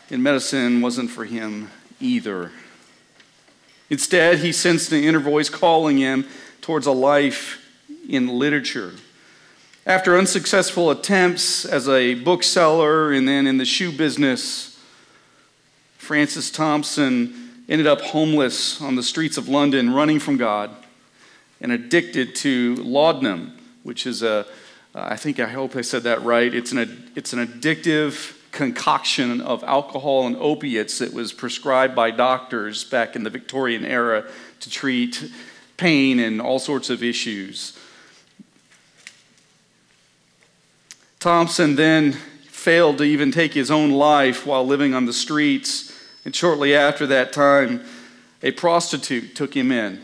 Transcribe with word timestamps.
in 0.09 0.23
medicine 0.23 0.81
wasn't 0.81 1.11
for 1.11 1.27
him 1.27 1.71
either. 2.01 2.53
Instead, 3.91 4.39
he 4.39 4.53
sensed 4.53 4.93
an 4.93 5.05
inner 5.05 5.21
voice 5.21 5.49
calling 5.49 5.99
him 5.99 6.27
towards 6.61 6.87
a 6.87 6.93
life 6.93 7.61
in 8.09 8.39
literature. 8.39 8.93
After 9.87 10.17
unsuccessful 10.17 10.91
attempts 10.91 11.65
as 11.65 11.89
a 11.89 12.15
bookseller 12.15 13.13
and 13.13 13.29
then 13.29 13.47
in 13.47 13.59
the 13.59 13.67
shoe 13.67 13.93
business, 13.93 14.81
Francis 15.99 16.51
Thompson 16.51 17.51
ended 17.69 17.87
up 17.87 18.01
homeless 18.01 18.81
on 18.81 18.97
the 18.97 19.03
streets 19.03 19.37
of 19.37 19.49
London, 19.49 19.93
running 19.93 20.19
from 20.19 20.37
God 20.37 20.71
and 21.61 21.73
addicted 21.73 22.35
to 22.37 22.77
laudanum, 22.77 23.57
which 23.83 24.07
is 24.07 24.23
a, 24.23 24.47
I 24.95 25.17
think 25.17 25.41
I 25.41 25.49
hope 25.49 25.77
I 25.77 25.81
said 25.81 26.03
that 26.05 26.23
right. 26.23 26.53
It's 26.53 26.73
an, 26.73 27.11
it's 27.15 27.33
an 27.33 27.47
addictive 27.47 28.37
concoction 28.55 29.41
of 29.41 29.63
alcohol 29.65 30.27
and 30.27 30.37
opiates 30.37 31.01
that 31.01 31.13
was 31.13 31.33
prescribed 31.33 31.95
by 31.95 32.11
doctors 32.11 32.85
back 32.85 33.17
in 33.17 33.25
the 33.25 33.31
Victorian 33.31 33.85
era 33.85 34.25
to 34.61 34.71
treat 34.71 35.31
pain 35.77 36.21
and 36.21 36.41
all 36.41 36.59
sorts 36.59 36.89
of 36.89 37.03
issues. 37.03 37.79
Thompson 41.19 41.75
then 41.75 42.13
failed 42.13 42.99
to 42.99 43.05
even 43.05 43.33
take 43.33 43.53
his 43.53 43.71
own 43.71 43.91
life 43.91 44.47
while 44.47 44.65
living 44.65 44.95
on 44.95 45.05
the 45.05 45.13
streets, 45.13 45.93
and 46.25 46.35
shortly 46.35 46.75
after 46.75 47.07
that 47.07 47.33
time, 47.33 47.83
a 48.43 48.53
prostitute 48.53 49.35
took 49.35 49.55
him 49.55 49.73
in, 49.73 50.01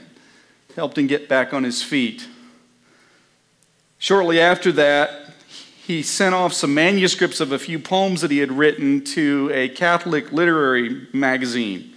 helped 0.74 0.98
him 0.98 1.06
get 1.06 1.28
back 1.28 1.54
on 1.54 1.62
his 1.62 1.82
feet. 1.82 2.26
Shortly 3.98 4.40
after 4.40 4.72
that, 4.72 5.29
he 5.90 6.04
sent 6.04 6.36
off 6.36 6.52
some 6.52 6.72
manuscripts 6.72 7.40
of 7.40 7.50
a 7.50 7.58
few 7.58 7.76
poems 7.76 8.20
that 8.20 8.30
he 8.30 8.38
had 8.38 8.52
written 8.52 9.02
to 9.02 9.50
a 9.52 9.68
Catholic 9.68 10.30
literary 10.30 11.08
magazine. 11.12 11.92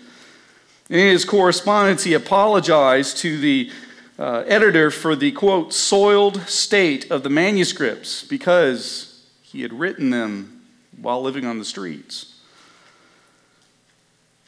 In 0.90 0.98
his 0.98 1.24
correspondence, 1.24 2.04
he 2.04 2.16
apologized 2.16 3.18
to 3.18 3.38
the 3.38 3.70
uh, 4.18 4.44
editor 4.48 4.90
for 4.90 5.16
the 5.16 5.32
quote, 5.32 5.74
soiled 5.74 6.42
state 6.48 7.12
of 7.12 7.22
the 7.22 7.30
manuscripts 7.30 8.24
because 8.24 9.24
he 9.44 9.62
had 9.62 9.72
written 9.72 10.10
them 10.10 10.64
while 11.00 11.22
living 11.22 11.46
on 11.46 11.60
the 11.60 11.66
streets. 11.66 12.40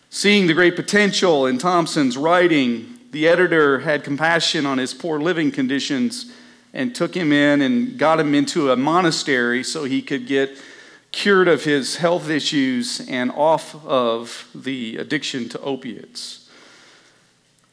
Seeing 0.09 0.47
the 0.47 0.56
great 0.56 0.75
potential 0.75 1.46
in 1.46 1.59
Thompson's 1.59 2.18
writing, 2.18 2.97
the 3.12 3.28
editor 3.28 3.81
had 3.81 4.03
compassion 4.03 4.66
on 4.66 4.80
his 4.80 4.96
poor 4.96 5.20
living 5.20 5.52
conditions 5.52 6.34
and 6.75 6.94
took 6.94 7.16
him 7.16 7.31
in 7.31 7.62
and 7.62 7.97
got 7.97 8.19
him 8.19 8.36
into 8.36 8.69
a 8.69 8.75
monastery 8.75 9.63
so 9.63 9.86
he 9.86 10.02
could 10.02 10.28
get 10.28 10.56
cured 11.12 11.47
of 11.47 11.63
his 11.63 11.96
health 11.96 12.30
issues 12.30 13.00
and 13.09 13.31
off 13.31 13.74
of 13.86 14.50
the 14.53 14.97
addiction 14.97 15.47
to 15.47 15.59
opiates. 15.62 16.50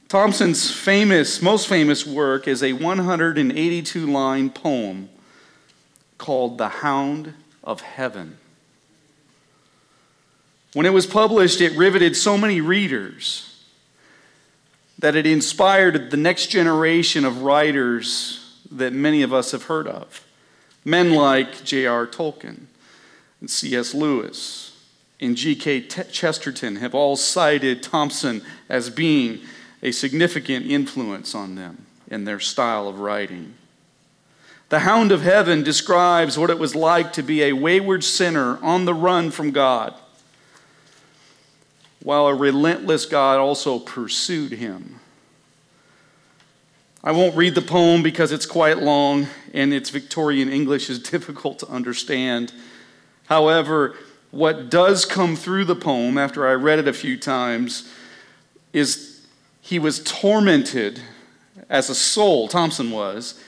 Thompson's 0.09 0.71
famous, 0.71 1.43
most 1.43 1.67
famous 1.67 2.07
work 2.07 2.47
is 2.47 2.63
a 2.63 2.75
182 2.75 4.07
line 4.07 4.51
poem 4.51 5.09
called 6.17 6.57
The 6.57 6.69
Hound 6.69 7.35
of 7.65 7.81
Heaven. 7.81 8.39
When 10.75 10.87
it 10.87 10.93
was 10.93 11.07
published, 11.07 11.61
it 11.61 11.77
riveted 11.77 12.17
so 12.17 12.39
many 12.39 12.61
readers 12.61 13.49
that 15.01 15.17
it 15.17 15.27
inspired 15.27 16.13
the 16.13 16.17
next 16.17 16.47
generation 16.47 17.25
of 17.25 17.43
writers 17.43 18.42
that 18.77 18.93
many 18.93 19.23
of 19.23 19.33
us 19.33 19.53
have 19.53 19.65
heard 19.65 19.87
of. 19.87 20.27
Men 20.85 21.13
like 21.13 21.65
J.R. 21.65 22.07
Tolkien 22.07 22.67
and 23.41 23.51
C.S. 23.51 23.95
Lewis 23.95 24.77
and 25.21 25.37
G.K. 25.37 25.83
Chesterton 25.83 26.77
have 26.77 26.95
all 26.95 27.17
cited 27.17 27.83
Thompson 27.83 28.43
as 28.69 28.91
being 28.91 29.41
a 29.83 29.93
significant 29.93 30.67
influence 30.67 31.35
on 31.35 31.55
them 31.55 31.87
in 32.09 32.25
their 32.25 32.41
style 32.41 32.89
of 32.89 32.99
writing. 32.99 33.55
The 34.69 34.81
Hound 34.81 35.13
of 35.13 35.23
Heaven 35.23 35.63
describes 35.63 36.39
what 36.39 36.51
it 36.51 36.59
was 36.59 36.75
like 36.75 37.13
to 37.13 37.23
be 37.23 37.43
a 37.43 37.53
wayward 37.53 38.03
sinner 38.03 38.59
on 38.63 38.85
the 38.85 38.95
run 38.95 39.31
from 39.31 39.51
God, 39.51 39.95
while 42.03 42.27
a 42.27 42.35
relentless 42.35 43.07
God 43.07 43.39
also 43.39 43.79
pursued 43.79 44.53
him. 44.53 44.99
I 47.05 47.11
won't 47.11 47.35
read 47.35 47.57
the 47.57 47.63
poem 47.63 48.03
because 48.03 48.31
it's 48.31 48.47
quite 48.47 48.79
long 48.79 49.27
and 49.53 49.75
its 49.75 49.91
Victorian 49.91 50.49
English 50.49 50.89
is 50.89 50.99
difficult 51.11 51.59
to 51.61 51.69
understand. 51.69 52.53
However, 53.27 53.97
what 54.31 54.71
does 54.71 55.05
come 55.05 55.35
through 55.35 55.65
the 55.65 55.77
poem 55.77 56.17
after 56.17 56.47
I 56.47 56.53
read 56.53 56.79
it 56.79 56.89
a 56.89 56.93
few 56.93 57.19
times 57.19 57.91
is 58.73 59.27
he 59.61 59.79
was 59.79 60.03
tormented 60.03 61.01
as 61.69 61.91
a 61.91 61.95
soul, 61.95 62.49
Thompson 62.49 62.91
was, 62.91 63.39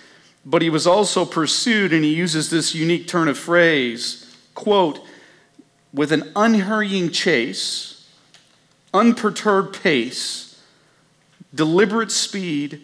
but 0.45 0.61
he 0.61 0.69
was 0.69 0.87
also 0.87 1.25
pursued, 1.25 1.93
and 1.93 2.05
he 2.05 2.15
uses 2.15 2.51
this 2.51 2.75
unique 2.75 3.09
turn 3.09 3.29
of 3.29 3.39
phrase 3.39 4.21
quote, 4.55 5.05
with 5.93 6.13
an 6.13 6.31
unhurrying 6.37 7.11
chase, 7.11 8.09
unperturbed 8.93 9.83
pace, 9.83 10.61
deliberate 11.55 12.11
speed, 12.11 12.81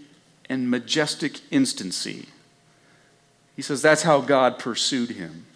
and 0.51 0.69
majestic 0.69 1.41
instancy. 1.53 2.27
He 3.55 3.63
says 3.63 3.81
that's 3.81 4.03
how 4.03 4.21
God 4.21 4.59
pursued 4.59 5.11
him. 5.11 5.47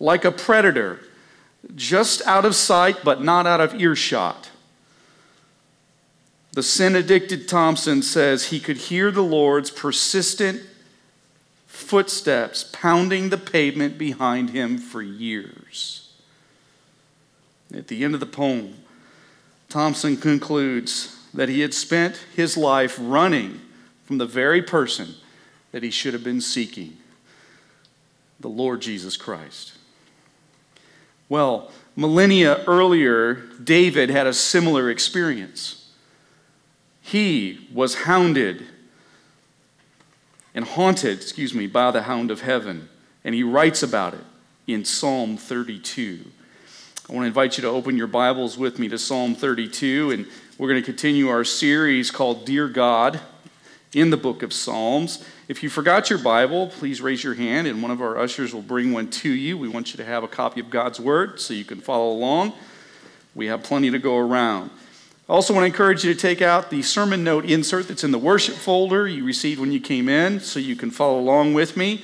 Like 0.00 0.24
a 0.24 0.32
predator, 0.32 1.00
just 1.74 2.20
out 2.26 2.44
of 2.44 2.54
sight 2.54 2.98
but 3.04 3.22
not 3.22 3.46
out 3.46 3.60
of 3.60 3.80
earshot. 3.80 4.50
The 6.52 6.62
sin 6.62 6.96
addicted 6.96 7.46
Thompson 7.48 8.02
says 8.02 8.46
he 8.46 8.58
could 8.58 8.78
hear 8.78 9.12
the 9.12 9.22
Lord's 9.22 9.70
persistent 9.70 10.60
footsteps 11.66 12.68
pounding 12.72 13.28
the 13.28 13.38
pavement 13.38 13.96
behind 13.96 14.50
him 14.50 14.78
for 14.78 15.02
years. 15.02 16.10
At 17.72 17.86
the 17.86 18.02
end 18.02 18.14
of 18.14 18.20
the 18.20 18.26
poem, 18.26 18.74
Thompson 19.68 20.16
concludes 20.16 21.16
that 21.32 21.48
he 21.48 21.60
had 21.60 21.74
spent 21.74 22.16
his 22.34 22.56
life 22.56 22.98
running 23.00 23.60
from 24.08 24.16
the 24.16 24.24
very 24.24 24.62
person 24.62 25.14
that 25.70 25.82
he 25.82 25.90
should 25.90 26.14
have 26.14 26.24
been 26.24 26.40
seeking 26.40 26.96
the 28.40 28.48
Lord 28.48 28.80
Jesus 28.80 29.18
Christ. 29.18 29.74
Well, 31.28 31.70
millennia 31.94 32.64
earlier, 32.64 33.34
David 33.62 34.08
had 34.08 34.26
a 34.26 34.32
similar 34.32 34.88
experience. 34.88 35.90
He 37.02 37.68
was 37.70 38.04
hounded 38.04 38.64
and 40.54 40.64
haunted, 40.64 41.18
excuse 41.18 41.52
me, 41.52 41.66
by 41.66 41.90
the 41.90 42.04
hound 42.04 42.30
of 42.30 42.40
heaven, 42.40 42.88
and 43.24 43.34
he 43.34 43.42
writes 43.42 43.82
about 43.82 44.14
it 44.14 44.24
in 44.66 44.86
Psalm 44.86 45.36
32. 45.36 46.24
I 47.10 47.12
want 47.12 47.24
to 47.24 47.26
invite 47.26 47.58
you 47.58 47.62
to 47.62 47.68
open 47.68 47.98
your 47.98 48.06
Bibles 48.06 48.56
with 48.56 48.78
me 48.78 48.88
to 48.88 48.98
Psalm 48.98 49.34
32, 49.34 50.12
and 50.12 50.26
we're 50.56 50.68
going 50.68 50.80
to 50.80 50.86
continue 50.86 51.28
our 51.28 51.44
series 51.44 52.10
called 52.10 52.46
Dear 52.46 52.68
God 52.68 53.20
in 53.92 54.10
the 54.10 54.16
book 54.16 54.42
of 54.42 54.52
Psalms. 54.52 55.24
If 55.48 55.62
you 55.62 55.70
forgot 55.70 56.10
your 56.10 56.18
Bible, 56.18 56.68
please 56.68 57.00
raise 57.00 57.24
your 57.24 57.34
hand 57.34 57.66
and 57.66 57.80
one 57.80 57.90
of 57.90 58.02
our 58.02 58.18
ushers 58.18 58.52
will 58.52 58.62
bring 58.62 58.92
one 58.92 59.08
to 59.10 59.30
you. 59.30 59.56
We 59.56 59.68
want 59.68 59.92
you 59.92 59.96
to 59.96 60.04
have 60.04 60.22
a 60.22 60.28
copy 60.28 60.60
of 60.60 60.70
God's 60.70 61.00
Word 61.00 61.40
so 61.40 61.54
you 61.54 61.64
can 61.64 61.80
follow 61.80 62.12
along. 62.12 62.52
We 63.34 63.46
have 63.46 63.62
plenty 63.62 63.90
to 63.90 63.98
go 63.98 64.18
around. 64.18 64.70
I 65.28 65.32
also 65.32 65.52
want 65.52 65.62
to 65.62 65.66
encourage 65.66 66.04
you 66.04 66.12
to 66.12 66.20
take 66.20 66.42
out 66.42 66.70
the 66.70 66.82
sermon 66.82 67.22
note 67.22 67.44
insert 67.44 67.88
that's 67.88 68.04
in 68.04 68.10
the 68.10 68.18
worship 68.18 68.54
folder 68.54 69.06
you 69.06 69.24
received 69.24 69.60
when 69.60 69.72
you 69.72 69.80
came 69.80 70.08
in 70.08 70.40
so 70.40 70.58
you 70.58 70.74
can 70.74 70.90
follow 70.90 71.18
along 71.18 71.54
with 71.54 71.76
me. 71.76 72.02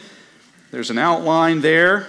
There's 0.70 0.90
an 0.90 0.98
outline 0.98 1.60
there. 1.60 2.06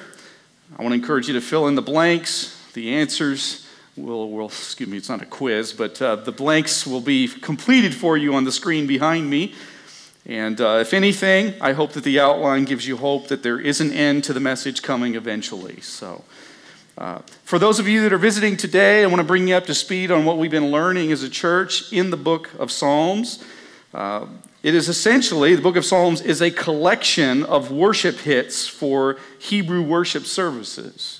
I 0.77 0.81
want 0.81 0.93
to 0.93 0.99
encourage 0.99 1.27
you 1.27 1.33
to 1.35 1.41
fill 1.41 1.67
in 1.67 1.75
the 1.75 1.81
blanks. 1.81 2.61
The 2.73 2.93
answers 2.95 3.64
will, 3.97 4.31
will 4.31 4.47
excuse 4.47 4.89
me, 4.89 4.97
it's 4.97 5.09
not 5.09 5.21
a 5.21 5.25
quiz, 5.25 5.73
but 5.73 6.01
uh, 6.01 6.17
the 6.17 6.31
blanks 6.31 6.85
will 6.85 7.01
be 7.01 7.27
completed 7.27 7.93
for 7.93 8.17
you 8.17 8.35
on 8.35 8.43
the 8.43 8.51
screen 8.51 8.87
behind 8.87 9.29
me. 9.29 9.53
And 10.25 10.59
uh, 10.59 10.79
if 10.81 10.93
anything, 10.93 11.53
I 11.61 11.73
hope 11.73 11.93
that 11.93 12.03
the 12.03 12.19
outline 12.19 12.65
gives 12.65 12.87
you 12.87 12.97
hope 12.97 13.27
that 13.27 13.43
there 13.43 13.59
is 13.59 13.79
an 13.79 13.91
end 13.91 14.23
to 14.25 14.33
the 14.33 14.39
message 14.39 14.81
coming 14.81 15.15
eventually. 15.15 15.81
So. 15.81 16.23
Uh, 16.97 17.19
for 17.43 17.59
those 17.59 17.77
of 17.77 17.89
you 17.89 18.03
that 18.03 18.13
are 18.13 18.17
visiting 18.17 18.55
today, 18.55 19.03
I 19.03 19.07
want 19.07 19.17
to 19.17 19.25
bring 19.25 19.49
you 19.49 19.55
up 19.55 19.65
to 19.65 19.75
speed 19.75 20.11
on 20.11 20.23
what 20.23 20.37
we've 20.37 20.49
been 20.49 20.71
learning 20.71 21.11
as 21.11 21.23
a 21.23 21.29
church 21.29 21.91
in 21.91 22.09
the 22.09 22.15
book 22.15 22.49
of 22.57 22.71
Psalms. 22.71 23.43
Uh, 23.93 24.27
it 24.63 24.73
is 24.73 24.87
essentially, 24.87 25.55
the 25.55 25.61
book 25.61 25.75
of 25.75 25.83
Psalms 25.83 26.21
is 26.21 26.41
a 26.41 26.49
collection 26.49 27.43
of 27.43 27.69
worship 27.69 28.19
hits 28.19 28.65
for 28.65 29.17
Hebrew 29.39 29.81
worship 29.81 30.25
services. 30.25 31.19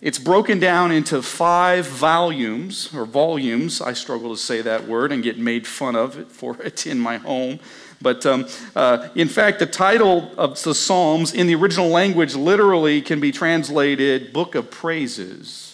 It's 0.00 0.18
broken 0.18 0.60
down 0.60 0.92
into 0.92 1.22
five 1.22 1.86
volumes, 1.86 2.94
or 2.94 3.04
volumes. 3.04 3.80
I 3.80 3.94
struggle 3.94 4.30
to 4.30 4.40
say 4.40 4.62
that 4.62 4.86
word 4.86 5.10
and 5.10 5.24
get 5.24 5.38
made 5.38 5.66
fun 5.66 5.96
of 5.96 6.30
for 6.30 6.56
it 6.62 6.86
in 6.86 7.00
my 7.00 7.18
home. 7.18 7.58
But 8.00 8.24
um, 8.24 8.46
uh, 8.76 9.08
in 9.16 9.28
fact, 9.28 9.58
the 9.58 9.66
title 9.66 10.30
of 10.38 10.62
the 10.62 10.74
Psalms 10.74 11.34
in 11.34 11.48
the 11.48 11.56
original 11.56 11.88
language 11.88 12.36
literally 12.36 13.02
can 13.02 13.18
be 13.18 13.32
translated 13.32 14.32
Book 14.32 14.54
of 14.54 14.70
Praises. 14.70 15.68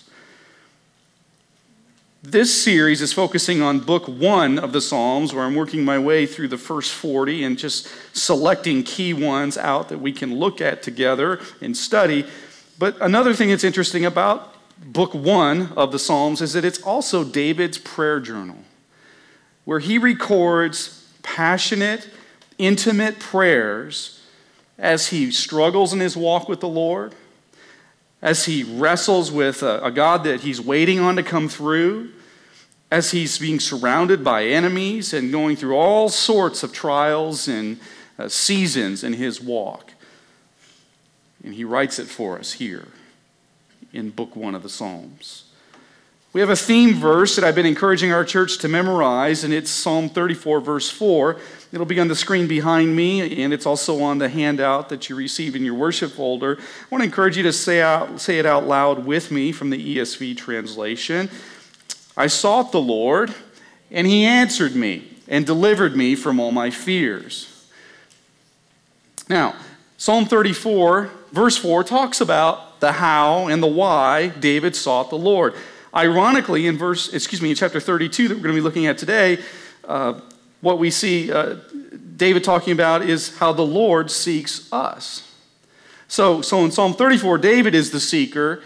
This 2.22 2.62
series 2.64 3.02
is 3.02 3.12
focusing 3.12 3.60
on 3.60 3.80
book 3.80 4.08
one 4.08 4.58
of 4.58 4.72
the 4.72 4.80
Psalms, 4.80 5.34
where 5.34 5.44
I'm 5.44 5.54
working 5.54 5.84
my 5.84 5.98
way 5.98 6.24
through 6.24 6.48
the 6.48 6.56
first 6.56 6.94
40 6.94 7.44
and 7.44 7.58
just 7.58 7.86
selecting 8.14 8.82
key 8.82 9.12
ones 9.12 9.58
out 9.58 9.90
that 9.90 9.98
we 9.98 10.10
can 10.10 10.38
look 10.38 10.62
at 10.62 10.82
together 10.82 11.38
and 11.60 11.76
study. 11.76 12.24
But 12.78 13.00
another 13.00 13.34
thing 13.34 13.50
that's 13.50 13.64
interesting 13.64 14.04
about 14.04 14.54
book 14.78 15.14
one 15.14 15.72
of 15.76 15.92
the 15.92 15.98
Psalms 15.98 16.40
is 16.40 16.52
that 16.54 16.64
it's 16.64 16.82
also 16.82 17.24
David's 17.24 17.78
prayer 17.78 18.20
journal, 18.20 18.58
where 19.64 19.78
he 19.78 19.98
records 19.98 21.08
passionate, 21.22 22.08
intimate 22.58 23.18
prayers 23.18 24.20
as 24.78 25.08
he 25.08 25.30
struggles 25.30 25.92
in 25.92 26.00
his 26.00 26.16
walk 26.16 26.48
with 26.48 26.60
the 26.60 26.68
Lord, 26.68 27.14
as 28.20 28.46
he 28.46 28.62
wrestles 28.62 29.30
with 29.30 29.62
a, 29.62 29.84
a, 29.84 29.90
God 29.90 30.24
that 30.24 30.40
he's 30.40 30.60
waiting 30.60 30.98
on 30.98 31.16
to 31.16 31.22
come 31.22 31.48
through, 31.48 32.10
as 32.90 33.12
he's 33.12 33.38
being 33.38 33.60
surrounded 33.60 34.24
by 34.24 34.44
enemies 34.44 35.12
and 35.12 35.30
going 35.30 35.56
through 35.56 35.76
all 35.76 36.08
sorts 36.08 36.62
of 36.62 36.72
trials 36.72 37.48
and 37.48 37.78
uh, 38.18 38.28
seasons 38.28 39.04
in 39.04 39.12
his 39.14 39.40
walk. 39.40 39.93
And 41.44 41.54
he 41.54 41.64
writes 41.64 41.98
it 41.98 42.06
for 42.06 42.38
us 42.38 42.54
here 42.54 42.88
in 43.92 44.10
book 44.10 44.34
one 44.34 44.54
of 44.54 44.62
the 44.62 44.68
Psalms. 44.68 45.44
We 46.32 46.40
have 46.40 46.50
a 46.50 46.56
theme 46.56 46.94
verse 46.94 47.36
that 47.36 47.44
I've 47.44 47.54
been 47.54 47.64
encouraging 47.64 48.10
our 48.10 48.24
church 48.24 48.58
to 48.58 48.68
memorize, 48.68 49.44
and 49.44 49.54
it's 49.54 49.70
Psalm 49.70 50.08
34, 50.08 50.60
verse 50.60 50.90
4. 50.90 51.36
It'll 51.70 51.86
be 51.86 52.00
on 52.00 52.08
the 52.08 52.16
screen 52.16 52.48
behind 52.48 52.96
me, 52.96 53.40
and 53.40 53.52
it's 53.52 53.66
also 53.66 54.02
on 54.02 54.18
the 54.18 54.28
handout 54.28 54.88
that 54.88 55.08
you 55.08 55.14
receive 55.14 55.54
in 55.54 55.64
your 55.64 55.74
worship 55.74 56.10
folder. 56.10 56.58
I 56.58 56.84
want 56.90 57.02
to 57.02 57.06
encourage 57.06 57.36
you 57.36 57.44
to 57.44 57.52
say, 57.52 57.80
out, 57.80 58.20
say 58.20 58.40
it 58.40 58.46
out 58.46 58.66
loud 58.66 59.06
with 59.06 59.30
me 59.30 59.52
from 59.52 59.70
the 59.70 59.96
ESV 59.96 60.36
translation. 60.36 61.30
I 62.16 62.26
sought 62.26 62.72
the 62.72 62.80
Lord, 62.80 63.32
and 63.92 64.04
he 64.04 64.24
answered 64.24 64.74
me 64.74 65.08
and 65.28 65.46
delivered 65.46 65.96
me 65.96 66.16
from 66.16 66.40
all 66.40 66.50
my 66.50 66.70
fears. 66.70 67.68
Now, 69.28 69.54
Psalm 70.04 70.26
34, 70.26 71.10
verse 71.32 71.56
4, 71.56 71.82
talks 71.82 72.20
about 72.20 72.78
the 72.80 72.92
how 72.92 73.46
and 73.46 73.62
the 73.62 73.66
why 73.66 74.28
David 74.28 74.76
sought 74.76 75.08
the 75.08 75.16
Lord. 75.16 75.54
Ironically, 75.94 76.66
in 76.66 76.76
verse, 76.76 77.14
excuse 77.14 77.40
me, 77.40 77.48
in 77.48 77.56
chapter 77.56 77.80
32 77.80 78.28
that 78.28 78.34
we're 78.34 78.42
going 78.42 78.54
to 78.54 78.60
be 78.60 78.62
looking 78.62 78.84
at 78.84 78.98
today, 78.98 79.38
uh, 79.84 80.20
what 80.60 80.78
we 80.78 80.90
see 80.90 81.32
uh, 81.32 81.56
David 82.18 82.44
talking 82.44 82.74
about 82.74 83.00
is 83.00 83.38
how 83.38 83.54
the 83.54 83.64
Lord 83.64 84.10
seeks 84.10 84.70
us. 84.70 85.32
So, 86.06 86.42
so 86.42 86.66
in 86.66 86.70
Psalm 86.70 86.92
34, 86.92 87.38
David 87.38 87.74
is 87.74 87.90
the 87.90 87.98
seeker, 87.98 88.62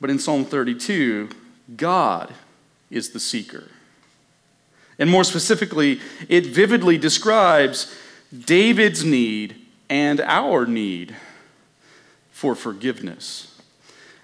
but 0.00 0.10
in 0.10 0.18
Psalm 0.18 0.44
32, 0.44 1.28
God 1.76 2.34
is 2.90 3.10
the 3.10 3.20
seeker. 3.20 3.68
And 4.98 5.08
more 5.08 5.22
specifically, 5.22 6.00
it 6.28 6.46
vividly 6.46 6.98
describes 6.98 7.96
David's 8.36 9.04
need 9.04 9.63
and 9.88 10.20
our 10.20 10.66
need 10.66 11.14
for 12.30 12.54
forgiveness. 12.54 13.50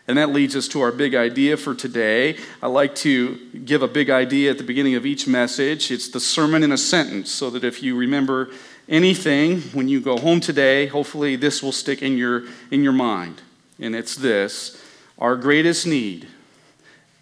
And 0.08 0.18
that 0.18 0.30
leads 0.30 0.56
us 0.56 0.66
to 0.68 0.80
our 0.80 0.90
big 0.90 1.14
idea 1.14 1.56
for 1.56 1.74
today. 1.74 2.36
I 2.60 2.66
like 2.66 2.96
to 2.96 3.36
give 3.64 3.82
a 3.82 3.88
big 3.88 4.10
idea 4.10 4.50
at 4.50 4.58
the 4.58 4.64
beginning 4.64 4.96
of 4.96 5.06
each 5.06 5.28
message. 5.28 5.92
It's 5.92 6.08
the 6.08 6.18
sermon 6.18 6.64
in 6.64 6.72
a 6.72 6.78
sentence, 6.78 7.30
so 7.30 7.48
that 7.50 7.62
if 7.62 7.82
you 7.82 7.96
remember 7.96 8.50
anything 8.88 9.60
when 9.72 9.88
you 9.88 10.00
go 10.00 10.18
home 10.18 10.40
today, 10.40 10.86
hopefully 10.86 11.36
this 11.36 11.62
will 11.62 11.70
stick 11.70 12.02
in 12.02 12.18
your, 12.18 12.44
in 12.72 12.82
your 12.82 12.92
mind. 12.92 13.40
And 13.78 13.94
it's 13.94 14.16
this 14.16 14.82
Our 15.18 15.36
greatest 15.36 15.86
need 15.86 16.26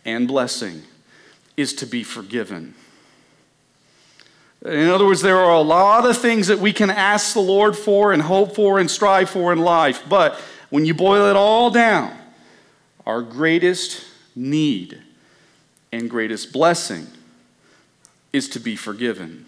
and 0.05 0.27
blessing 0.27 0.83
is 1.57 1.75
to 1.75 1.87
be 1.87 2.03
forgiven. 2.03 2.75
In 4.65 4.89
other 4.89 5.07
words, 5.07 5.23
there 5.23 5.39
are 5.39 5.55
a 5.55 5.61
lot 5.61 6.05
of 6.05 6.19
things 6.19 6.49
that 6.49 6.59
we 6.59 6.73
can 6.73 6.91
ask 6.91 7.33
the 7.33 7.41
Lord 7.41 7.77
for 7.77 8.13
and 8.13 8.21
hope 8.21 8.57
for 8.57 8.79
and 8.79 8.91
strive 8.91 9.31
for 9.31 9.53
in 9.53 9.61
life. 9.61 10.03
But 10.09 10.41
when 10.71 10.85
you 10.85 10.95
boil 10.95 11.27
it 11.27 11.37
all 11.37 11.71
down, 11.71 12.17
our 13.07 13.23
greatest 13.23 14.05
need 14.35 15.01
and 15.93 16.11
greatest 16.11 16.53
blessing 16.53 17.07
is 18.33 18.49
to 18.51 18.61
be 18.61 18.77
forgiven. 18.77 19.47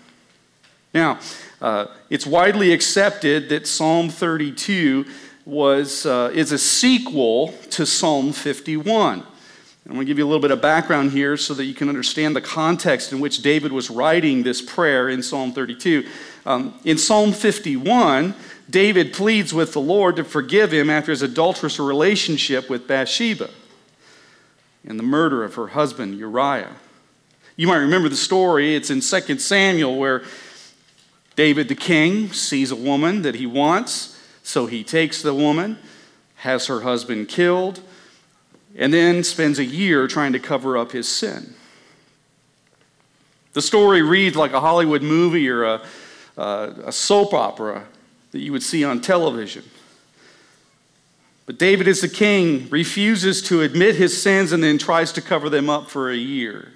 Now, 0.94 1.18
uh, 1.60 1.86
it's 2.08 2.26
widely 2.26 2.72
accepted 2.72 3.48
that 3.50 3.66
Psalm 3.66 4.08
32 4.08 5.06
was, 5.44 6.06
uh, 6.06 6.30
is 6.32 6.52
a 6.52 6.58
sequel 6.58 7.52
to 7.70 7.84
Psalm 7.84 8.32
51. 8.32 9.24
I'm 9.86 9.94
going 9.94 10.06
to 10.06 10.10
give 10.10 10.18
you 10.18 10.24
a 10.24 10.28
little 10.28 10.42
bit 10.42 10.50
of 10.50 10.60
background 10.60 11.12
here 11.12 11.36
so 11.36 11.54
that 11.54 11.64
you 11.64 11.74
can 11.74 11.88
understand 11.88 12.36
the 12.36 12.40
context 12.40 13.12
in 13.12 13.20
which 13.20 13.42
David 13.42 13.72
was 13.72 13.90
writing 13.90 14.42
this 14.42 14.60
prayer 14.60 15.08
in 15.08 15.22
Psalm 15.22 15.52
32. 15.52 16.06
Um, 16.44 16.78
in 16.84 16.98
Psalm 16.98 17.32
51, 17.32 18.34
David 18.68 19.12
pleads 19.12 19.54
with 19.54 19.72
the 19.72 19.80
Lord 19.80 20.16
to 20.16 20.24
forgive 20.24 20.72
him 20.72 20.90
after 20.90 21.10
his 21.10 21.22
adulterous 21.22 21.78
relationship 21.78 22.68
with 22.68 22.86
Bathsheba 22.86 23.50
and 24.86 24.98
the 24.98 25.04
murder 25.04 25.44
of 25.44 25.54
her 25.54 25.68
husband 25.68 26.18
Uriah. 26.18 26.76
You 27.56 27.66
might 27.66 27.76
remember 27.76 28.08
the 28.08 28.16
story. 28.16 28.74
It's 28.74 28.90
in 28.90 29.00
2 29.00 29.38
Samuel 29.38 29.98
where 29.98 30.22
David 31.36 31.68
the 31.68 31.74
king 31.74 32.32
sees 32.32 32.70
a 32.70 32.76
woman 32.76 33.22
that 33.22 33.34
he 33.34 33.46
wants, 33.46 34.18
so 34.42 34.66
he 34.66 34.84
takes 34.84 35.22
the 35.22 35.34
woman, 35.34 35.78
has 36.36 36.66
her 36.66 36.80
husband 36.80 37.28
killed, 37.28 37.80
and 38.76 38.92
then 38.92 39.24
spends 39.24 39.58
a 39.58 39.64
year 39.64 40.06
trying 40.06 40.32
to 40.32 40.38
cover 40.38 40.76
up 40.76 40.92
his 40.92 41.08
sin. 41.08 41.54
The 43.52 43.62
story 43.62 44.02
reads 44.02 44.36
like 44.36 44.52
a 44.52 44.60
Hollywood 44.60 45.02
movie 45.02 45.48
or 45.48 45.64
a, 45.64 45.82
a 46.36 46.92
soap 46.92 47.34
opera 47.34 47.86
that 48.32 48.38
you 48.38 48.52
would 48.52 48.62
see 48.62 48.84
on 48.84 49.00
television. 49.00 49.64
But 51.46 51.58
David, 51.58 51.88
as 51.88 52.00
the 52.00 52.08
king, 52.08 52.68
refuses 52.70 53.42
to 53.42 53.62
admit 53.62 53.96
his 53.96 54.22
sins 54.22 54.52
and 54.52 54.62
then 54.62 54.78
tries 54.78 55.10
to 55.12 55.20
cover 55.20 55.50
them 55.50 55.68
up 55.68 55.90
for 55.90 56.08
a 56.08 56.16
year. 56.16 56.72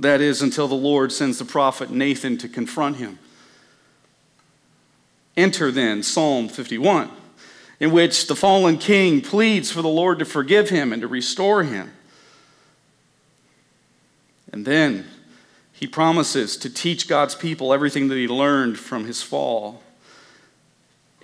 That 0.00 0.20
is, 0.20 0.42
until 0.42 0.66
the 0.66 0.74
Lord 0.74 1.12
sends 1.12 1.38
the 1.38 1.44
prophet 1.44 1.90
Nathan 1.92 2.36
to 2.38 2.48
confront 2.48 2.96
him. 2.96 3.20
Enter 5.36 5.70
then 5.70 6.02
Psalm 6.02 6.48
51, 6.48 7.08
in 7.82 7.90
which 7.90 8.28
the 8.28 8.36
fallen 8.36 8.78
king 8.78 9.20
pleads 9.20 9.72
for 9.72 9.82
the 9.82 9.88
Lord 9.88 10.20
to 10.20 10.24
forgive 10.24 10.68
him 10.68 10.92
and 10.92 11.02
to 11.02 11.08
restore 11.08 11.64
him. 11.64 11.92
And 14.52 14.64
then 14.64 15.04
he 15.72 15.88
promises 15.88 16.56
to 16.58 16.72
teach 16.72 17.08
God's 17.08 17.34
people 17.34 17.74
everything 17.74 18.06
that 18.06 18.14
he 18.14 18.28
learned 18.28 18.78
from 18.78 19.04
his 19.04 19.20
fall. 19.20 19.82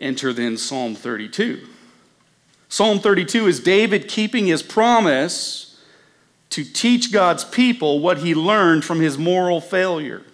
Enter 0.00 0.32
then 0.32 0.56
Psalm 0.56 0.96
32. 0.96 1.64
Psalm 2.68 2.98
32 2.98 3.46
is 3.46 3.60
David 3.60 4.08
keeping 4.08 4.46
his 4.46 4.64
promise 4.64 5.80
to 6.50 6.64
teach 6.64 7.12
God's 7.12 7.44
people 7.44 8.00
what 8.00 8.18
he 8.18 8.34
learned 8.34 8.84
from 8.84 8.98
his 8.98 9.16
moral 9.16 9.60
failure. 9.60 10.24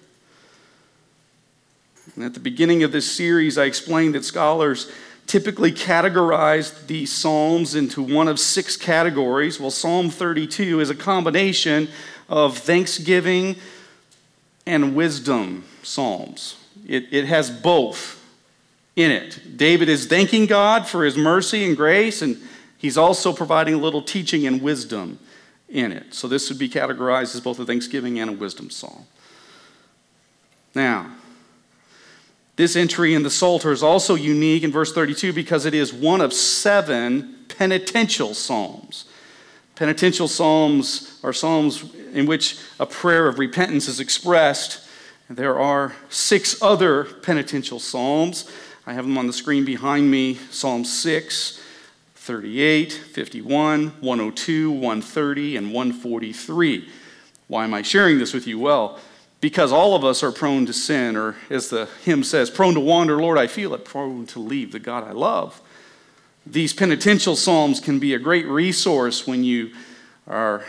And 2.15 2.25
at 2.25 2.33
the 2.33 2.41
beginning 2.41 2.83
of 2.83 2.93
this 2.93 3.13
series, 3.13 3.59
I 3.59 3.65
explained 3.65 4.15
that 4.15 4.25
scholars 4.25 4.91
typically 5.27 5.73
categorized 5.73 6.87
the 6.87 7.07
Psalms 7.07 7.75
into 7.75 8.03
one 8.03 8.29
of 8.29 8.39
six 8.39 8.77
categories. 8.77 9.59
Well, 9.59 9.71
Psalm 9.71 10.11
32 10.11 10.81
is 10.81 10.91
a 10.91 10.95
combination 10.95 11.89
of 12.29 12.59
thanksgiving 12.59 13.57
and 14.67 14.95
wisdom 14.95 15.65
psalms. 15.83 16.57
It, 16.87 17.13
it 17.13 17.27
has 17.27 17.51
both 17.51 18.23
in 18.97 19.11
it. 19.11 19.57
David 19.57 19.89
is 19.89 20.07
thanking 20.07 20.47
God 20.47 20.87
for 20.87 21.05
his 21.05 21.17
mercy 21.17 21.65
and 21.65 21.77
grace, 21.77 22.23
and 22.23 22.41
he's 22.79 22.97
also 22.97 23.33
providing 23.33 23.75
a 23.75 23.79
little 23.79 24.03
teaching 24.03 24.47
and 24.47 24.63
wisdom 24.63 25.19
in 25.69 25.93
it. 25.93 26.15
So 26.15 26.29
this 26.29 26.49
would 26.49 26.59
be 26.59 26.69
categorized 26.69 27.35
as 27.35 27.41
both 27.41 27.59
a 27.59 27.65
thanksgiving 27.65 28.19
and 28.21 28.31
a 28.31 28.33
wisdom 28.33 28.71
psalm. 28.71 29.07
Now, 30.75 31.11
this 32.57 32.77
entry 32.77 33.15
in 33.15 33.23
the 33.23 33.31
Psalter 33.31 33.73
is 33.73 33.83
also 33.83 34.15
unique 34.15 34.63
in 34.63 34.71
verse 34.71 34.93
32 34.93 35.33
because 35.33 35.67
it 35.67 35.75
is 35.75 35.93
one 35.93 36.21
of 36.21 36.33
seven 36.33 37.37
penitential 37.49 38.35
psalms. 38.35 39.07
Penitential 39.75 40.29
psalms 40.29 41.19
are 41.25 41.33
psalms 41.33 41.85
in 42.13 42.27
which 42.27 42.59
a 42.79 42.87
prayer 42.87 43.27
of 43.27 43.41
repentance 43.41 43.89
is 43.89 43.99
expressed. 43.99 44.87
There 45.29 45.59
are 45.59 45.95
six 46.09 46.63
other 46.63 47.05
penitential 47.05 47.81
psalms. 47.81 48.49
I 48.87 48.93
have 48.93 49.05
them 49.05 49.19
on 49.19 49.27
the 49.27 49.33
screen 49.33 49.65
behind 49.65 50.11
me 50.11 50.35
Psalm 50.51 50.85
6, 50.85 51.61
38, 52.15 52.93
51, 52.93 53.89
102, 54.01 54.71
130, 54.71 55.57
and 55.57 55.73
143. 55.73 56.89
Why 57.49 57.65
am 57.65 57.75
I 57.75 57.83
sharing 57.83 58.19
this 58.19 58.33
with 58.33 58.47
you? 58.47 58.59
Well, 58.59 59.01
because 59.45 59.73
all 59.73 59.95
of 59.95 60.07
us 60.07 60.23
are 60.23 60.33
prone 60.33 60.65
to 60.65 60.73
sin, 60.73 61.17
or 61.17 61.37
as 61.51 61.69
the 61.69 61.87
hymn 62.03 62.25
says, 62.25 62.49
prone 62.49 62.73
to 62.73 62.81
wander, 62.81 63.21
Lord, 63.21 63.37
I 63.37 63.47
feel 63.47 63.75
it, 63.75 63.85
prone 63.85 64.25
to 64.29 64.39
leave 64.39 64.73
the 64.73 64.79
God 64.79 65.05
I 65.05 65.13
love. 65.13 65.61
These 66.47 66.73
penitential 66.73 67.37
psalms 67.37 67.79
can 67.79 67.99
be 67.99 68.15
a 68.15 68.19
great 68.19 68.47
resource 68.47 69.27
when 69.27 69.45
you 69.45 69.73
are 70.27 70.65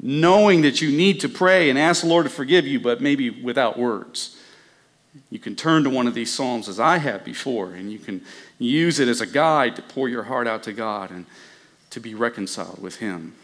knowing 0.00 0.62
that 0.62 0.82
you 0.82 0.90
need 0.90 1.20
to 1.20 1.28
pray 1.28 1.70
and 1.70 1.78
ask 1.78 2.02
the 2.02 2.08
Lord 2.08 2.24
to 2.24 2.30
forgive 2.30 2.66
you, 2.66 2.80
but 2.80 3.00
maybe 3.00 3.30
without 3.30 3.78
words. 3.78 4.36
You 5.30 5.38
can 5.38 5.54
turn 5.54 5.84
to 5.84 5.90
one 5.90 6.08
of 6.08 6.14
these 6.14 6.34
psalms 6.34 6.68
as 6.68 6.80
I 6.80 6.98
have 6.98 7.24
before, 7.24 7.70
and 7.70 7.92
you 7.92 8.00
can 8.00 8.20
use 8.58 8.98
it 8.98 9.06
as 9.06 9.20
a 9.20 9.26
guide 9.28 9.76
to 9.76 9.82
pour 9.82 10.08
your 10.08 10.24
heart 10.24 10.48
out 10.48 10.64
to 10.64 10.72
God 10.72 11.12
and 11.12 11.24
to 11.90 12.00
be 12.00 12.16
reconciled 12.16 12.82
with 12.82 12.96
Him. 12.96 13.36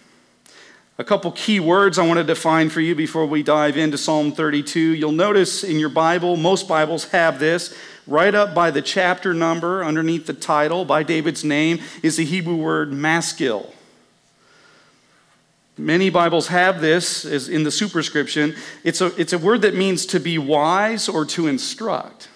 A 1.01 1.05
couple 1.05 1.31
key 1.31 1.61
words 1.61 1.97
I 1.97 2.05
want 2.05 2.19
to 2.19 2.25
define 2.25 2.71
for 2.71 2.81
you 2.81 2.93
before 2.93 3.25
we 3.25 3.45
dive 3.45 3.77
into 3.77 3.97
Psalm 3.97 4.33
32. 4.33 4.81
You'll 4.81 5.13
notice 5.13 5.63
in 5.63 5.79
your 5.79 5.91
Bible, 5.91 6.37
most 6.37 6.67
Bibles 6.67 7.05
have 7.11 7.39
this. 7.39 7.73
Right 8.09 8.35
up 8.35 8.53
by 8.53 8.73
the 8.73 8.83
chapter 8.83 9.33
number, 9.33 9.85
underneath 9.85 10.27
the 10.27 10.33
title, 10.33 10.85
by 10.85 11.05
David's 11.05 11.45
name, 11.45 11.79
is 12.03 12.17
the 12.17 12.25
Hebrew 12.25 12.57
word 12.57 12.93
maskil. 12.93 13.73
Many 15.77 16.11
Bibles 16.11 16.49
have 16.49 16.81
this 16.81 17.25
as 17.25 17.49
in 17.49 17.63
the 17.63 17.71
superscription. 17.71 18.57
It's 18.83 19.01
a, 19.01 19.15
it's 19.21 19.33
a 19.33 19.39
word 19.39 19.63
that 19.63 19.77
means 19.77 20.05
to 20.07 20.19
be 20.19 20.37
wise 20.37 21.09
or 21.09 21.25
to 21.27 21.47
instruct. 21.47 22.29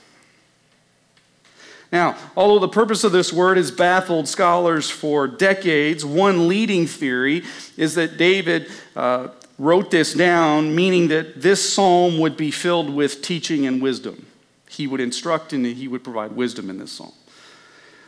Now, 1.93 2.17
although 2.35 2.59
the 2.59 2.73
purpose 2.73 3.05
of 3.05 3.13
this 3.13 3.33
word 3.35 3.59
has 3.59 3.71
baffled 3.71 4.27
scholars 4.27 4.89
for 4.89 5.29
decades, 5.29 6.07
one 6.07 6.49
leading 6.49 6.87
theory 6.87 7.45
is 7.77 7.95
that 7.97 8.17
David 8.17 8.71
uh, 8.97 9.29
wrote 9.59 9.91
this 9.91 10.15
down, 10.15 10.75
meaning 10.75 11.09
that 11.09 11.43
this 11.43 11.73
psalm 11.73 12.19
would 12.19 12.35
be 12.35 12.51
filled 12.51 12.89
with 12.89 13.21
teaching 13.21 13.67
and 13.67 13.83
wisdom. 13.83 14.25
He 14.71 14.87
would 14.87 15.01
instruct 15.01 15.53
and 15.53 15.67
he 15.67 15.87
would 15.87 16.03
provide 16.03 16.33
wisdom 16.33 16.71
in 16.71 16.79
this 16.79 16.93
psalm. 16.93 17.13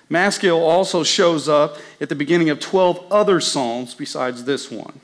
Maskil 0.08 0.60
also 0.62 1.02
shows 1.02 1.46
up 1.46 1.76
at 2.00 2.08
the 2.08 2.14
beginning 2.14 2.48
of 2.48 2.60
12 2.60 3.12
other 3.12 3.38
psalms 3.38 3.94
besides 3.94 4.44
this 4.44 4.70
one. 4.70 4.98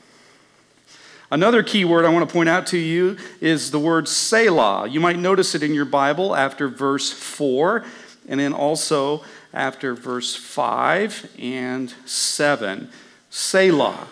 Another 1.31 1.63
key 1.63 1.85
word 1.85 2.05
I 2.05 2.09
want 2.09 2.29
to 2.29 2.33
point 2.33 2.49
out 2.49 2.67
to 2.69 2.79
you 2.79 3.17
is 3.41 3.71
the 3.71 3.79
word 3.79 4.09
Selah. 4.09 4.89
You 4.89 4.99
might 5.01 5.17
notice 5.19 5.55
it 5.55 5.63
in 5.63 5.75
your 5.75 5.85
Bible 5.85 6.35
after 6.35 6.67
verse 6.67 7.13
4 7.13 7.85
and 8.29 8.41
then 8.41 8.53
also 8.53 9.25
after 9.53 9.95
verse 9.95 10.37
5 10.37 11.31
and 11.39 11.93
7, 12.05 12.89
Selah. 13.31 14.09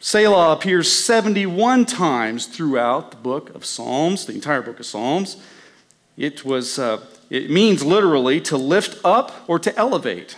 Selah 0.00 0.52
appears 0.52 0.90
71 0.90 1.86
times 1.86 2.46
throughout 2.46 3.12
the 3.12 3.16
book 3.16 3.54
of 3.54 3.64
Psalms, 3.64 4.26
the 4.26 4.34
entire 4.34 4.62
book 4.62 4.80
of 4.80 4.86
Psalms. 4.86 5.36
It, 6.16 6.44
was, 6.44 6.78
uh, 6.78 7.00
it 7.30 7.50
means 7.50 7.84
literally 7.84 8.40
to 8.42 8.56
lift 8.56 9.00
up 9.04 9.32
or 9.48 9.58
to 9.60 9.76
elevate. 9.76 10.36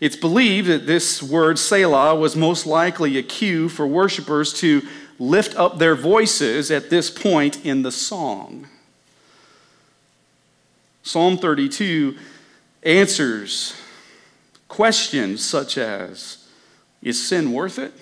It's 0.00 0.16
believed 0.16 0.68
that 0.68 0.86
this 0.86 1.22
word 1.22 1.58
Selah 1.58 2.14
was 2.14 2.36
most 2.36 2.66
likely 2.66 3.18
a 3.18 3.22
cue 3.22 3.68
for 3.68 3.86
worshipers 3.86 4.52
to 4.60 4.82
lift 5.18 5.56
up 5.56 5.78
their 5.78 5.96
voices 5.96 6.70
at 6.70 6.90
this 6.90 7.10
point 7.10 7.64
in 7.64 7.82
the 7.82 7.90
song. 7.90 8.68
Psalm 11.08 11.38
32 11.38 12.18
answers 12.82 13.74
questions 14.68 15.42
such 15.42 15.78
as 15.78 16.46
Is 17.00 17.26
sin 17.26 17.52
worth 17.52 17.78
it? 17.78 17.94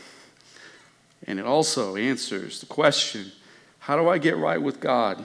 And 1.24 1.38
it 1.38 1.46
also 1.46 1.94
answers 1.94 2.58
the 2.58 2.66
question 2.66 3.30
How 3.78 3.96
do 3.96 4.08
I 4.08 4.18
get 4.18 4.36
right 4.36 4.60
with 4.60 4.80
God 4.80 5.24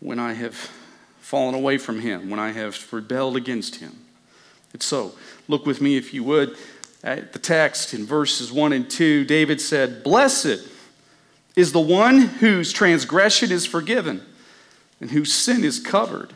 when 0.00 0.18
I 0.18 0.32
have 0.32 0.56
fallen 1.20 1.54
away 1.54 1.78
from 1.78 2.00
Him, 2.00 2.28
when 2.28 2.40
I 2.40 2.50
have 2.50 2.92
rebelled 2.92 3.36
against 3.36 3.76
Him? 3.76 3.96
It's 4.74 4.84
so. 4.84 5.12
Look 5.46 5.66
with 5.66 5.80
me, 5.80 5.96
if 5.96 6.12
you 6.12 6.24
would, 6.24 6.56
at 7.04 7.32
the 7.32 7.38
text 7.38 7.94
in 7.94 8.04
verses 8.04 8.50
1 8.50 8.72
and 8.72 8.90
2. 8.90 9.26
David 9.26 9.60
said, 9.60 10.02
Blessed 10.02 10.68
is 11.54 11.70
the 11.70 11.78
one 11.78 12.18
whose 12.18 12.72
transgression 12.72 13.52
is 13.52 13.64
forgiven 13.64 14.22
and 15.00 15.12
whose 15.12 15.32
sin 15.32 15.62
is 15.62 15.78
covered. 15.78 16.34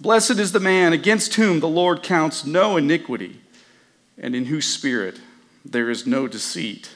Blessed 0.00 0.38
is 0.38 0.52
the 0.52 0.60
man 0.60 0.92
against 0.92 1.34
whom 1.34 1.58
the 1.58 1.68
Lord 1.68 2.04
counts 2.04 2.46
no 2.46 2.76
iniquity, 2.76 3.40
and 4.16 4.34
in 4.34 4.44
whose 4.44 4.66
spirit 4.66 5.18
there 5.64 5.90
is 5.90 6.06
no 6.06 6.28
deceit. 6.28 6.90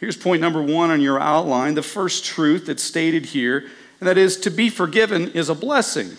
Here's 0.00 0.16
point 0.16 0.40
number 0.40 0.60
one 0.60 0.90
on 0.90 1.00
your 1.00 1.20
outline 1.20 1.74
the 1.74 1.82
first 1.82 2.24
truth 2.24 2.66
that's 2.66 2.82
stated 2.82 3.26
here, 3.26 3.68
and 4.00 4.08
that 4.08 4.18
is 4.18 4.36
to 4.38 4.50
be 4.50 4.70
forgiven 4.70 5.28
is 5.28 5.48
a 5.48 5.54
blessing. 5.54 6.16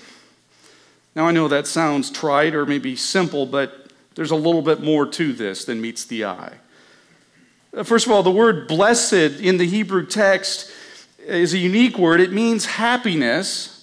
Now, 1.13 1.25
I 1.27 1.31
know 1.31 1.47
that 1.49 1.67
sounds 1.67 2.09
trite 2.09 2.55
or 2.55 2.65
maybe 2.65 2.95
simple, 2.95 3.45
but 3.45 3.91
there's 4.15 4.31
a 4.31 4.35
little 4.35 4.61
bit 4.61 4.81
more 4.81 5.05
to 5.05 5.33
this 5.33 5.65
than 5.65 5.81
meets 5.81 6.05
the 6.05 6.25
eye. 6.25 6.53
Uh, 7.75 7.83
first 7.83 8.05
of 8.05 8.11
all, 8.11 8.23
the 8.23 8.31
word 8.31 8.67
blessed 8.67 9.13
in 9.13 9.57
the 9.57 9.67
Hebrew 9.67 10.05
text 10.05 10.71
is 11.19 11.53
a 11.53 11.57
unique 11.57 11.97
word. 11.97 12.21
It 12.21 12.31
means 12.31 12.65
happiness 12.65 13.76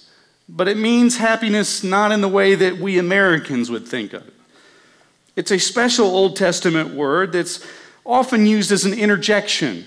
but 0.47 0.67
it 0.67 0.77
means 0.77 1.17
happiness 1.17 1.83
not 1.83 2.11
in 2.11 2.21
the 2.21 2.27
way 2.27 2.55
that 2.55 2.77
we 2.77 2.97
Americans 2.97 3.69
would 3.71 3.87
think 3.87 4.13
of 4.13 4.27
it. 4.27 4.33
It's 5.35 5.51
a 5.51 5.59
special 5.59 6.05
Old 6.05 6.35
Testament 6.35 6.93
word 6.93 7.31
that's 7.31 7.65
often 8.05 8.45
used 8.45 8.71
as 8.71 8.85
an 8.85 8.93
interjection. 8.93 9.85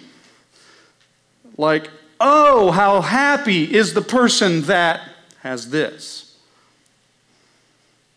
Like, 1.56 1.90
oh, 2.20 2.70
how 2.70 3.00
happy 3.00 3.74
is 3.74 3.94
the 3.94 4.02
person 4.02 4.62
that 4.62 5.00
has 5.40 5.70
this. 5.70 6.36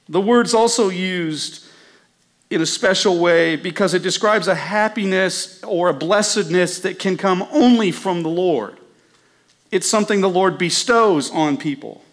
The 0.10 0.20
word's 0.22 0.54
also 0.54 0.90
used 0.90 1.66
in 2.50 2.62
a 2.62 2.66
special 2.66 3.18
way 3.20 3.56
because 3.56 3.94
it 3.94 4.04
describes 4.04 4.48
a 4.48 4.56
happiness 4.56 5.64
or 5.64 5.88
a 5.88 5.94
blessedness 5.94 6.80
that 6.80 7.00
can 7.00 7.16
come 7.16 7.48
only 7.52 7.92
from 7.92 8.24
the 8.24 8.30
Lord. 8.30 8.78
It's 9.72 9.88
something 9.88 10.20
the 10.20 10.30
Lord 10.30 10.58
bestows 10.58 11.32
on 11.32 11.56
people. 11.56 12.04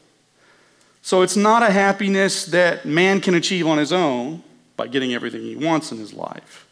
So 1.09 1.23
it's 1.23 1.37
not 1.37 1.63
a 1.63 1.71
happiness 1.71 2.45
that 2.45 2.85
man 2.85 3.23
can 3.23 3.35
achieve 3.35 3.67
on 3.67 3.79
his 3.79 3.95
own 3.95 4.43
by 4.77 4.89
getting 4.89 5.15
everything 5.15 5.41
he 5.41 5.57
wants 5.57 5.91
in 5.91 5.97
his 5.97 6.13
life. 6.13 6.69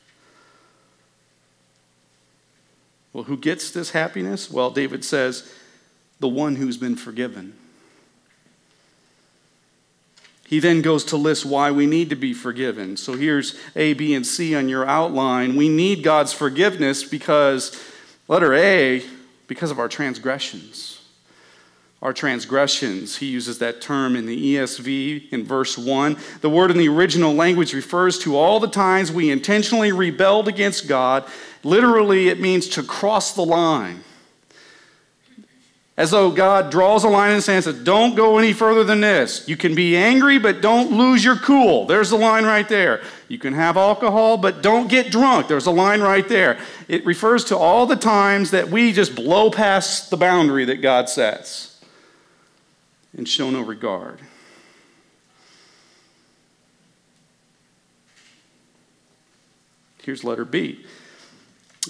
Well, 3.15 3.25
who 3.25 3.39
gets 3.39 3.71
this 3.71 3.93
happiness? 3.93 4.51
Well, 4.51 4.69
David 4.71 5.07
says, 5.07 5.51
the 6.21 6.29
one 6.29 6.57
who's 6.57 6.77
been 6.77 6.97
forgiven. 6.97 7.55
He 10.47 10.61
then 10.61 10.83
goes 10.83 11.03
to 11.05 11.17
list 11.17 11.47
why 11.47 11.71
we 11.71 11.87
need 11.87 12.11
to 12.11 12.17
be 12.17 12.35
forgiven. 12.35 12.99
So 12.99 13.15
here's 13.15 13.59
A, 13.75 13.95
B, 13.95 14.13
and 14.13 14.27
C 14.27 14.55
on 14.55 14.69
your 14.69 14.85
outline. 14.85 15.57
We 15.57 15.71
need 15.71 16.03
God's 16.03 16.35
forgiveness 16.35 17.05
because, 17.05 17.75
letter 18.29 18.53
A, 18.53 19.03
because 19.47 19.71
of 19.71 19.79
our 19.79 19.89
transgressions 19.89 20.96
our 22.03 22.13
transgressions. 22.13 23.17
He 23.17 23.27
uses 23.27 23.59
that 23.59 23.81
term 23.81 24.17
in 24.17 24.27
the 24.27 24.57
ESV 24.57 25.33
in 25.33 25.45
verse 25.45 25.79
1. 25.79 26.17
The 26.41 26.51
word 26.51 26.71
in 26.71 26.79
the 26.79 26.89
original 26.89 27.35
language 27.35 27.73
refers 27.73 28.19
to 28.21 28.37
all 28.37 28.61
the 28.61 28.69
times 28.69 29.11
we 29.11 29.31
intentionally 29.31 29.93
rebelled 29.93 30.47
against 30.47 30.89
God. 30.89 31.25
Literally, 31.65 32.29
it 32.29 32.39
means 32.39 32.69
to 32.71 32.83
cross 32.83 33.35
the 33.35 33.45
line. 33.45 34.05
As 35.97 36.11
though 36.11 36.31
God 36.31 36.71
draws 36.71 37.05
a 37.05 37.09
line 37.09 37.31
in 37.31 37.37
the 37.37 37.43
sand 37.43 37.57
and 37.57 37.65
says, 37.65 37.83
Don't 37.83 38.15
go 38.15 38.37
any 38.37 38.53
further 38.53 38.85
than 38.85 39.01
this. 39.01 39.49
You 39.49 39.57
can 39.57 39.75
be 39.75 39.97
angry, 39.97 40.39
but 40.39 40.61
don't 40.61 40.93
lose 40.93 41.25
your 41.25 41.37
cool. 41.37 41.87
There's 41.87 42.11
the 42.11 42.19
line 42.19 42.45
right 42.45 42.69
there. 42.69 43.01
You 43.29 43.39
can 43.39 43.55
have 43.55 43.79
alcohol, 43.79 44.37
but 44.37 44.61
don't 44.63 44.91
get 44.91 45.11
drunk. 45.11 45.49
There's 45.49 45.65
a 45.65 45.71
line 45.71 46.03
right 46.03 46.29
there. 46.29 46.59
It 46.87 47.07
refers 47.07 47.45
to 47.45 47.57
all 47.57 47.87
the 47.87 47.97
times 47.97 48.51
that 48.51 48.69
we 48.69 48.93
just 48.93 49.15
blow 49.15 49.51
past 49.51 50.11
the 50.11 50.19
boundary 50.19 50.67
that 50.67 50.83
God 50.83 51.09
sets 51.09 51.76
and 53.17 53.29
show 53.29 53.51
no 53.51 53.63
regard. 53.63 54.21
Here's 60.03 60.23
letter 60.23 60.45
B. 60.45 60.85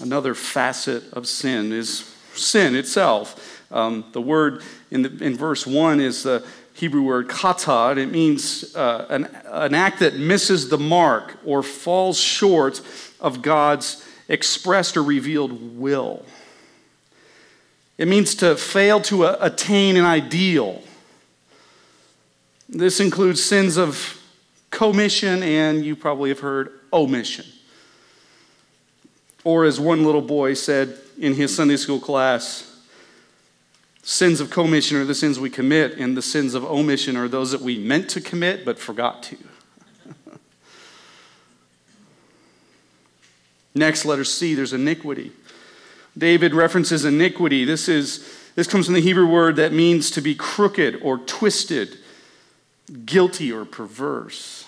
Another 0.01 0.33
facet 0.33 1.03
of 1.13 1.27
sin 1.27 1.71
is 1.71 2.13
sin 2.33 2.75
itself. 2.75 3.63
Um, 3.71 4.05
the 4.13 4.21
word 4.21 4.63
in, 4.89 5.03
the, 5.03 5.23
in 5.23 5.35
verse 5.35 5.67
1 5.67 5.99
is 5.99 6.23
the 6.23 6.45
Hebrew 6.73 7.01
word 7.01 7.27
kata, 7.27 7.89
and 7.89 7.99
it 7.99 8.11
means 8.11 8.75
uh, 8.75 9.07
an, 9.09 9.25
an 9.45 9.73
act 9.73 9.99
that 9.99 10.15
misses 10.15 10.69
the 10.69 10.77
mark 10.77 11.37
or 11.43 11.61
falls 11.63 12.19
short 12.19 12.81
of 13.19 13.41
God's 13.41 14.03
expressed 14.29 14.95
or 14.95 15.03
revealed 15.03 15.77
will. 15.77 16.23
It 17.97 18.07
means 18.07 18.35
to 18.35 18.55
fail 18.55 19.01
to 19.01 19.25
uh, 19.25 19.37
attain 19.41 19.97
an 19.97 20.05
ideal. 20.05 20.83
This 22.69 22.99
includes 22.99 23.43
sins 23.43 23.77
of 23.77 24.21
commission 24.71 25.41
and 25.41 25.85
you 25.85 25.95
probably 25.95 26.29
have 26.29 26.39
heard 26.39 26.71
omission. 26.91 27.45
Or, 29.43 29.63
as 29.63 29.79
one 29.79 30.03
little 30.03 30.21
boy 30.21 30.55
said 30.55 30.97
in 31.17 31.33
his 31.33 31.55
Sunday 31.55 31.77
school 31.77 32.01
class, 32.01 32.77
sins 34.03 34.41
of 34.41 34.49
commission 34.49 34.97
are 34.97 35.05
the 35.05 35.15
sins 35.15 35.39
we 35.39 35.49
commit, 35.49 35.97
and 35.97 36.17
the 36.17 36.21
sins 36.21 36.53
of 36.53 36.65
omission 36.65 37.15
are 37.15 37.29
those 37.29 37.51
that 37.51 37.61
we 37.61 37.77
meant 37.77 38.09
to 38.09 38.19
commit 38.19 38.65
but 38.65 38.77
forgot 38.77 39.23
to. 39.23 39.37
Next, 43.75 44.03
letter 44.03 44.25
C, 44.25 44.53
there's 44.53 44.73
iniquity. 44.73 45.31
David 46.17 46.53
references 46.53 47.05
iniquity. 47.05 47.63
This, 47.63 47.87
is, 47.87 48.27
this 48.55 48.67
comes 48.67 48.85
from 48.85 48.95
the 48.95 49.01
Hebrew 49.01 49.27
word 49.27 49.55
that 49.57 49.71
means 49.71 50.11
to 50.11 50.21
be 50.21 50.35
crooked 50.35 50.99
or 51.01 51.19
twisted, 51.19 51.99
guilty 53.05 53.51
or 53.51 53.65
perverse. 53.65 54.65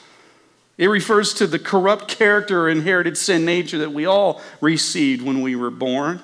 It 0.78 0.88
refers 0.88 1.34
to 1.36 1.48
the 1.48 1.60
corrupt 1.60 2.08
character 2.08 2.62
or 2.62 2.70
inherited 2.70 3.18
sin 3.18 3.46
nature 3.46 3.80
that 3.80 3.92
we 3.92 4.06
all 4.06 4.42
received 4.62 5.22
when 5.22 5.42
we 5.42 5.56
were 5.56 5.70
born 5.70 6.22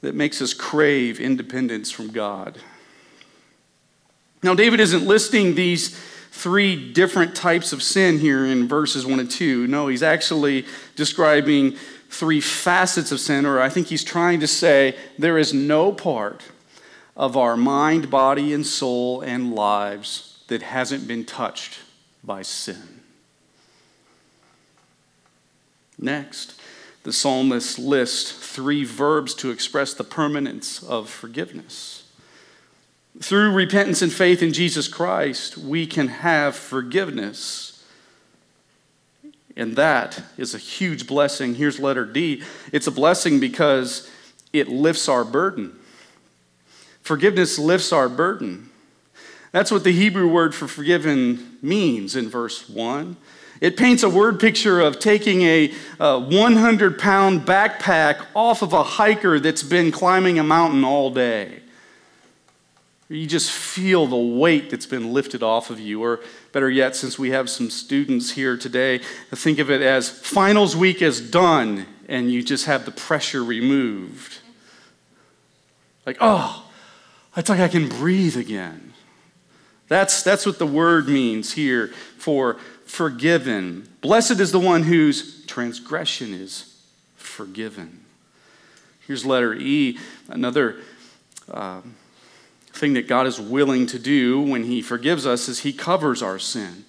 that 0.00 0.14
makes 0.14 0.40
us 0.40 0.54
crave 0.54 1.18
independence 1.18 1.90
from 1.90 2.12
God. 2.12 2.58
Now, 4.42 4.54
David 4.54 4.78
isn't 4.78 5.04
listing 5.04 5.56
these 5.56 5.98
three 6.30 6.92
different 6.92 7.34
types 7.34 7.72
of 7.72 7.82
sin 7.82 8.20
here 8.20 8.46
in 8.46 8.68
verses 8.68 9.04
1 9.04 9.18
and 9.18 9.28
2. 9.28 9.66
No, 9.66 9.88
he's 9.88 10.04
actually 10.04 10.64
describing 10.94 11.72
three 12.10 12.40
facets 12.40 13.10
of 13.10 13.18
sin, 13.18 13.44
or 13.44 13.60
I 13.60 13.68
think 13.68 13.88
he's 13.88 14.04
trying 14.04 14.38
to 14.40 14.46
say 14.46 14.94
there 15.18 15.38
is 15.38 15.52
no 15.52 15.90
part 15.90 16.44
of 17.16 17.36
our 17.36 17.56
mind, 17.56 18.10
body, 18.10 18.52
and 18.52 18.64
soul 18.64 19.22
and 19.22 19.52
lives 19.52 20.27
that 20.48 20.62
hasn't 20.62 21.06
been 21.06 21.24
touched 21.24 21.78
by 22.24 22.42
sin. 22.42 23.00
Next, 25.98 26.60
the 27.02 27.12
psalmist 27.12 27.78
lists 27.78 28.32
three 28.32 28.84
verbs 28.84 29.34
to 29.34 29.50
express 29.50 29.94
the 29.94 30.04
permanence 30.04 30.82
of 30.82 31.08
forgiveness. 31.08 32.04
Through 33.20 33.52
repentance 33.52 34.02
and 34.02 34.12
faith 34.12 34.42
in 34.42 34.52
Jesus 34.52 34.86
Christ, 34.88 35.58
we 35.58 35.86
can 35.86 36.08
have 36.08 36.54
forgiveness. 36.54 37.84
And 39.56 39.74
that 39.74 40.22
is 40.36 40.54
a 40.54 40.58
huge 40.58 41.06
blessing. 41.06 41.56
Here's 41.56 41.80
letter 41.80 42.04
D 42.04 42.42
it's 42.72 42.86
a 42.86 42.92
blessing 42.92 43.40
because 43.40 44.08
it 44.52 44.68
lifts 44.68 45.08
our 45.08 45.24
burden. 45.24 45.78
Forgiveness 47.02 47.58
lifts 47.58 47.92
our 47.92 48.08
burden. 48.08 48.70
That's 49.52 49.70
what 49.70 49.84
the 49.84 49.92
Hebrew 49.92 50.28
word 50.28 50.54
for 50.54 50.68
forgiven 50.68 51.58
means 51.62 52.16
in 52.16 52.28
verse 52.28 52.68
1. 52.68 53.16
It 53.60 53.76
paints 53.76 54.02
a 54.02 54.08
word 54.08 54.38
picture 54.38 54.80
of 54.80 55.00
taking 55.00 55.42
a, 55.42 55.72
uh, 55.98 56.04
a 56.04 56.18
100 56.20 56.98
pound 56.98 57.40
backpack 57.40 58.24
off 58.34 58.62
of 58.62 58.72
a 58.72 58.82
hiker 58.82 59.40
that's 59.40 59.62
been 59.62 59.90
climbing 59.90 60.38
a 60.38 60.44
mountain 60.44 60.84
all 60.84 61.10
day. 61.10 61.60
You 63.08 63.26
just 63.26 63.50
feel 63.50 64.06
the 64.06 64.16
weight 64.16 64.68
that's 64.70 64.86
been 64.86 65.14
lifted 65.14 65.42
off 65.42 65.70
of 65.70 65.80
you. 65.80 66.02
Or 66.02 66.20
better 66.52 66.70
yet, 66.70 66.94
since 66.94 67.18
we 67.18 67.30
have 67.30 67.48
some 67.48 67.70
students 67.70 68.32
here 68.32 68.56
today, 68.56 69.00
think 69.30 69.58
of 69.58 69.70
it 69.70 69.80
as 69.80 70.10
finals 70.10 70.76
week 70.76 71.00
is 71.00 71.20
done 71.20 71.86
and 72.06 72.30
you 72.30 72.42
just 72.42 72.66
have 72.66 72.84
the 72.84 72.90
pressure 72.90 73.42
removed. 73.42 74.38
Like, 76.04 76.18
oh, 76.20 76.66
it's 77.36 77.48
like 77.48 77.60
I 77.60 77.68
can 77.68 77.88
breathe 77.88 78.36
again. 78.36 78.87
That's, 79.88 80.22
that's 80.22 80.44
what 80.46 80.58
the 80.58 80.66
word 80.66 81.08
means 81.08 81.52
here 81.52 81.88
for 82.18 82.54
forgiven. 82.84 83.88
Blessed 84.00 84.40
is 84.40 84.52
the 84.52 84.60
one 84.60 84.84
whose 84.84 85.44
transgression 85.46 86.34
is 86.34 86.80
forgiven. 87.16 88.00
Here's 89.06 89.24
letter 89.24 89.54
E, 89.54 89.98
another 90.28 90.76
uh, 91.50 91.80
thing 92.72 92.92
that 92.94 93.08
God 93.08 93.26
is 93.26 93.40
willing 93.40 93.86
to 93.86 93.98
do 93.98 94.40
when 94.40 94.64
He 94.64 94.82
forgives 94.82 95.26
us 95.26 95.48
is 95.48 95.60
He 95.60 95.72
covers 95.72 96.22
our 96.22 96.38
sin. 96.38 96.84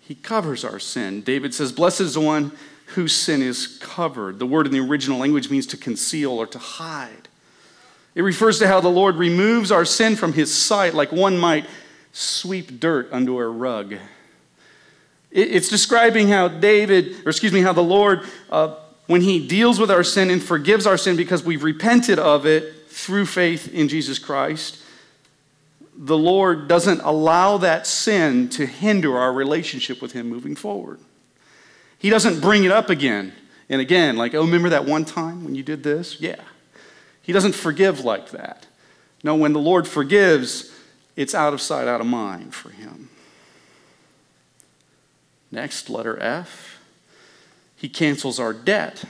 He 0.00 0.14
covers 0.14 0.64
our 0.64 0.78
sin. 0.78 1.20
David 1.20 1.54
says, 1.54 1.70
Blessed 1.70 2.00
is 2.00 2.14
the 2.14 2.20
one 2.20 2.52
whose 2.94 3.14
sin 3.14 3.42
is 3.42 3.78
covered. 3.78 4.38
The 4.38 4.46
word 4.46 4.64
in 4.66 4.72
the 4.72 4.80
original 4.80 5.18
language 5.18 5.50
means 5.50 5.66
to 5.66 5.76
conceal 5.76 6.32
or 6.32 6.46
to 6.46 6.58
hide. 6.58 7.28
It 8.14 8.22
refers 8.22 8.58
to 8.60 8.66
how 8.66 8.80
the 8.80 8.88
Lord 8.88 9.16
removes 9.16 9.70
our 9.70 9.84
sin 9.84 10.16
from 10.16 10.32
His 10.32 10.52
sight, 10.54 10.94
like 10.94 11.12
one 11.12 11.36
might 11.36 11.66
sweep 12.18 12.80
dirt 12.80 13.08
under 13.12 13.44
a 13.44 13.48
rug. 13.48 13.94
It's 15.30 15.68
describing 15.68 16.28
how 16.28 16.48
David, 16.48 17.24
or 17.24 17.30
excuse 17.30 17.52
me, 17.52 17.60
how 17.60 17.72
the 17.72 17.82
Lord, 17.82 18.26
uh, 18.50 18.74
when 19.06 19.20
he 19.20 19.46
deals 19.46 19.78
with 19.78 19.90
our 19.90 20.02
sin 20.02 20.30
and 20.30 20.42
forgives 20.42 20.86
our 20.86 20.96
sin 20.96 21.16
because 21.16 21.44
we've 21.44 21.62
repented 21.62 22.18
of 22.18 22.46
it 22.46 22.88
through 22.88 23.26
faith 23.26 23.72
in 23.72 23.88
Jesus 23.88 24.18
Christ, 24.18 24.82
the 25.96 26.16
Lord 26.16 26.66
doesn't 26.66 27.00
allow 27.00 27.58
that 27.58 27.86
sin 27.86 28.48
to 28.50 28.66
hinder 28.66 29.16
our 29.16 29.32
relationship 29.32 30.00
with 30.00 30.12
him 30.12 30.28
moving 30.28 30.56
forward. 30.56 30.98
He 31.98 32.10
doesn't 32.10 32.40
bring 32.40 32.64
it 32.64 32.72
up 32.72 32.90
again 32.90 33.32
and 33.68 33.80
again, 33.80 34.16
like, 34.16 34.34
oh, 34.34 34.44
remember 34.44 34.70
that 34.70 34.86
one 34.86 35.04
time 35.04 35.44
when 35.44 35.54
you 35.54 35.62
did 35.62 35.82
this? 35.82 36.20
Yeah. 36.20 36.40
He 37.22 37.32
doesn't 37.32 37.54
forgive 37.54 38.00
like 38.00 38.30
that. 38.30 38.66
No, 39.22 39.34
when 39.34 39.52
the 39.52 39.60
Lord 39.60 39.86
forgives, 39.86 40.72
it's 41.18 41.34
out 41.34 41.52
of 41.52 41.60
sight, 41.60 41.88
out 41.88 42.00
of 42.00 42.06
mind 42.06 42.54
for 42.54 42.70
him. 42.70 43.10
Next, 45.50 45.90
letter 45.90 46.16
F. 46.22 46.78
He 47.74 47.88
cancels 47.88 48.38
our 48.38 48.52
debt. 48.52 49.02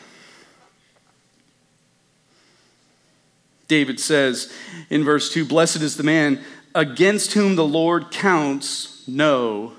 David 3.68 4.00
says 4.00 4.50
in 4.88 5.04
verse 5.04 5.30
2 5.30 5.44
Blessed 5.44 5.82
is 5.82 5.98
the 5.98 6.02
man 6.02 6.42
against 6.74 7.34
whom 7.34 7.56
the 7.56 7.66
Lord 7.66 8.10
counts 8.10 9.06
no 9.06 9.74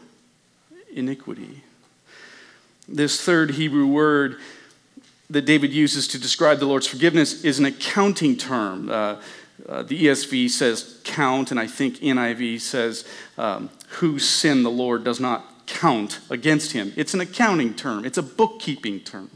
iniquity. 0.94 1.64
This 2.88 3.20
third 3.20 3.52
Hebrew 3.52 3.88
word 3.88 4.38
that 5.32 5.46
David 5.46 5.74
uses 5.74 6.08
to 6.10 6.20
describe 6.20 6.60
the 6.60 6.68
Lord's 6.68 6.86
forgiveness 6.86 7.44
is 7.44 7.58
an 7.58 7.66
accounting 7.66 8.38
term. 8.38 8.92
Uh, 8.92 9.16
uh, 9.68 9.84
the 9.84 10.06
ESV 10.06 10.50
says 10.50 11.00
count, 11.04 11.52
and 11.52 11.60
I 11.60 11.68
think 11.68 11.98
NIV 11.98 12.62
says 12.62 13.06
um, 13.38 13.70
whose 13.90 14.28
sin 14.28 14.64
the 14.64 14.72
Lord 14.72 15.04
does 15.04 15.20
not 15.20 15.66
count 15.66 16.20
against 16.30 16.72
him. 16.72 16.94
It's 16.96 17.14
an 17.14 17.22
accounting 17.22 17.74
term, 17.74 18.06
it's 18.06 18.18
a 18.18 18.24
bookkeeping 18.24 19.02
term. 19.02 19.30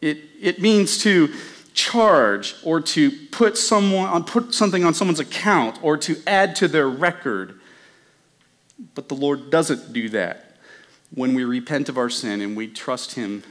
It, 0.00 0.18
it 0.40 0.60
means 0.60 0.98
to 1.02 1.32
charge 1.74 2.56
or 2.64 2.80
to 2.80 3.10
put, 3.30 3.56
someone, 3.56 4.24
put 4.24 4.52
something 4.52 4.84
on 4.84 4.94
someone's 4.94 5.20
account 5.20 5.82
or 5.82 5.96
to 5.98 6.20
add 6.26 6.56
to 6.56 6.68
their 6.68 6.88
record. 6.88 7.60
But 8.94 9.08
the 9.08 9.14
Lord 9.14 9.50
doesn't 9.50 9.92
do 9.92 10.08
that. 10.10 10.56
When 11.14 11.34
we 11.34 11.44
repent 11.44 11.88
of 11.88 11.98
our 11.98 12.10
sin 12.10 12.40
and 12.40 12.56
we 12.56 12.68
trust 12.68 13.14
Him, 13.14 13.44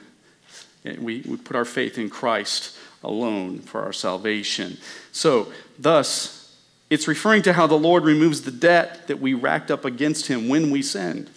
we, 0.83 1.21
we 1.21 1.37
put 1.37 1.55
our 1.55 1.65
faith 1.65 1.97
in 1.97 2.09
Christ 2.09 2.75
alone 3.03 3.59
for 3.59 3.81
our 3.81 3.93
salvation. 3.93 4.77
So, 5.11 5.51
thus, 5.79 6.55
it's 6.89 7.07
referring 7.07 7.41
to 7.43 7.53
how 7.53 7.67
the 7.67 7.77
Lord 7.77 8.03
removes 8.03 8.41
the 8.41 8.51
debt 8.51 9.07
that 9.07 9.19
we 9.19 9.33
racked 9.33 9.71
up 9.71 9.85
against 9.85 10.27
Him 10.27 10.47
when 10.47 10.71
we 10.71 10.81
sinned 10.81 11.29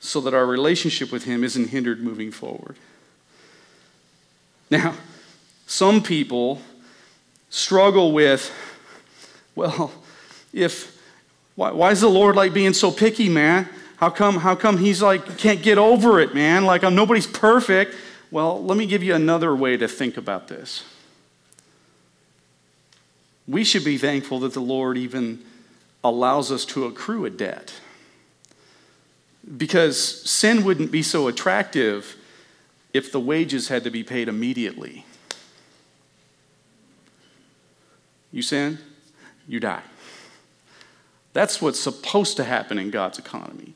so 0.00 0.20
that 0.20 0.34
our 0.34 0.46
relationship 0.46 1.10
with 1.10 1.24
Him 1.24 1.42
isn't 1.44 1.68
hindered 1.68 2.02
moving 2.02 2.30
forward. 2.30 2.76
Now, 4.70 4.94
some 5.66 6.02
people 6.02 6.60
struggle 7.48 8.12
with, 8.12 8.52
well, 9.54 9.92
if, 10.52 11.00
why, 11.54 11.70
why 11.70 11.90
is 11.92 12.00
the 12.00 12.08
Lord 12.08 12.36
like 12.36 12.52
being 12.52 12.74
so 12.74 12.90
picky, 12.90 13.28
man? 13.28 13.68
How 13.96 14.10
come, 14.10 14.36
how 14.36 14.54
come 14.54 14.78
he's 14.78 15.00
like, 15.00 15.38
can't 15.38 15.62
get 15.62 15.78
over 15.78 16.20
it, 16.20 16.34
man? 16.34 16.64
Like, 16.64 16.84
I'm, 16.84 16.94
nobody's 16.94 17.26
perfect. 17.26 17.94
Well, 18.36 18.62
let 18.62 18.76
me 18.76 18.84
give 18.84 19.02
you 19.02 19.14
another 19.14 19.56
way 19.56 19.78
to 19.78 19.88
think 19.88 20.18
about 20.18 20.48
this. 20.48 20.84
We 23.48 23.64
should 23.64 23.82
be 23.82 23.96
thankful 23.96 24.40
that 24.40 24.52
the 24.52 24.60
Lord 24.60 24.98
even 24.98 25.42
allows 26.04 26.52
us 26.52 26.66
to 26.66 26.84
accrue 26.84 27.24
a 27.24 27.30
debt. 27.30 27.72
Because 29.56 30.28
sin 30.28 30.64
wouldn't 30.64 30.92
be 30.92 31.02
so 31.02 31.28
attractive 31.28 32.14
if 32.92 33.10
the 33.10 33.20
wages 33.20 33.68
had 33.68 33.84
to 33.84 33.90
be 33.90 34.02
paid 34.02 34.28
immediately. 34.28 35.06
You 38.32 38.42
sin, 38.42 38.76
you 39.48 39.60
die. 39.60 39.84
That's 41.32 41.62
what's 41.62 41.80
supposed 41.80 42.36
to 42.36 42.44
happen 42.44 42.78
in 42.78 42.90
God's 42.90 43.18
economy. 43.18 43.72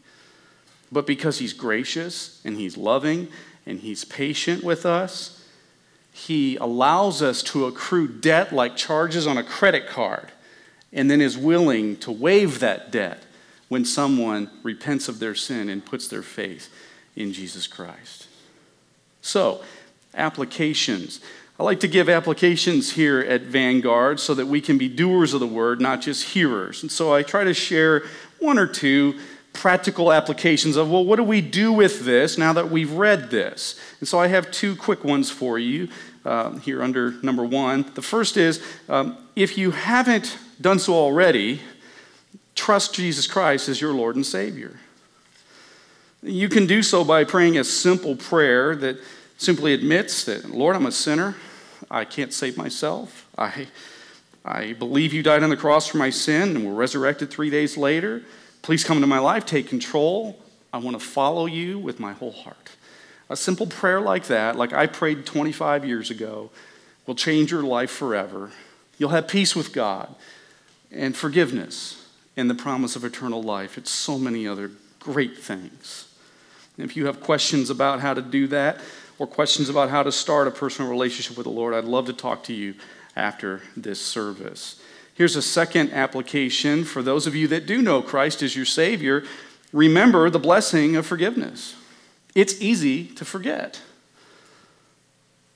But 0.92 1.06
because 1.06 1.38
He's 1.38 1.54
gracious 1.54 2.42
and 2.44 2.58
He's 2.58 2.76
loving 2.76 3.28
and 3.66 3.80
He's 3.80 4.04
patient 4.04 4.64
with 4.64 4.84
us, 4.84 5.44
He 6.12 6.56
allows 6.56 7.22
us 7.22 7.42
to 7.44 7.66
accrue 7.66 8.08
debt 8.08 8.52
like 8.52 8.76
charges 8.76 9.26
on 9.26 9.38
a 9.38 9.44
credit 9.44 9.86
card 9.86 10.32
and 10.92 11.10
then 11.10 11.20
is 11.20 11.38
willing 11.38 11.96
to 11.98 12.10
waive 12.10 12.60
that 12.60 12.90
debt 12.90 13.22
when 13.68 13.84
someone 13.84 14.50
repents 14.62 15.08
of 15.08 15.20
their 15.20 15.34
sin 15.34 15.68
and 15.68 15.84
puts 15.84 16.08
their 16.08 16.22
faith 16.22 16.68
in 17.14 17.32
Jesus 17.32 17.66
Christ. 17.66 18.26
So, 19.22 19.62
applications. 20.14 21.20
I 21.58 21.62
like 21.62 21.80
to 21.80 21.88
give 21.88 22.08
applications 22.08 22.92
here 22.92 23.20
at 23.20 23.42
Vanguard 23.42 24.18
so 24.18 24.34
that 24.34 24.46
we 24.46 24.60
can 24.60 24.78
be 24.78 24.88
doers 24.88 25.34
of 25.34 25.40
the 25.40 25.46
word, 25.46 25.80
not 25.80 26.00
just 26.00 26.30
hearers. 26.30 26.82
And 26.82 26.90
so 26.90 27.12
I 27.12 27.22
try 27.22 27.44
to 27.44 27.54
share 27.54 28.04
one 28.38 28.58
or 28.58 28.66
two 28.66 29.18
practical 29.60 30.10
applications 30.10 30.74
of, 30.76 30.90
well, 30.90 31.04
what 31.04 31.16
do 31.16 31.22
we 31.22 31.42
do 31.42 31.70
with 31.70 32.06
this 32.06 32.38
now 32.38 32.50
that 32.50 32.70
we've 32.70 32.92
read 32.92 33.30
this? 33.30 33.78
And 34.00 34.08
so 34.08 34.18
I 34.18 34.28
have 34.28 34.50
two 34.50 34.74
quick 34.74 35.04
ones 35.04 35.30
for 35.30 35.58
you 35.58 35.88
uh, 36.24 36.52
here 36.60 36.82
under 36.82 37.12
number 37.22 37.44
one. 37.44 37.84
The 37.94 38.00
first 38.00 38.38
is 38.38 38.64
um, 38.88 39.18
if 39.36 39.58
you 39.58 39.72
haven't 39.72 40.38
done 40.62 40.78
so 40.78 40.94
already, 40.94 41.60
trust 42.54 42.94
Jesus 42.94 43.26
Christ 43.26 43.68
as 43.68 43.82
your 43.82 43.92
Lord 43.92 44.16
and 44.16 44.24
Savior. 44.24 44.80
You 46.22 46.48
can 46.48 46.66
do 46.66 46.82
so 46.82 47.04
by 47.04 47.24
praying 47.24 47.58
a 47.58 47.64
simple 47.64 48.16
prayer 48.16 48.74
that 48.76 48.96
simply 49.36 49.74
admits 49.74 50.24
that, 50.24 50.50
Lord, 50.50 50.74
I'm 50.74 50.86
a 50.86 50.92
sinner. 50.92 51.36
I 51.90 52.06
can't 52.06 52.32
save 52.32 52.56
myself. 52.56 53.28
I, 53.36 53.66
I 54.42 54.72
believe 54.72 55.12
you 55.12 55.22
died 55.22 55.42
on 55.42 55.50
the 55.50 55.56
cross 55.56 55.86
for 55.86 55.98
my 55.98 56.08
sin 56.08 56.56
and 56.56 56.66
were 56.66 56.72
resurrected 56.72 57.30
three 57.30 57.50
days 57.50 57.76
later. 57.76 58.22
Please 58.62 58.84
come 58.84 58.98
into 58.98 59.06
my 59.06 59.18
life, 59.18 59.46
take 59.46 59.68
control. 59.68 60.38
I 60.72 60.78
want 60.78 60.98
to 60.98 61.04
follow 61.04 61.46
you 61.46 61.78
with 61.78 61.98
my 61.98 62.12
whole 62.12 62.32
heart. 62.32 62.70
A 63.28 63.36
simple 63.36 63.66
prayer 63.66 64.00
like 64.00 64.26
that, 64.26 64.56
like 64.56 64.72
I 64.72 64.86
prayed 64.86 65.24
25 65.24 65.84
years 65.84 66.10
ago, 66.10 66.50
will 67.06 67.14
change 67.14 67.50
your 67.50 67.62
life 67.62 67.90
forever. 67.90 68.50
You'll 68.98 69.10
have 69.10 69.28
peace 69.28 69.56
with 69.56 69.72
God 69.72 70.14
and 70.90 71.16
forgiveness 71.16 72.06
and 72.36 72.50
the 72.50 72.54
promise 72.54 72.96
of 72.96 73.04
eternal 73.04 73.42
life. 73.42 73.78
It's 73.78 73.90
so 73.90 74.18
many 74.18 74.46
other 74.46 74.70
great 74.98 75.38
things. 75.38 76.12
And 76.76 76.88
if 76.88 76.96
you 76.96 77.06
have 77.06 77.20
questions 77.20 77.70
about 77.70 78.00
how 78.00 78.14
to 78.14 78.22
do 78.22 78.46
that 78.48 78.80
or 79.18 79.26
questions 79.26 79.68
about 79.68 79.90
how 79.90 80.02
to 80.02 80.12
start 80.12 80.48
a 80.48 80.50
personal 80.50 80.90
relationship 80.90 81.36
with 81.36 81.44
the 81.44 81.50
Lord, 81.50 81.74
I'd 81.74 81.84
love 81.84 82.06
to 82.06 82.12
talk 82.12 82.44
to 82.44 82.52
you 82.52 82.74
after 83.16 83.62
this 83.76 84.00
service. 84.00 84.80
Here's 85.20 85.36
a 85.36 85.42
second 85.42 85.92
application 85.92 86.82
for 86.82 87.02
those 87.02 87.26
of 87.26 87.36
you 87.36 87.46
that 87.48 87.66
do 87.66 87.82
know 87.82 88.00
Christ 88.00 88.42
as 88.42 88.56
your 88.56 88.64
Savior. 88.64 89.22
Remember 89.70 90.30
the 90.30 90.38
blessing 90.38 90.96
of 90.96 91.04
forgiveness. 91.04 91.76
It's 92.34 92.58
easy 92.62 93.04
to 93.08 93.26
forget. 93.26 93.82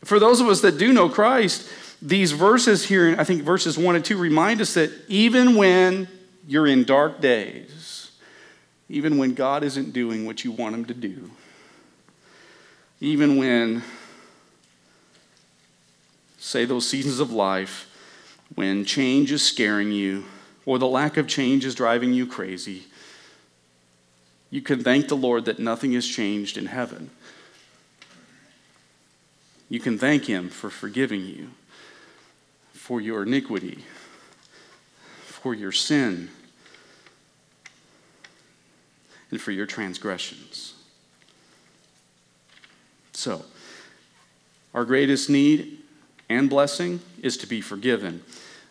For 0.04 0.18
those 0.18 0.42
of 0.42 0.48
us 0.48 0.60
that 0.60 0.76
do 0.76 0.92
know 0.92 1.08
Christ, 1.08 1.66
these 2.02 2.32
verses 2.32 2.84
here, 2.84 3.16
I 3.18 3.24
think 3.24 3.40
verses 3.40 3.78
1 3.78 3.96
and 3.96 4.04
2, 4.04 4.18
remind 4.18 4.60
us 4.60 4.74
that 4.74 4.90
even 5.08 5.54
when 5.54 6.08
you're 6.46 6.66
in 6.66 6.84
dark 6.84 7.22
days, 7.22 8.10
even 8.90 9.16
when 9.16 9.32
God 9.32 9.64
isn't 9.64 9.94
doing 9.94 10.26
what 10.26 10.44
you 10.44 10.52
want 10.52 10.74
Him 10.74 10.84
to 10.84 10.92
do, 10.92 11.30
even 13.00 13.38
when, 13.38 13.82
say, 16.36 16.66
those 16.66 16.86
seasons 16.86 17.18
of 17.18 17.32
life, 17.32 17.88
when 18.54 18.84
change 18.84 19.32
is 19.32 19.42
scaring 19.42 19.92
you 19.92 20.24
or 20.66 20.78
the 20.78 20.86
lack 20.86 21.16
of 21.16 21.26
change 21.26 21.64
is 21.64 21.74
driving 21.74 22.12
you 22.12 22.26
crazy, 22.26 22.84
you 24.50 24.62
can 24.62 24.82
thank 24.82 25.08
the 25.08 25.16
Lord 25.16 25.46
that 25.46 25.58
nothing 25.58 25.92
has 25.92 26.06
changed 26.06 26.56
in 26.56 26.66
heaven. 26.66 27.10
You 29.68 29.80
can 29.80 29.98
thank 29.98 30.26
Him 30.26 30.48
for 30.48 30.70
forgiving 30.70 31.24
you 31.24 31.50
for 32.72 33.00
your 33.00 33.22
iniquity, 33.22 33.84
for 35.24 35.54
your 35.54 35.72
sin, 35.72 36.28
and 39.30 39.40
for 39.40 39.52
your 39.52 39.66
transgressions. 39.66 40.74
So, 43.12 43.44
our 44.74 44.84
greatest 44.84 45.30
need 45.30 45.78
and 46.28 46.48
blessing 46.50 47.00
is 47.22 47.36
to 47.38 47.46
be 47.46 47.60
forgiven. 47.60 48.22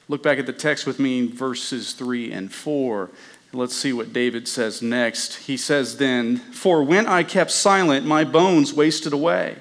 Look 0.08 0.24
back 0.24 0.38
at 0.38 0.46
the 0.46 0.54
text 0.54 0.86
with 0.86 1.00
me, 1.00 1.28
verses 1.28 1.94
3 1.94 2.32
and 2.32 2.54
4. 2.54 3.10
Let's 3.54 3.76
see 3.76 3.94
what 3.94 4.14
David 4.14 4.48
says 4.48 4.82
next. 4.82 5.36
He 5.36 5.58
says 5.58 5.98
then, 5.98 6.38
For 6.38 6.84
when 6.84 7.08
I 7.08 7.24
kept 7.24 7.52
silent, 7.52 8.06
my 8.06 8.24
bones 8.24 8.74
wasted 8.74 9.14
away 9.14 9.58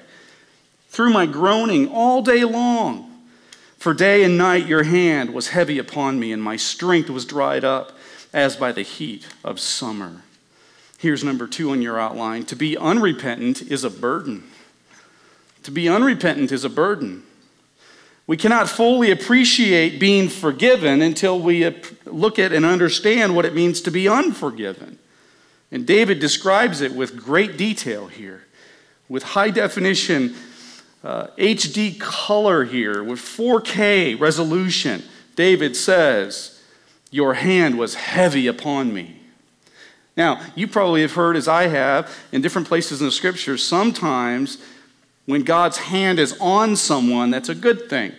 through 0.89 1.11
my 1.11 1.25
groaning 1.25 1.87
all 1.87 2.21
day 2.21 2.43
long. 2.43 3.09
For 3.77 3.93
day 3.93 4.23
and 4.23 4.37
night 4.37 4.67
your 4.67 4.83
hand 4.83 5.33
was 5.33 5.49
heavy 5.49 5.77
upon 5.77 6.19
me, 6.19 6.31
and 6.31 6.41
my 6.41 6.55
strength 6.55 7.09
was 7.09 7.25
dried 7.25 7.63
up 7.63 7.97
as 8.31 8.55
by 8.55 8.71
the 8.71 8.81
heat 8.81 9.27
of 9.43 9.59
summer. 9.59 10.21
Here's 10.97 11.23
number 11.23 11.47
two 11.47 11.71
on 11.71 11.81
your 11.81 11.99
outline 11.99 12.45
to 12.45 12.55
be 12.55 12.77
unrepentant 12.77 13.61
is 13.61 13.83
a 13.83 13.89
burden. 13.89 14.43
To 15.63 15.71
be 15.71 15.89
unrepentant 15.89 16.51
is 16.51 16.63
a 16.63 16.69
burden. 16.69 17.23
We 18.25 18.37
cannot 18.37 18.69
fully 18.69 19.11
appreciate 19.11 19.99
being 19.99 20.29
forgiven 20.29 21.01
until 21.01 21.39
we 21.39 21.75
look 22.05 22.39
at 22.39 22.53
and 22.53 22.65
understand 22.65 23.35
what 23.35 23.45
it 23.45 23.53
means 23.53 23.81
to 23.81 23.91
be 23.91 24.07
unforgiven. 24.07 24.97
And 25.71 25.85
David 25.85 26.19
describes 26.19 26.81
it 26.81 26.93
with 26.93 27.17
great 27.17 27.57
detail 27.57 28.07
here, 28.07 28.45
with 29.09 29.23
high 29.23 29.49
definition 29.49 30.35
uh, 31.03 31.27
HD 31.37 31.99
color 31.99 32.63
here 32.63 33.03
with 33.03 33.19
4K 33.19 34.17
resolution. 34.19 35.03
David 35.35 35.75
says, 35.75 36.61
Your 37.11 37.33
hand 37.33 37.77
was 37.77 37.95
heavy 37.95 38.47
upon 38.47 38.93
me. 38.93 39.19
Now, 40.15 40.41
you 40.55 40.67
probably 40.67 41.01
have 41.01 41.13
heard, 41.13 41.35
as 41.35 41.47
I 41.47 41.67
have, 41.67 42.15
in 42.31 42.41
different 42.41 42.67
places 42.67 43.01
in 43.01 43.07
the 43.07 43.11
scriptures, 43.11 43.63
sometimes 43.63 44.59
when 45.25 45.43
God's 45.43 45.77
hand 45.77 46.19
is 46.19 46.37
on 46.39 46.75
someone, 46.75 47.31
that's 47.31 47.49
a 47.49 47.55
good 47.55 47.89
thing. 47.89 48.13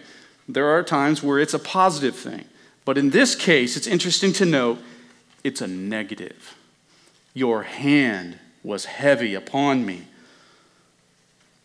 There 0.48 0.68
are 0.68 0.82
times 0.82 1.22
where 1.22 1.38
it's 1.38 1.54
a 1.54 1.58
positive 1.58 2.16
thing. 2.16 2.44
But 2.84 2.98
in 2.98 3.10
this 3.10 3.34
case, 3.34 3.76
it's 3.76 3.86
interesting 3.86 4.32
to 4.34 4.44
note 4.44 4.78
it's 5.42 5.60
a 5.60 5.66
negative. 5.66 6.56
Your 7.34 7.62
hand 7.62 8.38
was 8.62 8.86
heavy 8.86 9.34
upon 9.34 9.84
me. 9.84 10.06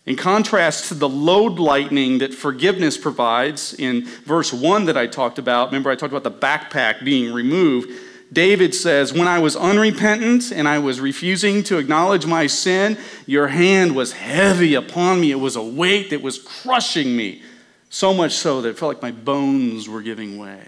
In 0.06 0.16
contrast 0.16 0.88
to 0.88 0.94
the 0.94 1.10
load 1.10 1.60
lightening 1.60 2.18
that 2.18 2.34
forgiveness 2.34 2.98
provides 2.98 3.74
in 3.74 4.06
verse 4.26 4.52
1 4.52 4.86
that 4.86 4.98
I 4.98 5.08
talked 5.08 5.38
about, 5.38 5.68
remember 5.68 5.92
I 5.92 5.96
talked 5.96 6.14
about 6.14 6.24
the 6.24 6.32
backpack 6.32 7.04
being 7.04 7.32
removed. 7.32 7.92
David 8.32 8.76
says, 8.76 9.12
When 9.12 9.28
I 9.28 9.40
was 9.40 9.56
unrepentant 9.56 10.52
and 10.52 10.68
I 10.68 10.80
was 10.80 11.00
refusing 11.00 11.64
to 11.64 11.78
acknowledge 11.78 12.26
my 12.26 12.48
sin, 12.48 12.98
your 13.26 13.48
hand 13.48 13.96
was 13.96 14.14
heavy 14.14 14.76
upon 14.76 15.20
me. 15.20 15.32
It 15.32 15.40
was 15.40 15.56
a 15.56 15.64
weight 15.64 16.12
that 16.12 16.22
was 16.22 16.38
crushing 16.38 17.16
me, 17.16 17.42
so 17.90 18.14
much 18.14 18.34
so 18.34 18.62
that 18.62 18.70
it 18.70 18.78
felt 18.78 18.94
like 18.94 19.02
my 19.02 19.12
bones 19.12 19.90
were 19.90 20.02
giving 20.02 20.38
way. 20.38 20.68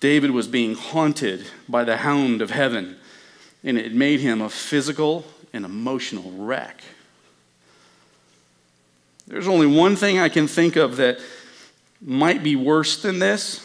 David 0.00 0.32
was 0.32 0.48
being 0.48 0.74
haunted 0.74 1.46
by 1.68 1.84
the 1.84 1.98
hound 1.98 2.42
of 2.42 2.50
heaven, 2.50 2.96
and 3.62 3.78
it 3.78 3.94
made 3.94 4.18
him 4.18 4.40
a 4.40 4.50
physical 4.50 5.24
and 5.52 5.64
emotional 5.64 6.32
wreck. 6.32 6.82
There's 9.28 9.46
only 9.46 9.68
one 9.68 9.94
thing 9.94 10.18
I 10.18 10.28
can 10.28 10.48
think 10.48 10.74
of 10.74 10.96
that 10.96 11.20
might 12.00 12.42
be 12.42 12.56
worse 12.56 13.00
than 13.00 13.20
this, 13.20 13.64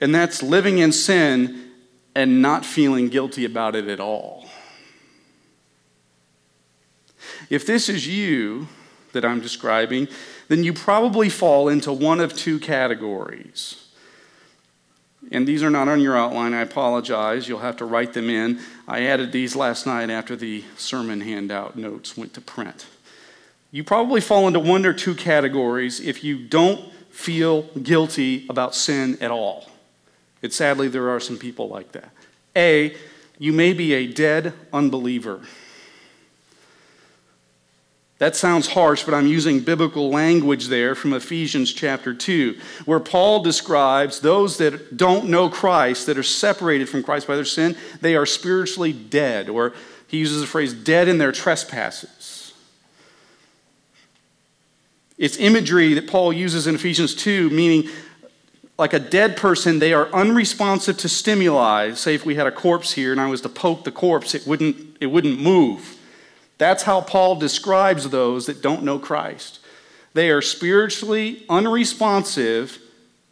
and 0.00 0.14
that's 0.14 0.42
living 0.42 0.78
in 0.78 0.92
sin 0.92 1.70
and 2.14 2.42
not 2.42 2.64
feeling 2.64 3.08
guilty 3.08 3.44
about 3.44 3.76
it 3.76 3.88
at 3.88 4.00
all. 4.00 4.46
If 7.48 7.66
this 7.66 7.88
is 7.88 8.06
you 8.06 8.68
that 9.12 9.24
I'm 9.24 9.40
describing, 9.40 10.08
then 10.48 10.64
you 10.64 10.72
probably 10.72 11.28
fall 11.28 11.68
into 11.68 11.92
one 11.92 12.20
of 12.20 12.36
two 12.36 12.58
categories. 12.58 13.86
and 15.30 15.46
these 15.46 15.62
are 15.62 15.70
not 15.70 15.86
on 15.86 16.00
your 16.00 16.16
outline. 16.16 16.54
I 16.54 16.62
apologize. 16.62 17.46
You'll 17.46 17.60
have 17.60 17.76
to 17.76 17.84
write 17.84 18.14
them 18.14 18.30
in. 18.30 18.58
I 18.88 19.02
added 19.02 19.32
these 19.32 19.54
last 19.54 19.86
night 19.86 20.10
after 20.10 20.34
the 20.34 20.64
sermon 20.76 21.20
handout 21.20 21.76
notes 21.76 22.16
went 22.16 22.34
to 22.34 22.40
print. 22.40 22.86
You 23.70 23.84
probably 23.84 24.20
fall 24.20 24.48
into 24.48 24.58
one 24.58 24.84
or 24.84 24.92
two 24.92 25.14
categories 25.14 26.00
if 26.00 26.24
you 26.24 26.38
don't 26.38 26.92
feel 27.10 27.62
guilty 27.82 28.46
about 28.48 28.74
sin 28.74 29.18
at 29.20 29.30
all. 29.30 29.69
And 30.42 30.52
sadly, 30.52 30.88
there 30.88 31.10
are 31.10 31.20
some 31.20 31.38
people 31.38 31.68
like 31.68 31.92
that. 31.92 32.10
A, 32.56 32.94
you 33.38 33.52
may 33.52 33.72
be 33.72 33.94
a 33.94 34.06
dead 34.06 34.52
unbeliever. 34.72 35.40
That 38.18 38.36
sounds 38.36 38.68
harsh, 38.68 39.04
but 39.04 39.14
I'm 39.14 39.26
using 39.26 39.60
biblical 39.60 40.10
language 40.10 40.66
there 40.66 40.94
from 40.94 41.14
Ephesians 41.14 41.72
chapter 41.72 42.12
2, 42.12 42.58
where 42.84 43.00
Paul 43.00 43.42
describes 43.42 44.20
those 44.20 44.58
that 44.58 44.98
don't 44.98 45.30
know 45.30 45.48
Christ, 45.48 46.04
that 46.04 46.18
are 46.18 46.22
separated 46.22 46.86
from 46.86 47.02
Christ 47.02 47.26
by 47.26 47.34
their 47.34 47.46
sin, 47.46 47.76
they 48.02 48.14
are 48.16 48.26
spiritually 48.26 48.92
dead, 48.92 49.48
or 49.48 49.72
he 50.06 50.18
uses 50.18 50.42
the 50.42 50.46
phrase 50.46 50.74
dead 50.74 51.08
in 51.08 51.16
their 51.16 51.32
trespasses. 51.32 52.52
It's 55.16 55.38
imagery 55.38 55.94
that 55.94 56.06
Paul 56.06 56.30
uses 56.30 56.66
in 56.66 56.74
Ephesians 56.74 57.14
2, 57.14 57.48
meaning 57.48 57.88
like 58.80 58.94
a 58.94 58.98
dead 58.98 59.36
person, 59.36 59.78
they 59.78 59.92
are 59.92 60.10
unresponsive 60.10 60.96
to 60.96 61.08
stimuli. 61.08 61.92
Say 61.92 62.14
if 62.14 62.24
we 62.24 62.36
had 62.36 62.46
a 62.46 62.50
corpse 62.50 62.92
here 62.92 63.12
and 63.12 63.20
I 63.20 63.28
was 63.28 63.42
to 63.42 63.50
poke 63.50 63.84
the 63.84 63.92
corpse, 63.92 64.34
it 64.34 64.46
wouldn't, 64.46 64.96
it 65.00 65.08
wouldn't 65.08 65.38
move. 65.38 65.98
That's 66.56 66.84
how 66.84 67.02
Paul 67.02 67.36
describes 67.36 68.08
those 68.08 68.46
that 68.46 68.62
don't 68.62 68.82
know 68.82 68.98
Christ. 68.98 69.58
They 70.14 70.30
are 70.30 70.40
spiritually 70.40 71.44
unresponsive 71.50 72.78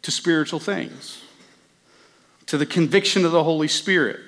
to 0.03 0.11
spiritual 0.11 0.59
things, 0.59 1.23
to 2.45 2.55
the 2.55 2.67
conviction 2.67 3.25
of 3.25 3.31
the 3.31 3.43
Holy 3.43 3.67
Spirit, 3.67 4.19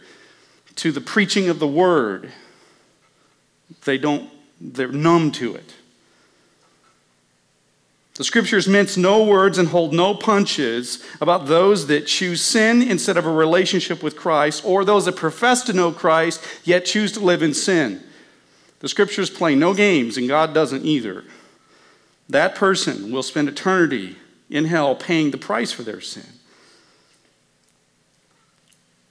to 0.77 0.91
the 0.91 1.01
preaching 1.01 1.49
of 1.49 1.59
the 1.59 1.67
word. 1.67 2.31
They 3.85 3.99
don't, 3.99 4.27
they're 4.59 4.87
numb 4.87 5.31
to 5.33 5.53
it. 5.53 5.75
The 8.21 8.25
scriptures 8.25 8.67
mince 8.67 8.97
no 8.97 9.23
words 9.23 9.57
and 9.57 9.69
hold 9.69 9.95
no 9.95 10.13
punches 10.13 11.03
about 11.19 11.47
those 11.47 11.87
that 11.87 12.05
choose 12.05 12.39
sin 12.39 12.83
instead 12.83 13.17
of 13.17 13.25
a 13.25 13.31
relationship 13.31 14.03
with 14.03 14.15
Christ, 14.15 14.63
or 14.63 14.85
those 14.85 15.05
that 15.05 15.15
profess 15.15 15.63
to 15.63 15.73
know 15.73 15.91
Christ 15.91 16.39
yet 16.63 16.85
choose 16.85 17.11
to 17.13 17.19
live 17.19 17.41
in 17.41 17.55
sin. 17.55 18.03
The 18.77 18.89
scriptures 18.89 19.31
play 19.31 19.55
no 19.55 19.73
games, 19.73 20.17
and 20.17 20.27
God 20.27 20.53
doesn't 20.53 20.85
either. 20.85 21.23
That 22.29 22.53
person 22.53 23.11
will 23.11 23.23
spend 23.23 23.49
eternity 23.49 24.17
in 24.51 24.65
hell 24.65 24.95
paying 24.95 25.31
the 25.31 25.39
price 25.39 25.71
for 25.71 25.81
their 25.81 25.99
sin. 25.99 26.29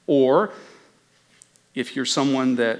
Or, 0.06 0.52
if 1.74 1.96
you're 1.96 2.04
someone 2.04 2.54
that 2.54 2.78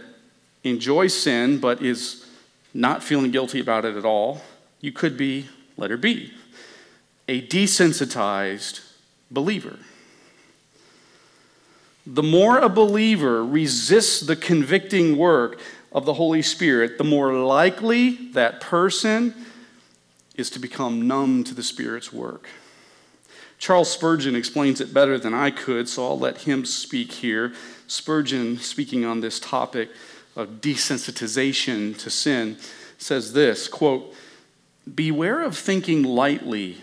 enjoys 0.63 1.13
sin 1.13 1.59
but 1.59 1.83
is 1.83 2.25
not 2.73 3.03
feeling 3.03 3.33
guilty 3.33 3.59
about 3.59 3.85
it 3.85 3.97
at 3.97 4.05
all, 4.05 4.43
you 4.81 4.93
could 4.93 5.17
be, 5.17 5.49
letter 5.81 5.97
B, 5.97 6.33
a 7.27 7.41
desensitized 7.47 8.81
believer. 9.31 9.79
The 12.07 12.23
more 12.23 12.59
a 12.59 12.69
believer 12.69 13.45
resists 13.45 14.21
the 14.21 14.37
convicting 14.37 15.17
work 15.17 15.61
of 15.93 16.05
the 16.05 16.15
Holy 16.15 16.43
Spirit, 16.43 16.99
the 16.99 17.05
more 17.05 17.33
likely 17.35 18.31
that 18.33 18.61
person 18.61 19.35
is 20.37 20.51
to 20.51 20.59
become 20.59 21.07
numb 21.07 21.45
to 21.45 21.55
the 21.55 21.63
Spirit's 21.63 22.13
work. 22.13 22.49
Charles 23.59 23.91
Spurgeon 23.91 24.35
explains 24.35 24.81
it 24.81 24.95
better 24.95 25.19
than 25.19 25.35
I 25.35 25.51
could, 25.51 25.89
so 25.89 26.07
I'll 26.07 26.19
let 26.19 26.39
him 26.39 26.65
speak 26.65 27.13
here. 27.13 27.53
Spurgeon, 27.87 28.59
speaking 28.59 29.05
on 29.05 29.21
this 29.21 29.39
topic 29.39 29.91
of 30.35 30.63
desensitization 30.63 31.99
to 31.99 32.09
sin, 32.09 32.57
says 32.97 33.35
this 33.35 33.69
quote, 33.69 34.15
Beware 34.93 35.43
of 35.43 35.57
thinking 35.57 36.03
lightly 36.03 36.79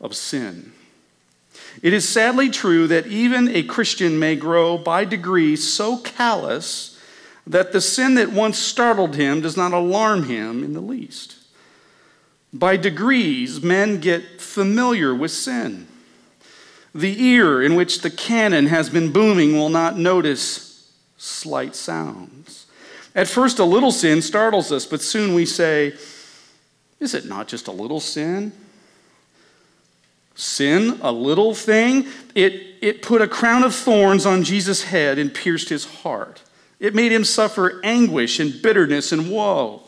of 0.00 0.14
sin. 0.14 0.72
It 1.82 1.92
is 1.92 2.08
sadly 2.08 2.50
true 2.50 2.86
that 2.88 3.06
even 3.06 3.48
a 3.48 3.62
Christian 3.62 4.18
may 4.18 4.36
grow 4.36 4.76
by 4.76 5.04
degrees 5.04 5.72
so 5.72 5.98
callous 5.98 6.98
that 7.46 7.72
the 7.72 7.80
sin 7.80 8.14
that 8.14 8.32
once 8.32 8.58
startled 8.58 9.16
him 9.16 9.40
does 9.40 9.56
not 9.56 9.72
alarm 9.72 10.24
him 10.24 10.62
in 10.62 10.74
the 10.74 10.80
least. 10.80 11.36
By 12.52 12.76
degrees, 12.76 13.62
men 13.62 13.98
get 14.00 14.40
familiar 14.40 15.14
with 15.14 15.30
sin. 15.30 15.88
The 16.94 17.22
ear 17.24 17.62
in 17.62 17.74
which 17.74 18.02
the 18.02 18.10
cannon 18.10 18.66
has 18.66 18.90
been 18.90 19.12
booming 19.12 19.54
will 19.54 19.70
not 19.70 19.96
notice 19.96 20.92
slight 21.16 21.74
sounds. 21.74 22.66
At 23.14 23.28
first, 23.28 23.58
a 23.58 23.64
little 23.64 23.92
sin 23.92 24.20
startles 24.20 24.70
us, 24.70 24.84
but 24.84 25.00
soon 25.00 25.34
we 25.34 25.46
say, 25.46 25.94
Is 27.02 27.14
it 27.14 27.26
not 27.26 27.48
just 27.48 27.66
a 27.66 27.72
little 27.72 27.98
sin? 27.98 28.52
Sin, 30.36 31.00
a 31.02 31.10
little 31.10 31.52
thing? 31.52 32.06
It, 32.36 32.76
it 32.80 33.02
put 33.02 33.20
a 33.20 33.26
crown 33.26 33.64
of 33.64 33.74
thorns 33.74 34.24
on 34.24 34.44
Jesus' 34.44 34.84
head 34.84 35.18
and 35.18 35.34
pierced 35.34 35.68
his 35.68 35.84
heart. 35.84 36.42
It 36.78 36.94
made 36.94 37.10
him 37.10 37.24
suffer 37.24 37.80
anguish 37.82 38.38
and 38.38 38.62
bitterness 38.62 39.10
and 39.10 39.32
woe. 39.32 39.82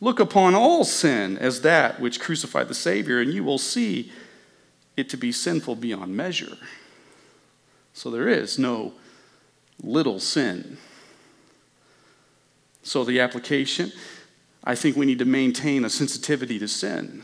Look 0.00 0.18
upon 0.18 0.54
all 0.54 0.84
sin 0.84 1.36
as 1.36 1.60
that 1.60 2.00
which 2.00 2.18
crucified 2.18 2.68
the 2.68 2.74
Savior, 2.74 3.20
and 3.20 3.34
you 3.34 3.44
will 3.44 3.58
see 3.58 4.10
it 4.96 5.10
to 5.10 5.18
be 5.18 5.32
sinful 5.32 5.76
beyond 5.76 6.16
measure. 6.16 6.56
So 7.92 8.10
there 8.10 8.26
is 8.28 8.58
no 8.58 8.94
little 9.82 10.18
sin. 10.18 10.78
So 12.82 13.04
the 13.04 13.20
application 13.20 13.92
I 14.66 14.74
think 14.74 14.96
we 14.96 15.06
need 15.06 15.20
to 15.20 15.24
maintain 15.24 15.84
a 15.84 15.90
sensitivity 15.90 16.58
to 16.58 16.66
sin. 16.66 17.22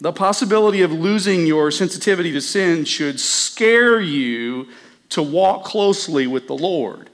The 0.00 0.12
possibility 0.12 0.82
of 0.82 0.92
losing 0.92 1.46
your 1.46 1.70
sensitivity 1.70 2.32
to 2.32 2.40
sin 2.40 2.84
should 2.84 3.20
scare 3.20 4.00
you 4.00 4.68
to 5.10 5.22
walk 5.22 5.64
closely 5.64 6.26
with 6.26 6.48
the 6.48 6.56
Lord. 6.56 7.08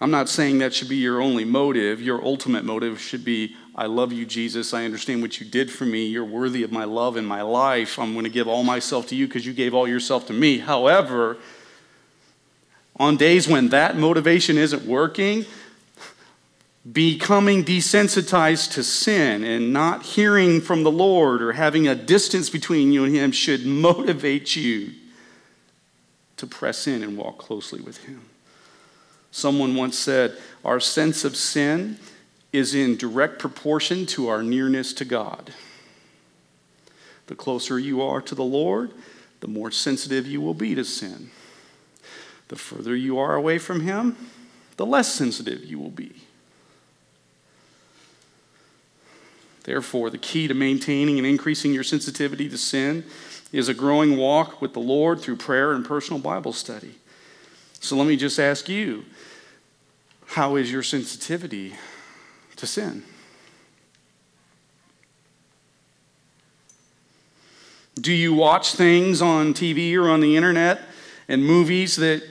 I'm 0.00 0.10
not 0.10 0.28
saying 0.28 0.58
that 0.58 0.74
should 0.74 0.88
be 0.88 0.96
your 0.96 1.20
only 1.20 1.44
motive. 1.44 2.02
Your 2.02 2.24
ultimate 2.24 2.64
motive 2.64 3.00
should 3.00 3.24
be 3.24 3.54
I 3.74 3.86
love 3.86 4.12
you, 4.12 4.26
Jesus. 4.26 4.74
I 4.74 4.84
understand 4.84 5.22
what 5.22 5.40
you 5.40 5.46
did 5.46 5.70
for 5.70 5.86
me. 5.86 6.06
You're 6.06 6.24
worthy 6.24 6.62
of 6.62 6.72
my 6.72 6.84
love 6.84 7.16
and 7.16 7.26
my 7.26 7.42
life. 7.42 7.98
I'm 7.98 8.12
going 8.12 8.24
to 8.24 8.30
give 8.30 8.48
all 8.48 8.64
myself 8.64 9.06
to 9.08 9.14
you 9.14 9.26
because 9.26 9.46
you 9.46 9.54
gave 9.54 9.74
all 9.74 9.86
yourself 9.86 10.26
to 10.26 10.32
me. 10.32 10.58
However, 10.58 11.38
on 12.96 13.16
days 13.16 13.48
when 13.48 13.68
that 13.70 13.96
motivation 13.96 14.58
isn't 14.58 14.84
working, 14.84 15.46
becoming 16.90 17.64
desensitized 17.64 18.72
to 18.72 18.82
sin 18.82 19.44
and 19.44 19.72
not 19.72 20.02
hearing 20.02 20.60
from 20.60 20.82
the 20.82 20.90
Lord 20.90 21.40
or 21.42 21.52
having 21.52 21.86
a 21.86 21.94
distance 21.94 22.50
between 22.50 22.92
you 22.92 23.04
and 23.04 23.14
Him 23.14 23.32
should 23.32 23.64
motivate 23.66 24.56
you 24.56 24.92
to 26.36 26.46
press 26.46 26.86
in 26.86 27.02
and 27.02 27.16
walk 27.16 27.38
closely 27.38 27.80
with 27.80 27.98
Him. 28.04 28.22
Someone 29.30 29.74
once 29.74 29.98
said, 29.98 30.36
Our 30.64 30.80
sense 30.80 31.24
of 31.24 31.36
sin 31.36 31.98
is 32.52 32.74
in 32.74 32.96
direct 32.96 33.38
proportion 33.38 34.04
to 34.06 34.28
our 34.28 34.42
nearness 34.42 34.92
to 34.94 35.04
God. 35.04 35.52
The 37.28 37.34
closer 37.34 37.78
you 37.78 38.02
are 38.02 38.20
to 38.20 38.34
the 38.34 38.44
Lord, 38.44 38.92
the 39.40 39.48
more 39.48 39.70
sensitive 39.70 40.26
you 40.26 40.40
will 40.40 40.54
be 40.54 40.74
to 40.74 40.84
sin. 40.84 41.30
The 42.52 42.58
further 42.58 42.94
you 42.94 43.18
are 43.18 43.34
away 43.34 43.56
from 43.56 43.80
Him, 43.80 44.14
the 44.76 44.84
less 44.84 45.10
sensitive 45.10 45.64
you 45.64 45.78
will 45.78 45.88
be. 45.88 46.12
Therefore, 49.64 50.10
the 50.10 50.18
key 50.18 50.48
to 50.48 50.52
maintaining 50.52 51.16
and 51.16 51.26
increasing 51.26 51.72
your 51.72 51.82
sensitivity 51.82 52.50
to 52.50 52.58
sin 52.58 53.06
is 53.52 53.70
a 53.70 53.74
growing 53.74 54.18
walk 54.18 54.60
with 54.60 54.74
the 54.74 54.80
Lord 54.80 55.18
through 55.18 55.36
prayer 55.36 55.72
and 55.72 55.82
personal 55.82 56.20
Bible 56.20 56.52
study. 56.52 56.96
So 57.80 57.96
let 57.96 58.06
me 58.06 58.18
just 58.18 58.38
ask 58.38 58.68
you 58.68 59.06
how 60.26 60.56
is 60.56 60.70
your 60.70 60.82
sensitivity 60.82 61.72
to 62.56 62.66
sin? 62.66 63.02
Do 67.98 68.12
you 68.12 68.34
watch 68.34 68.74
things 68.74 69.22
on 69.22 69.54
TV 69.54 69.96
or 69.96 70.10
on 70.10 70.20
the 70.20 70.36
internet 70.36 70.82
and 71.28 71.42
movies 71.42 71.96
that 71.96 72.22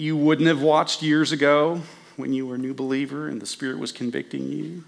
you 0.00 0.16
wouldn't 0.16 0.48
have 0.48 0.62
watched 0.62 1.02
years 1.02 1.30
ago 1.30 1.82
when 2.16 2.32
you 2.32 2.46
were 2.46 2.54
a 2.54 2.58
new 2.58 2.72
believer 2.72 3.28
and 3.28 3.38
the 3.38 3.46
Spirit 3.46 3.78
was 3.78 3.92
convicting 3.92 4.50
you? 4.50 4.82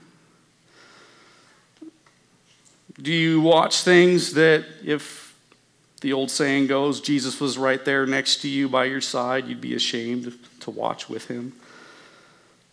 Do 3.01 3.13
you 3.13 3.43
watch 3.43 3.83
things 3.83 4.33
that, 4.33 4.65
if 4.83 5.37
the 6.01 6.15
old 6.15 6.31
saying 6.31 6.67
goes, 6.67 7.03
Jesus 7.03 7.41
was 7.41 7.59
right 7.59 7.85
there 7.85 8.07
next 8.07 8.41
to 8.41 8.49
you 8.49 8.71
by 8.71 8.87
your 8.87 9.03
side, 9.03 9.47
you'd 9.47 9.61
be 9.61 9.75
ashamed 9.75 10.33
to 10.61 10.71
watch 10.71 11.11
with 11.11 11.29
him? 11.29 11.53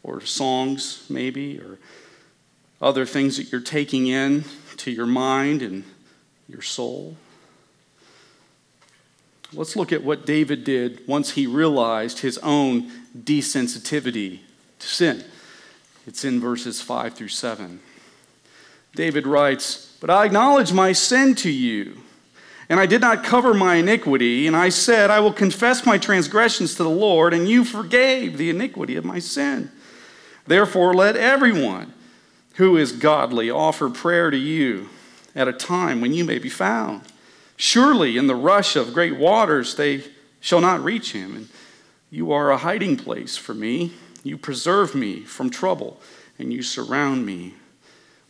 Or 0.02 0.22
songs, 0.22 1.06
maybe, 1.10 1.60
or 1.60 1.78
other 2.82 3.06
things 3.06 3.36
that 3.36 3.52
you're 3.52 3.60
taking 3.60 4.08
in 4.08 4.46
to 4.78 4.92
your 4.92 5.06
mind 5.06 5.62
and 5.62 5.84
your 6.48 6.62
soul? 6.62 7.18
Let's 9.54 9.76
look 9.76 9.92
at 9.92 10.04
what 10.04 10.26
David 10.26 10.64
did 10.64 11.08
once 11.08 11.32
he 11.32 11.48
realized 11.48 12.20
his 12.20 12.38
own 12.40 12.92
desensitivity 13.18 14.40
to 14.78 14.88
sin. 14.88 15.24
It's 16.06 16.24
in 16.24 16.40
verses 16.40 16.82
5 16.82 17.16
through 17.16 17.30
7. 17.30 17.80
David 18.96 19.26
writes, 19.26 19.96
But 20.00 20.10
I 20.10 20.26
acknowledge 20.26 20.72
my 20.72 20.92
sin 20.92 21.34
to 21.36 21.50
you, 21.50 21.98
and 22.70 22.80
I 22.80 22.86
did 22.86 23.02
not 23.02 23.24
cover 23.24 23.54
my 23.54 23.76
iniquity, 23.76 24.46
and 24.46 24.56
I 24.56 24.70
said, 24.70 25.10
I 25.10 25.20
will 25.20 25.34
confess 25.34 25.86
my 25.86 25.98
transgressions 25.98 26.76
to 26.76 26.84
the 26.84 26.90
Lord, 26.90 27.34
and 27.34 27.50
you 27.50 27.64
forgave 27.64 28.38
the 28.38 28.50
iniquity 28.50 28.96
of 28.96 29.06
my 29.06 29.20
sin. 29.20 29.72
Therefore, 30.46 30.94
let 30.94 31.16
everyone 31.16 31.94
who 32.56 32.78
is 32.78 32.92
godly 32.92 33.50
offer 33.50 33.90
prayer 33.90 34.30
to 34.30 34.38
you 34.38 34.90
at 35.36 35.48
a 35.48 35.54
time 35.54 36.02
when 36.02 36.14
you 36.14 36.24
may 36.24 36.38
be 36.38 36.50
found. 36.50 37.02
Surely 37.62 38.16
in 38.16 38.28
the 38.28 38.36
rush 38.36 38.78
of 38.78 38.94
great 38.94 39.18
waters 39.18 39.76
they 39.76 40.02
shall 40.40 40.62
not 40.62 40.82
reach 40.82 41.12
him. 41.12 41.36
And 41.36 41.50
you 42.10 42.32
are 42.32 42.52
a 42.52 42.58
hiding 42.58 42.96
place 42.96 43.36
for 43.36 43.54
me. 43.54 43.92
You 44.24 44.38
preserve 44.38 44.96
me 44.96 45.24
from 45.24 45.50
trouble, 45.50 46.00
and 46.40 46.54
you 46.54 46.64
surround 46.64 47.26
me 47.26 47.56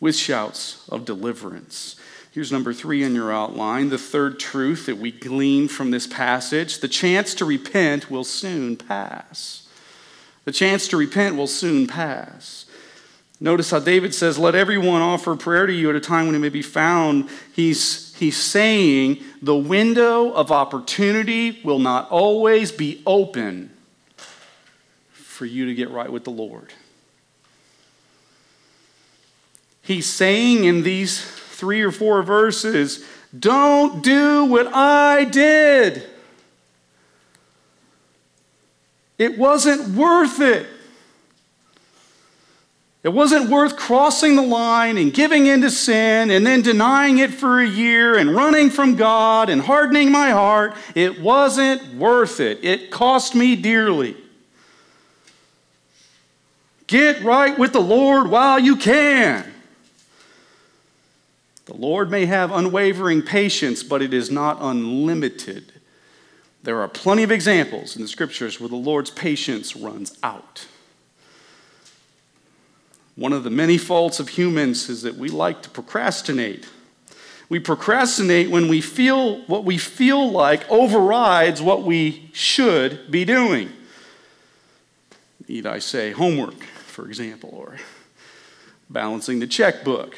with 0.00 0.16
shouts 0.16 0.84
of 0.88 1.04
deliverance. 1.04 1.94
Here's 2.32 2.50
number 2.50 2.72
three 2.72 3.04
in 3.04 3.14
your 3.14 3.32
outline 3.32 3.90
the 3.90 3.98
third 3.98 4.40
truth 4.40 4.86
that 4.86 4.98
we 4.98 5.12
glean 5.12 5.68
from 5.68 5.92
this 5.92 6.08
passage 6.08 6.80
the 6.80 6.88
chance 6.88 7.32
to 7.34 7.44
repent 7.44 8.10
will 8.10 8.24
soon 8.24 8.76
pass. 8.76 9.68
The 10.44 10.52
chance 10.52 10.88
to 10.88 10.96
repent 10.96 11.36
will 11.36 11.46
soon 11.46 11.86
pass. 11.86 12.66
Notice 13.38 13.70
how 13.70 13.78
David 13.78 14.12
says, 14.12 14.40
Let 14.40 14.56
everyone 14.56 15.02
offer 15.02 15.36
prayer 15.36 15.66
to 15.66 15.72
you 15.72 15.88
at 15.88 15.94
a 15.96 16.00
time 16.00 16.26
when 16.26 16.34
it 16.34 16.40
may 16.40 16.48
be 16.48 16.62
found. 16.62 17.28
He's, 17.54 18.09
he's 18.20 18.36
saying 18.36 19.18
the 19.40 19.56
window 19.56 20.30
of 20.30 20.52
opportunity 20.52 21.58
will 21.64 21.78
not 21.78 22.08
always 22.10 22.70
be 22.70 23.02
open 23.06 23.70
for 25.10 25.46
you 25.46 25.66
to 25.66 25.74
get 25.74 25.90
right 25.90 26.12
with 26.12 26.24
the 26.24 26.30
Lord. 26.30 26.72
He's 29.80 30.06
saying 30.06 30.64
in 30.64 30.82
these 30.82 31.20
three 31.20 31.80
or 31.80 31.90
four 31.90 32.22
verses, 32.22 33.04
Don't 33.36 34.04
do 34.04 34.44
what 34.44 34.66
I 34.68 35.24
did. 35.24 36.04
It 39.16 39.38
wasn't 39.38 39.96
worth 39.96 40.40
it. 40.40 40.66
It 43.02 43.08
wasn't 43.08 43.48
worth 43.48 43.76
crossing 43.76 44.36
the 44.36 44.42
line 44.42 44.98
and 44.98 45.12
giving 45.12 45.46
in 45.46 45.62
to 45.62 45.70
sin 45.70 46.30
and 46.30 46.46
then 46.46 46.60
denying 46.60 47.18
it 47.18 47.32
for 47.32 47.60
a 47.60 47.66
year 47.66 48.18
and 48.18 48.34
running 48.34 48.68
from 48.68 48.96
God 48.96 49.48
and 49.48 49.62
hardening 49.62 50.12
my 50.12 50.30
heart. 50.30 50.74
It 50.94 51.20
wasn't 51.20 51.94
worth 51.94 52.40
it. 52.40 52.62
It 52.62 52.90
cost 52.90 53.34
me 53.34 53.56
dearly. 53.56 54.16
Get 56.86 57.22
right 57.22 57.58
with 57.58 57.72
the 57.72 57.80
Lord 57.80 58.28
while 58.28 58.58
you 58.58 58.76
can. 58.76 59.50
The 61.64 61.76
Lord 61.76 62.10
may 62.10 62.26
have 62.26 62.50
unwavering 62.50 63.22
patience, 63.22 63.82
but 63.82 64.02
it 64.02 64.12
is 64.12 64.30
not 64.30 64.58
unlimited. 64.60 65.72
There 66.64 66.80
are 66.82 66.88
plenty 66.88 67.22
of 67.22 67.30
examples 67.30 67.96
in 67.96 68.02
the 68.02 68.08
scriptures 68.08 68.60
where 68.60 68.68
the 68.68 68.76
Lord's 68.76 69.10
patience 69.10 69.74
runs 69.74 70.18
out. 70.22 70.66
One 73.20 73.34
of 73.34 73.44
the 73.44 73.50
many 73.50 73.76
faults 73.76 74.18
of 74.18 74.30
humans 74.30 74.88
is 74.88 75.02
that 75.02 75.16
we 75.16 75.28
like 75.28 75.60
to 75.64 75.68
procrastinate. 75.68 76.66
We 77.50 77.60
procrastinate 77.60 78.48
when 78.48 78.66
we 78.66 78.80
feel 78.80 79.42
what 79.42 79.62
we 79.62 79.76
feel 79.76 80.30
like 80.30 80.66
overrides 80.70 81.60
what 81.60 81.82
we 81.82 82.30
should 82.32 83.10
be 83.10 83.26
doing. 83.26 83.68
Need 85.46 85.66
I 85.66 85.80
say 85.80 86.12
homework, 86.12 86.62
for 86.64 87.04
example, 87.08 87.50
or 87.52 87.76
balancing 88.88 89.38
the 89.38 89.46
checkbook, 89.46 90.16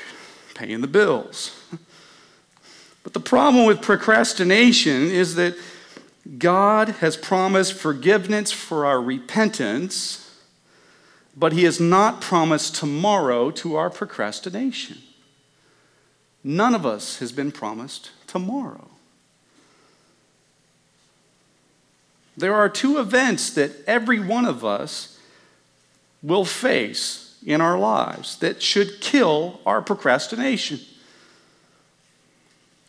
paying 0.54 0.80
the 0.80 0.86
bills. 0.86 1.60
But 3.02 3.14
the 3.14 3.20
problem 3.20 3.66
with 3.66 3.82
procrastination 3.82 5.10
is 5.10 5.34
that 5.34 5.56
God 6.38 6.88
has 7.00 7.16
promised 7.16 7.72
forgiveness 7.72 8.52
for 8.52 8.86
our 8.86 9.02
repentance 9.02 10.21
but 11.36 11.52
he 11.52 11.64
has 11.64 11.80
not 11.80 12.20
promised 12.20 12.74
tomorrow 12.76 13.50
to 13.50 13.76
our 13.76 13.90
procrastination. 13.90 14.98
None 16.44 16.74
of 16.74 16.84
us 16.84 17.18
has 17.18 17.32
been 17.32 17.52
promised 17.52 18.10
tomorrow. 18.26 18.88
There 22.36 22.54
are 22.54 22.68
two 22.68 22.98
events 22.98 23.50
that 23.50 23.72
every 23.86 24.18
one 24.18 24.44
of 24.44 24.64
us 24.64 25.18
will 26.22 26.44
face 26.44 27.36
in 27.44 27.60
our 27.60 27.78
lives 27.78 28.38
that 28.38 28.62
should 28.62 29.00
kill 29.00 29.60
our 29.66 29.82
procrastination. 29.82 30.80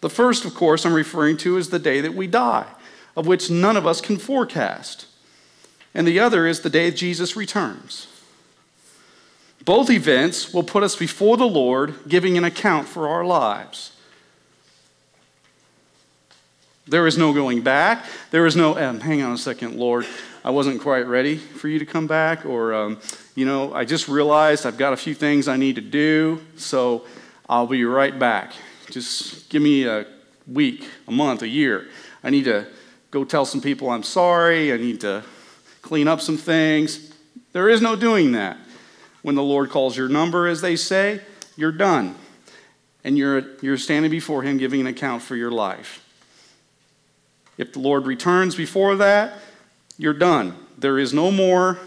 The 0.02 0.10
first, 0.10 0.46
of 0.46 0.54
course, 0.54 0.86
I'm 0.86 0.94
referring 0.94 1.38
to 1.38 1.58
is 1.58 1.70
the 1.70 1.80
day 1.80 2.02
that 2.02 2.14
we 2.14 2.28
die, 2.28 2.68
of 3.16 3.26
which 3.26 3.50
none 3.50 3.78
of 3.78 3.88
us 3.88 4.02
can 4.02 4.18
forecast. 4.18 5.08
And 5.94 6.08
the 6.08 6.20
other 6.20 6.46
is 6.48 6.62
the 6.62 6.70
day 6.70 6.92
Jesus 6.92 7.36
returns. 7.36 8.08
Both 9.64 9.90
events 9.90 10.54
will 10.54 10.64
put 10.64 10.84
us 10.84 10.96
before 10.96 11.38
the 11.38 11.48
Lord, 11.48 11.96
giving 12.08 12.38
an 12.38 12.44
account 12.44 12.88
for 12.88 13.08
our 13.08 13.24
lives. 13.24 13.92
There 16.86 17.08
is 17.08 17.18
no 17.18 17.34
going 17.34 17.62
back. 17.62 18.06
There 18.32 18.46
is 18.46 18.58
no, 18.58 18.78
um, 18.78 19.00
hang 19.00 19.22
on 19.22 19.32
a 19.32 19.38
second, 19.38 19.78
Lord, 19.78 20.06
I 20.44 20.50
wasn't 20.50 20.82
quite 20.82 21.08
ready 21.08 21.38
for 21.38 21.70
you 21.70 21.80
to 21.80 21.86
come 21.86 22.08
back. 22.08 22.46
Or, 22.46 22.74
um, 22.74 23.00
you 23.36 23.46
know, 23.46 23.74
I 23.74 23.86
just 23.86 24.10
realized 24.10 24.66
I've 24.66 24.78
got 24.78 24.92
a 24.92 24.98
few 24.98 25.14
things 25.14 25.48
I 25.48 25.56
need 25.56 25.76
to 25.76 25.82
do, 25.82 26.42
so 26.58 27.06
I'll 27.48 27.68
be 27.68 27.86
right 27.86 28.18
back. 28.20 28.52
Just 28.92 29.50
give 29.50 29.62
me 29.62 29.86
a 29.86 30.06
week, 30.46 30.86
a 31.08 31.12
month, 31.12 31.42
a 31.42 31.48
year. 31.48 31.88
I 32.22 32.32
need 32.32 32.44
to 32.46 32.68
go 33.12 33.24
tell 33.24 33.46
some 33.46 33.62
people 33.62 33.90
I'm 33.90 34.04
sorry. 34.04 34.74
I 34.74 34.78
need 34.78 35.00
to 35.02 35.24
clean 35.82 36.10
up 36.10 36.20
some 36.20 36.38
things. 36.38 37.14
There 37.54 37.70
is 37.70 37.82
no 37.82 37.96
doing 37.96 38.34
that. 38.34 38.58
When 39.24 39.36
the 39.36 39.44
Lord 39.44 39.72
calls 39.72 39.98
your 39.98 40.10
number, 40.10 40.48
as 40.48 40.62
they 40.62 40.76
say, 40.76 41.22
you're 41.58 41.72
done. 41.72 42.16
And 43.04 43.18
you're, 43.18 43.44
you're 43.62 43.78
standing 43.78 44.12
before 44.12 44.44
Him 44.44 44.58
giving 44.58 44.80
an 44.82 44.88
account 44.88 45.24
for 45.24 45.36
your 45.36 45.52
life. 45.52 46.00
If 47.58 47.74
the 47.74 47.80
Lord 47.80 48.06
returns 48.06 48.56
before 48.56 48.96
that, 48.98 49.40
you're 49.98 50.14
done. 50.14 50.56
There 50.78 51.00
is 51.00 51.14
no 51.14 51.32
more 51.32 51.80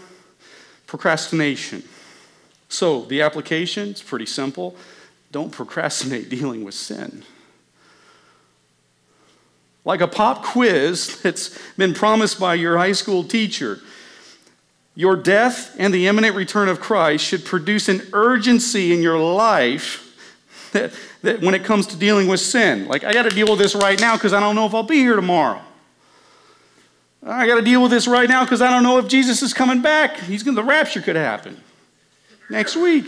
procrastination. 0.85 1.83
So, 2.69 3.05
the 3.05 3.21
application 3.21 3.89
is 3.89 4.01
pretty 4.01 4.25
simple. 4.25 4.75
Don't 5.31 5.51
procrastinate 5.51 6.29
dealing 6.29 6.63
with 6.63 6.73
sin. 6.73 7.23
Like 9.85 10.01
a 10.01 10.07
pop 10.07 10.43
quiz 10.43 11.21
that's 11.23 11.57
been 11.77 11.93
promised 11.93 12.39
by 12.39 12.55
your 12.55 12.77
high 12.77 12.91
school 12.91 13.23
teacher, 13.23 13.79
your 14.97 15.15
death 15.15 15.75
and 15.77 15.93
the 15.93 16.07
imminent 16.07 16.35
return 16.35 16.67
of 16.67 16.79
Christ 16.79 17.23
should 17.23 17.45
produce 17.45 17.87
an 17.87 18.01
urgency 18.13 18.91
in 18.91 19.03
your 19.03 19.19
life 19.19 20.03
that, 20.73 20.91
that 21.21 21.39
when 21.41 21.53
it 21.53 21.63
comes 21.63 21.85
to 21.87 21.95
dealing 21.95 22.27
with 22.27 22.39
sin. 22.39 22.87
Like, 22.87 23.03
I 23.03 23.13
got 23.13 23.23
to 23.23 23.29
deal 23.29 23.47
with 23.47 23.59
this 23.59 23.75
right 23.75 24.01
now 24.01 24.15
because 24.15 24.33
I 24.33 24.39
don't 24.39 24.55
know 24.55 24.65
if 24.65 24.73
I'll 24.73 24.81
be 24.81 24.97
here 24.97 25.15
tomorrow. 25.15 25.61
I 27.21 27.45
got 27.45 27.57
to 27.57 27.61
deal 27.61 27.83
with 27.83 27.91
this 27.91 28.07
right 28.07 28.27
now 28.27 28.43
because 28.43 28.59
I 28.59 28.71
don't 28.71 28.81
know 28.81 28.97
if 28.97 29.07
Jesus 29.07 29.43
is 29.43 29.53
coming 29.53 29.83
back. 29.83 30.17
He's 30.17 30.41
gonna, 30.41 30.55
the 30.55 30.63
rapture 30.63 31.01
could 31.01 31.15
happen 31.15 31.61
next 32.49 32.75
week. 32.75 33.05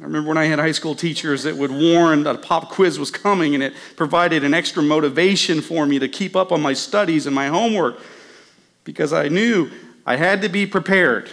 I 0.00 0.02
remember 0.02 0.30
when 0.30 0.38
I 0.38 0.46
had 0.46 0.58
high 0.58 0.72
school 0.72 0.96
teachers 0.96 1.44
that 1.44 1.54
would 1.54 1.70
warn 1.70 2.24
that 2.24 2.34
a 2.34 2.38
pop 2.38 2.70
quiz 2.70 2.98
was 2.98 3.12
coming, 3.12 3.54
and 3.54 3.62
it 3.62 3.74
provided 3.94 4.42
an 4.42 4.52
extra 4.52 4.82
motivation 4.82 5.60
for 5.60 5.86
me 5.86 6.00
to 6.00 6.08
keep 6.08 6.34
up 6.34 6.50
on 6.50 6.60
my 6.60 6.72
studies 6.72 7.26
and 7.26 7.34
my 7.36 7.46
homework 7.46 8.00
because 8.84 9.12
I 9.12 9.28
knew 9.28 9.70
I 10.06 10.16
had 10.16 10.42
to 10.42 10.48
be 10.48 10.66
prepared. 10.66 11.30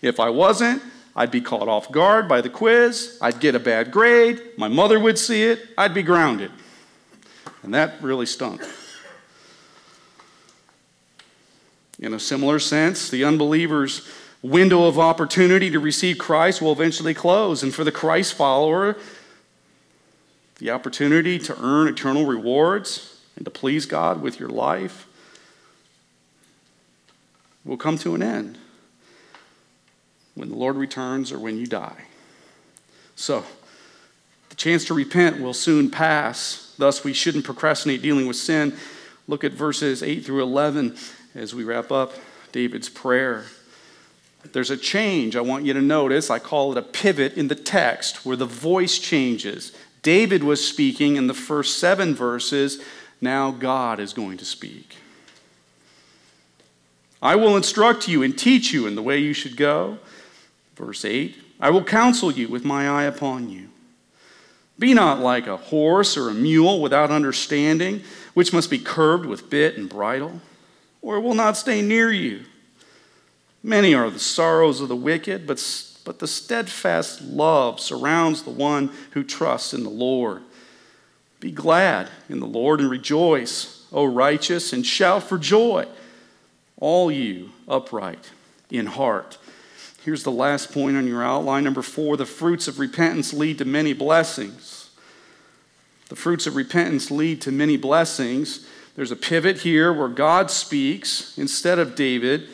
If 0.00 0.20
I 0.20 0.30
wasn't, 0.30 0.82
I'd 1.14 1.30
be 1.30 1.40
caught 1.40 1.68
off 1.68 1.90
guard 1.90 2.28
by 2.28 2.40
the 2.40 2.50
quiz, 2.50 3.18
I'd 3.20 3.40
get 3.40 3.54
a 3.54 3.60
bad 3.60 3.90
grade, 3.90 4.40
my 4.56 4.68
mother 4.68 4.98
would 4.98 5.18
see 5.18 5.44
it, 5.44 5.60
I'd 5.76 5.94
be 5.94 6.02
grounded. 6.02 6.50
And 7.62 7.74
that 7.74 8.02
really 8.02 8.26
stunk. 8.26 8.62
In 11.98 12.14
a 12.14 12.18
similar 12.18 12.58
sense, 12.58 13.10
the 13.10 13.24
unbeliever's 13.24 14.08
window 14.42 14.86
of 14.86 14.98
opportunity 14.98 15.70
to 15.70 15.78
receive 15.78 16.18
Christ 16.18 16.60
will 16.60 16.72
eventually 16.72 17.14
close. 17.14 17.62
And 17.62 17.72
for 17.72 17.84
the 17.84 17.92
Christ 17.92 18.34
follower, 18.34 18.96
the 20.58 20.70
opportunity 20.70 21.38
to 21.38 21.56
earn 21.62 21.86
eternal 21.86 22.26
rewards 22.26 23.20
and 23.36 23.44
to 23.44 23.50
please 23.50 23.86
God 23.86 24.20
with 24.20 24.40
your 24.40 24.48
life 24.48 25.06
will 27.64 27.76
come 27.76 27.98
to 27.98 28.14
an 28.14 28.22
end 28.22 28.58
when 30.34 30.48
the 30.48 30.56
Lord 30.56 30.76
returns 30.76 31.30
or 31.30 31.38
when 31.38 31.58
you 31.58 31.66
die. 31.66 32.06
So, 33.16 33.44
The 34.48 34.56
chance 34.56 34.84
to 34.86 34.94
repent 34.94 35.40
will 35.40 35.54
soon 35.54 35.90
pass. 35.90 36.74
Thus, 36.76 37.02
we 37.02 37.14
shouldn't 37.14 37.46
procrastinate 37.46 38.02
dealing 38.02 38.26
with 38.26 38.36
sin. 38.36 38.76
Look 39.26 39.44
at 39.44 39.52
verses 39.52 40.02
8 40.02 40.26
through 40.26 40.42
11 40.42 40.94
as 41.34 41.54
we 41.54 41.64
wrap 41.64 41.90
up 41.90 42.12
David's 42.52 42.90
prayer. 42.90 43.44
There's 44.52 44.70
a 44.70 44.76
change 44.76 45.36
I 45.36 45.40
want 45.40 45.64
you 45.64 45.72
to 45.72 45.80
notice. 45.80 46.28
I 46.28 46.38
call 46.38 46.72
it 46.72 46.78
a 46.78 46.82
pivot 46.82 47.34
in 47.34 47.48
the 47.48 47.54
text 47.54 48.26
where 48.26 48.36
the 48.36 48.44
voice 48.44 48.98
changes. 48.98 49.72
David 50.02 50.44
was 50.44 50.66
speaking 50.66 51.16
in 51.16 51.28
the 51.28 51.34
first 51.34 51.78
seven 51.78 52.14
verses. 52.14 52.82
Now 53.20 53.52
God 53.52 54.00
is 54.00 54.12
going 54.12 54.36
to 54.36 54.44
speak. 54.44 54.96
I 57.22 57.36
will 57.36 57.56
instruct 57.56 58.08
you 58.08 58.24
and 58.24 58.36
teach 58.36 58.72
you 58.72 58.86
in 58.86 58.96
the 58.96 59.02
way 59.02 59.18
you 59.18 59.32
should 59.32 59.56
go. 59.56 59.98
Verse 60.74 61.04
8 61.04 61.36
I 61.60 61.70
will 61.70 61.84
counsel 61.84 62.32
you 62.32 62.48
with 62.48 62.64
my 62.64 62.88
eye 62.88 63.04
upon 63.04 63.48
you. 63.48 63.68
Be 64.78 64.94
not 64.94 65.20
like 65.20 65.46
a 65.46 65.56
horse 65.56 66.16
or 66.16 66.28
a 66.28 66.34
mule 66.34 66.82
without 66.82 67.12
understanding, 67.12 68.02
which 68.34 68.52
must 68.52 68.68
be 68.68 68.78
curbed 68.78 69.26
with 69.26 69.48
bit 69.48 69.76
and 69.76 69.88
bridle, 69.88 70.40
or 71.00 71.16
it 71.16 71.20
will 71.20 71.34
not 71.34 71.56
stay 71.56 71.80
near 71.82 72.10
you. 72.10 72.42
Many 73.62 73.94
are 73.94 74.10
the 74.10 74.18
sorrows 74.18 74.80
of 74.80 74.88
the 74.88 74.96
wicked, 74.96 75.46
but, 75.46 75.62
but 76.04 76.18
the 76.18 76.26
steadfast 76.26 77.22
love 77.22 77.78
surrounds 77.78 78.42
the 78.42 78.50
one 78.50 78.90
who 79.12 79.22
trusts 79.22 79.72
in 79.72 79.84
the 79.84 79.90
Lord. 79.90 80.42
Be 81.38 81.52
glad 81.52 82.08
in 82.28 82.40
the 82.40 82.46
Lord 82.46 82.80
and 82.80 82.90
rejoice, 82.90 83.86
O 83.92 84.04
righteous, 84.04 84.72
and 84.72 84.84
shout 84.84 85.22
for 85.22 85.38
joy, 85.38 85.86
all 86.82 87.12
you 87.12 87.50
upright 87.68 88.32
in 88.68 88.86
heart. 88.86 89.38
Here's 90.04 90.24
the 90.24 90.32
last 90.32 90.72
point 90.72 90.96
on 90.96 91.06
your 91.06 91.22
outline. 91.22 91.62
Number 91.62 91.80
four 91.80 92.16
the 92.16 92.26
fruits 92.26 92.66
of 92.66 92.80
repentance 92.80 93.32
lead 93.32 93.58
to 93.58 93.64
many 93.64 93.92
blessings. 93.92 94.90
The 96.08 96.16
fruits 96.16 96.48
of 96.48 96.56
repentance 96.56 97.10
lead 97.10 97.40
to 97.42 97.52
many 97.52 97.76
blessings. 97.76 98.66
There's 98.96 99.12
a 99.12 99.16
pivot 99.16 99.58
here 99.58 99.92
where 99.92 100.08
God 100.08 100.50
speaks 100.50 101.38
instead 101.38 101.78
of 101.78 101.94
David. 101.94 102.48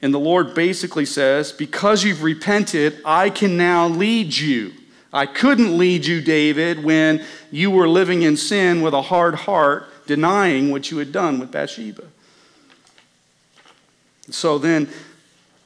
And 0.00 0.14
the 0.14 0.20
Lord 0.20 0.54
basically 0.54 1.04
says, 1.04 1.50
Because 1.50 2.04
you've 2.04 2.22
repented, 2.22 3.00
I 3.04 3.28
can 3.28 3.56
now 3.56 3.88
lead 3.88 4.36
you. 4.36 4.72
I 5.12 5.26
couldn't 5.26 5.76
lead 5.76 6.06
you, 6.06 6.20
David, 6.20 6.84
when 6.84 7.24
you 7.50 7.72
were 7.72 7.88
living 7.88 8.22
in 8.22 8.36
sin 8.36 8.82
with 8.82 8.94
a 8.94 9.02
hard 9.02 9.34
heart, 9.34 9.86
denying 10.06 10.70
what 10.70 10.92
you 10.92 10.98
had 10.98 11.10
done 11.10 11.40
with 11.40 11.50
Bathsheba. 11.50 12.04
So 14.30 14.58
then, 14.58 14.88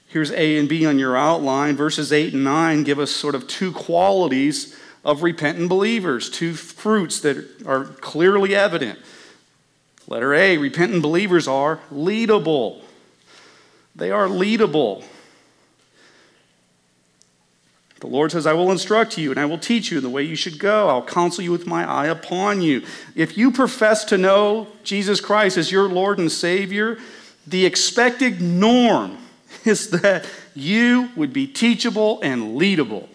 here's 0.09 0.31
A 0.33 0.59
and 0.59 0.69
B 0.69 0.87
on 0.87 0.99
your 0.99 1.17
outline. 1.17 1.77
Verses 1.77 2.13
8 2.13 2.35
and 2.35 2.45
9 2.45 2.85
give 2.85 2.99
us 2.99 3.11
sort 3.11 3.35
of 3.35 3.47
two 3.49 3.73
qualities 3.73 4.79
of 5.05 5.23
repentant 5.23 5.69
believers, 5.69 6.31
two 6.31 6.55
fruits 6.55 7.21
that 7.21 7.67
are 7.67 7.85
clearly 7.85 8.55
evident. 8.55 8.99
Letter 10.07 10.35
A 10.35 10.59
repentant 10.59 11.03
believers 11.03 11.49
are 11.49 11.81
leadable. 11.93 12.83
They 13.95 14.11
are 14.11 14.27
leadable. 14.27 15.05
The 18.01 18.09
Lord 18.09 18.33
says, 18.33 18.47
I 18.47 18.53
will 18.53 18.73
instruct 18.73 19.17
you 19.17 19.31
and 19.31 19.39
I 19.39 19.47
will 19.47 19.59
teach 19.59 19.93
you 19.93 20.01
the 20.01 20.11
way 20.11 20.25
you 20.25 20.35
should 20.35 20.59
go. 20.59 20.89
I'll 20.89 21.05
counsel 21.05 21.45
you 21.45 21.53
with 21.53 21.69
my 21.69 21.89
eye 21.89 22.09
upon 22.09 22.61
you. 22.61 22.85
If 23.15 23.39
you 23.39 23.53
profess 23.53 24.05
to 24.07 24.19
know 24.19 24.67
Jesus 24.83 25.21
Christ 25.21 25.57
as 25.57 25.71
your 25.71 25.89
Lord 25.89 26.19
and 26.19 26.31
Savior, 26.31 26.99
the 27.47 27.66
expected 27.66 28.40
norm 28.40 29.18
is 29.64 29.90
that 29.90 30.26
you 30.55 31.11
would 31.16 31.32
be 31.32 31.47
teachable 31.47 32.20
and 32.22 32.61
leadable. 32.61 33.09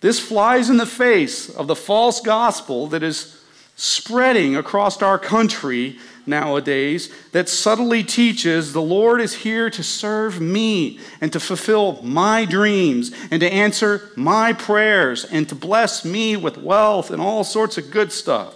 This 0.00 0.20
flies 0.20 0.70
in 0.70 0.76
the 0.76 0.86
face 0.86 1.50
of 1.50 1.66
the 1.66 1.76
false 1.76 2.20
gospel 2.20 2.86
that 2.88 3.02
is 3.02 3.40
spreading 3.76 4.56
across 4.56 5.00
our 5.02 5.18
country 5.18 5.98
nowadays 6.26 7.12
that 7.32 7.48
subtly 7.48 8.04
teaches 8.04 8.72
the 8.72 8.82
Lord 8.82 9.20
is 9.20 9.34
here 9.34 9.70
to 9.70 9.82
serve 9.82 10.40
me 10.40 11.00
and 11.20 11.32
to 11.32 11.40
fulfill 11.40 12.00
my 12.02 12.44
dreams 12.44 13.12
and 13.30 13.40
to 13.40 13.52
answer 13.52 14.10
my 14.14 14.52
prayers 14.52 15.24
and 15.24 15.48
to 15.48 15.54
bless 15.54 16.04
me 16.04 16.36
with 16.36 16.58
wealth 16.58 17.10
and 17.10 17.20
all 17.20 17.44
sorts 17.44 17.78
of 17.78 17.90
good 17.90 18.12
stuff. 18.12 18.54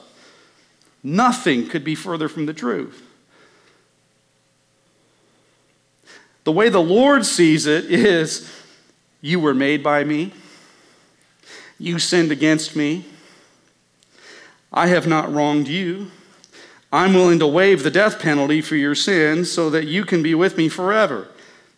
Nothing 1.02 1.66
could 1.66 1.82
be 1.82 1.94
further 1.94 2.28
from 2.28 2.46
the 2.46 2.54
truth. 2.54 3.11
The 6.44 6.52
way 6.52 6.68
the 6.68 6.82
Lord 6.82 7.24
sees 7.24 7.66
it 7.66 7.84
is 7.86 8.50
you 9.20 9.38
were 9.38 9.54
made 9.54 9.82
by 9.82 10.04
me, 10.04 10.32
you 11.78 11.98
sinned 11.98 12.32
against 12.32 12.74
me, 12.74 13.04
I 14.72 14.86
have 14.88 15.06
not 15.06 15.32
wronged 15.32 15.68
you. 15.68 16.10
I'm 16.92 17.14
willing 17.14 17.38
to 17.38 17.46
waive 17.46 17.82
the 17.82 17.90
death 17.90 18.20
penalty 18.20 18.60
for 18.60 18.76
your 18.76 18.94
sins 18.94 19.50
so 19.50 19.70
that 19.70 19.86
you 19.86 20.04
can 20.04 20.22
be 20.22 20.34
with 20.34 20.56
me 20.56 20.68
forever. 20.68 21.28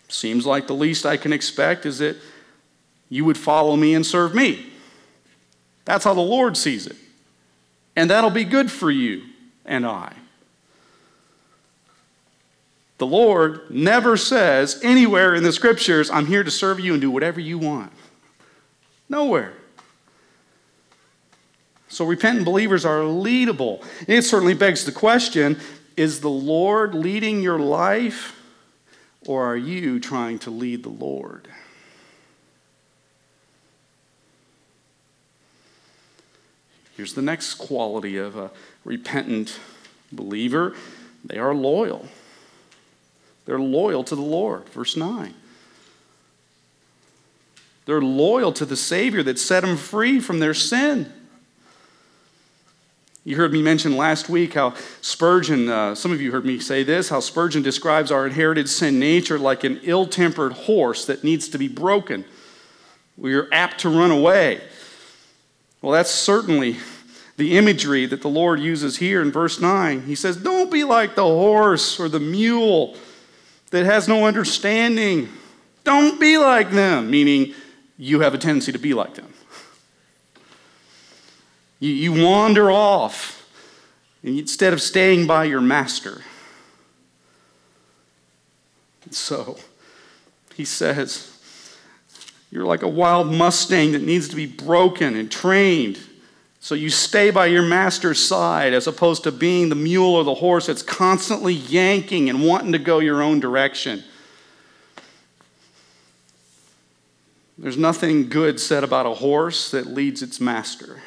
Seems 0.09 0.47
like 0.47 0.67
the 0.67 0.75
least 0.75 1.07
I 1.07 1.17
can 1.17 1.33
expect 1.33 1.87
is 1.87 1.99
that 1.99 2.17
you 3.09 3.25
would 3.25 3.39
follow 3.39 3.77
me 3.77 3.95
and 3.95 4.05
serve 4.05 4.35
me. 4.35 4.67
That's 5.85 6.05
how 6.05 6.15
the 6.15 6.21
Lord 6.21 6.57
sees 6.57 6.87
it. 6.87 6.97
And 7.95 8.11
that'll 8.11 8.31
be 8.31 8.45
good 8.45 8.73
for 8.73 8.91
you 8.91 9.23
and 9.65 9.87
I. 9.87 10.13
The 12.99 13.07
Lord 13.07 13.71
never 13.71 14.17
says 14.17 14.81
anywhere 14.83 15.35
in 15.35 15.43
the 15.43 15.53
scriptures, 15.53 16.11
I'm 16.11 16.27
here 16.27 16.45
to 16.45 16.51
serve 16.51 16.79
you 16.79 16.93
and 16.93 17.01
do 17.01 17.11
whatever 17.11 17.41
you 17.41 17.59
want. 17.59 17.93
Nowhere. 19.09 19.55
So 21.89 22.05
repentant 22.05 22.45
believers 22.45 22.85
are 22.85 23.01
leadable. 23.01 23.85
It 24.09 24.23
certainly 24.23 24.55
begs 24.55 24.85
the 24.85 24.93
question 24.93 25.61
is 25.97 26.21
the 26.21 26.29
Lord 26.29 26.93
leading 26.93 27.41
your 27.41 27.59
life, 27.59 28.41
or 29.27 29.45
are 29.45 29.57
you 29.57 30.01
trying 30.01 30.41
to 30.41 30.51
lead 30.51 30.83
the 30.83 30.89
Lord? 30.89 31.47
Here's 36.97 37.15
the 37.15 37.23
next 37.23 37.55
quality 37.55 38.17
of 38.17 38.37
a 38.37 38.51
repentant 38.85 39.59
believer 40.13 40.75
they 41.25 41.39
are 41.39 41.55
loyal. 41.55 42.07
They're 43.47 43.59
loyal 43.59 44.05
to 44.05 44.15
the 44.15 44.23
Lord. 44.23 44.69
Verse 44.71 44.97
9. 44.97 45.35
They're 47.87 48.01
loyal 48.01 48.53
to 48.53 48.65
the 48.65 48.77
Savior 48.77 49.23
that 49.25 49.39
set 49.39 49.61
them 49.61 49.77
free 49.77 50.21
from 50.21 50.41
their 50.41 50.55
sin. 50.55 51.13
You 53.27 53.37
heard 53.37 53.53
me 53.53 53.63
mention 53.63 53.97
last 53.97 54.29
week 54.29 54.55
how 54.55 54.75
Spurgeon, 55.01 55.69
uh, 55.69 55.95
some 55.95 56.13
of 56.13 56.21
you 56.21 56.31
heard 56.31 56.45
me 56.45 56.59
say 56.59 56.83
this, 56.83 57.09
how 57.09 57.21
Spurgeon 57.21 57.63
describes 57.63 58.11
our 58.11 58.27
inherited 58.27 58.69
sin 58.69 58.99
nature 58.99 59.39
like 59.39 59.65
an 59.65 59.81
ill 59.83 60.07
tempered 60.07 60.53
horse 60.53 61.07
that 61.07 61.25
needs 61.25 61.49
to 61.49 61.59
be 61.59 61.69
broken. 61.69 62.27
We 63.17 63.35
are 63.35 63.49
apt 63.51 63.81
to 63.81 63.89
run 63.89 64.11
away. 64.11 64.61
Well, 65.81 65.93
that's 65.93 66.11
certainly 66.11 66.77
the 67.37 67.57
imagery 67.57 68.05
that 68.07 68.21
the 68.21 68.29
Lord 68.29 68.61
uses 68.61 68.99
here 68.99 69.23
in 69.23 69.33
verse 69.33 69.59
9. 69.59 70.03
He 70.03 70.15
says, 70.15 70.37
Don't 70.37 70.71
be 70.71 70.85
like 70.85 71.15
the 71.15 71.23
horse 71.23 71.99
or 71.99 72.09
the 72.11 72.21
mule 72.21 72.95
that 73.75 73.85
has 73.87 74.07
no 74.07 74.25
understanding. 74.25 75.29
Don't 75.83 76.21
be 76.21 76.39
like 76.39 76.71
them, 76.71 77.11
meaning 77.11 77.55
you 77.99 78.21
have 78.21 78.33
a 78.33 78.39
tendency 78.39 78.71
to 78.71 78.79
be 78.79 78.95
like 78.95 79.15
them. 79.15 79.33
You, 81.81 81.91
you 81.91 82.25
wander 82.25 82.71
off 82.71 83.51
instead 84.23 84.73
of 84.73 84.81
staying 84.81 85.27
by 85.27 85.45
your 85.47 85.61
master. 85.61 86.23
So 89.11 89.59
he 90.55 90.65
says, 90.65 91.37
You're 92.53 92.67
like 92.67 92.83
a 92.83 92.89
wild 92.89 93.33
Mustang 93.33 93.91
that 93.91 94.03
needs 94.03 94.29
to 94.29 94.37
be 94.37 94.47
broken 94.47 95.17
and 95.17 95.29
trained. 95.29 95.99
So 96.65 96.75
you 96.75 96.89
stay 96.89 97.29
by 97.29 97.49
your 97.49 97.61
master's 97.63 98.25
side 98.25 98.73
as 98.73 98.87
opposed 98.87 99.25
to 99.25 99.31
being 99.31 99.69
the 99.69 99.75
mule 99.75 100.15
or 100.15 100.25
the 100.25 100.33
horse 100.33 100.69
that's 100.69 100.81
constantly 100.81 101.53
yanking 101.53 102.31
and 102.31 102.43
wanting 102.43 102.73
to 102.73 102.79
go 102.79 103.01
your 103.01 103.21
own 103.21 103.39
direction. 103.39 104.03
There's 107.59 107.77
nothing 107.77 108.31
good 108.31 108.59
said 108.59 108.83
about 108.83 109.05
a 109.05 109.13
horse 109.13 109.73
that 109.73 109.89
leads 109.89 110.23
its 110.23 110.41
master 110.41 111.03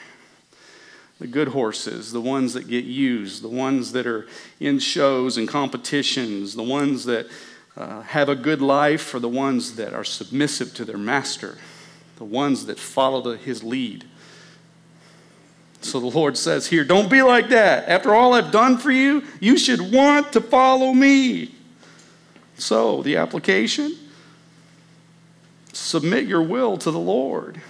the 1.19 1.25
good 1.25 1.47
horses, 1.47 2.11
the 2.11 2.21
ones 2.21 2.53
that 2.53 2.67
get 2.67 2.85
used, 2.85 3.41
the 3.41 3.47
ones 3.47 3.93
that 3.93 4.05
are 4.05 4.27
in 4.59 4.77
shows 4.77 5.39
and 5.39 5.47
competitions, 5.47 6.53
the 6.53 6.61
ones 6.61 7.05
that 7.05 7.27
uh, 7.75 8.03
have 8.03 8.29
a 8.29 8.35
good 8.35 8.61
life, 8.61 9.11
or 9.15 9.19
the 9.19 9.27
ones 9.27 9.77
that 9.77 9.91
are 9.91 10.03
submissive 10.03 10.75
to 10.75 10.85
their 10.85 10.99
master, 10.99 11.57
the 12.17 12.23
ones 12.23 12.67
that 12.67 12.77
follow 12.77 13.21
the, 13.21 13.37
his 13.37 13.63
lead. 13.63 14.05
So 15.81 15.99
the 15.99 16.07
Lord 16.07 16.37
says 16.37 16.67
here, 16.67 16.83
don't 16.83 17.09
be 17.09 17.21
like 17.21 17.49
that. 17.49 17.87
After 17.87 18.13
all 18.13 18.33
I've 18.33 18.51
done 18.51 18.77
for 18.77 18.91
you, 18.91 19.23
you 19.39 19.57
should 19.57 19.91
want 19.91 20.33
to 20.33 20.41
follow 20.41 20.93
me. 20.93 21.53
So, 22.57 23.03
the 23.03 23.17
application 23.17 23.95
submit 25.73 26.25
your 26.25 26.41
will 26.41 26.77
to 26.79 26.91
the 26.91 26.99
Lord. 26.99 27.61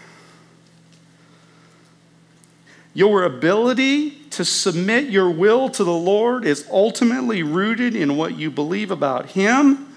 Your 2.93 3.24
ability 3.24 4.12
to 4.32 4.45
submit 4.45 5.10
your 5.10 5.30
will 5.30 5.70
to 5.70 5.84
the 5.84 5.93
Lord 5.93 6.45
is 6.45 6.68
ultimately 6.72 7.43
rooted 7.43 7.95
in 7.95 8.18
what 8.18 8.38
you 8.38 8.49
believe 8.49 8.89
about 8.89 9.28
Him 9.28 9.93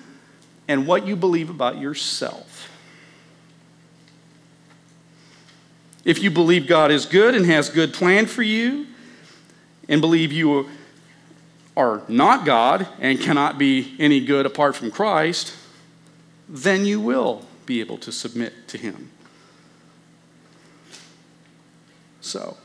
and 0.69 0.87
what 0.87 1.07
you 1.07 1.17
believe 1.17 1.49
about 1.49 1.79
yourself. 1.79 2.50
If 6.05 6.23
you 6.23 6.31
believe 6.31 6.67
God 6.67 6.91
is 6.91 7.07
good 7.07 7.35
and 7.35 7.45
has 7.47 7.69
good 7.69 7.93
plan 7.93 8.27
for 8.27 8.43
you, 8.43 8.87
and 9.91 10.01
believe 10.01 10.33
you 10.33 10.71
are 11.77 12.03
not 12.09 12.47
God 12.47 12.87
and 13.01 13.21
cannot 13.21 13.59
be 13.59 13.95
any 13.99 14.25
good 14.25 14.47
apart 14.47 14.77
from 14.77 14.91
Christ, 14.91 15.55
then 16.49 16.87
you 16.87 17.01
will 17.01 17.45
be 17.67 17.81
able 17.81 17.99
to 17.99 18.13
submit 18.13 18.69
to 18.69 18.79
Him. 18.79 19.11
So, 22.21 22.57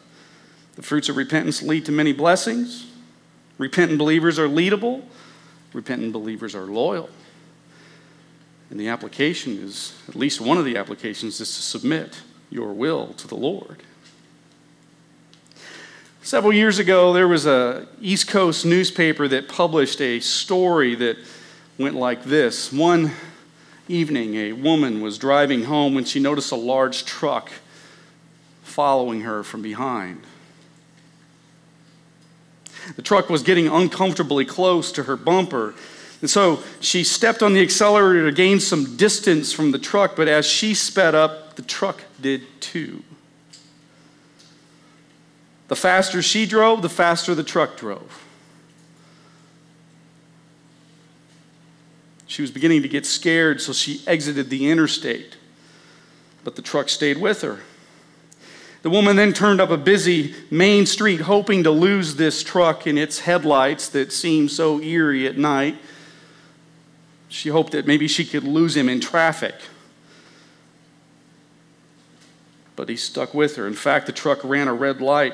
the 0.76 0.82
fruits 0.82 1.10
of 1.10 1.18
repentance 1.18 1.62
lead 1.62 1.86
to 1.86 1.92
many 1.92 2.14
blessings. 2.14 2.88
Repentant 3.58 3.98
believers 3.98 4.38
are 4.38 4.48
leadable, 4.48 5.04
repentant 5.74 6.14
believers 6.14 6.54
are 6.54 6.66
loyal. 6.66 7.10
And 8.70 8.80
the 8.80 8.90
application 8.90 9.58
is, 9.58 9.94
at 10.08 10.16
least 10.16 10.42
one 10.42 10.58
of 10.58 10.66
the 10.66 10.78
applications, 10.78 11.40
is 11.40 11.56
to 11.56 11.62
submit 11.62 12.22
your 12.50 12.74
will 12.74 13.14
to 13.14 13.28
the 13.28 13.36
Lord. 13.36 13.84
Several 16.22 16.52
years 16.52 16.80
ago, 16.80 17.14
there 17.14 17.28
was 17.28 17.46
a 17.46 17.88
East 18.02 18.28
Coast 18.28 18.66
newspaper 18.66 19.28
that 19.28 19.48
published 19.48 20.02
a 20.02 20.20
story 20.20 20.96
that 20.96 21.18
went 21.78 21.96
like 21.96 22.24
this. 22.24 22.74
One 22.74 23.12
evening, 23.88 24.34
a 24.36 24.54
woman 24.54 25.02
was 25.02 25.20
driving 25.20 25.66
home 25.66 25.94
when 25.94 26.04
she 26.04 26.20
noticed 26.20 26.52
a 26.52 26.56
large 26.56 27.06
truck 27.06 27.52
following 28.64 29.22
her 29.22 29.44
from 29.44 29.62
behind. 29.62 30.24
The 32.96 33.02
truck 33.02 33.30
was 33.30 33.44
getting 33.44 33.68
uncomfortably 33.68 34.46
close 34.46 34.92
to 34.94 35.04
her 35.04 35.16
bumper. 35.16 35.76
And 36.22 36.30
so 36.30 36.64
she 36.80 37.04
stepped 37.04 37.44
on 37.44 37.54
the 37.54 37.62
accelerator 37.62 38.26
to 38.26 38.36
gain 38.36 38.60
some 38.60 38.98
distance 38.98 39.54
from 39.54 39.72
the 39.72 39.80
truck, 39.80 40.16
but 40.16 40.28
as 40.28 40.46
she 40.46 40.74
sped 40.74 41.14
up, 41.14 41.45
the 41.56 41.62
truck 41.62 42.04
did 42.20 42.44
too. 42.60 43.04
The 45.68 45.76
faster 45.76 46.22
she 46.22 46.46
drove, 46.46 46.82
the 46.82 46.90
faster 46.90 47.34
the 47.34 47.44
truck 47.44 47.78
drove. 47.78 48.24
She 52.28 52.42
was 52.42 52.52
beginning 52.52 52.82
to 52.82 52.88
get 52.88 53.06
scared, 53.06 53.62
so 53.62 53.74
she 53.74 54.02
exited 54.06 54.50
the 54.50 54.70
interstate. 54.70 55.38
But 56.44 56.56
the 56.56 56.62
truck 56.62 56.90
stayed 56.90 57.18
with 57.18 57.42
her. 57.42 57.62
The 58.82 58.90
woman 58.92 59.16
then 59.16 59.34
turned 59.34 59.62
up 59.62 59.72
a 59.72 59.78
busy 59.78 60.36
main 60.52 60.86
street, 60.86 61.22
hoping 61.22 61.64
to 61.64 61.72
lose 61.72 62.18
this 62.18 62.44
truck 62.44 62.86
in 62.86 62.98
its 63.00 63.20
headlights 63.20 63.90
that 63.90 64.12
seemed 64.12 64.52
so 64.52 64.80
eerie 64.80 65.26
at 65.26 65.38
night. 65.38 65.78
She 67.28 67.50
hoped 67.50 67.72
that 67.72 67.88
maybe 67.88 68.08
she 68.08 68.26
could 68.26 68.44
lose 68.44 68.78
him 68.78 68.88
in 68.88 69.00
traffic. 69.00 69.56
But 72.76 72.90
he 72.90 72.96
stuck 72.96 73.34
with 73.34 73.56
her. 73.56 73.68
In 73.68 73.74
fact, 73.74 74.06
the 74.06 74.12
truck 74.12 74.44
ran 74.44 74.68
a 74.68 74.74
red 74.74 75.02
light 75.02 75.34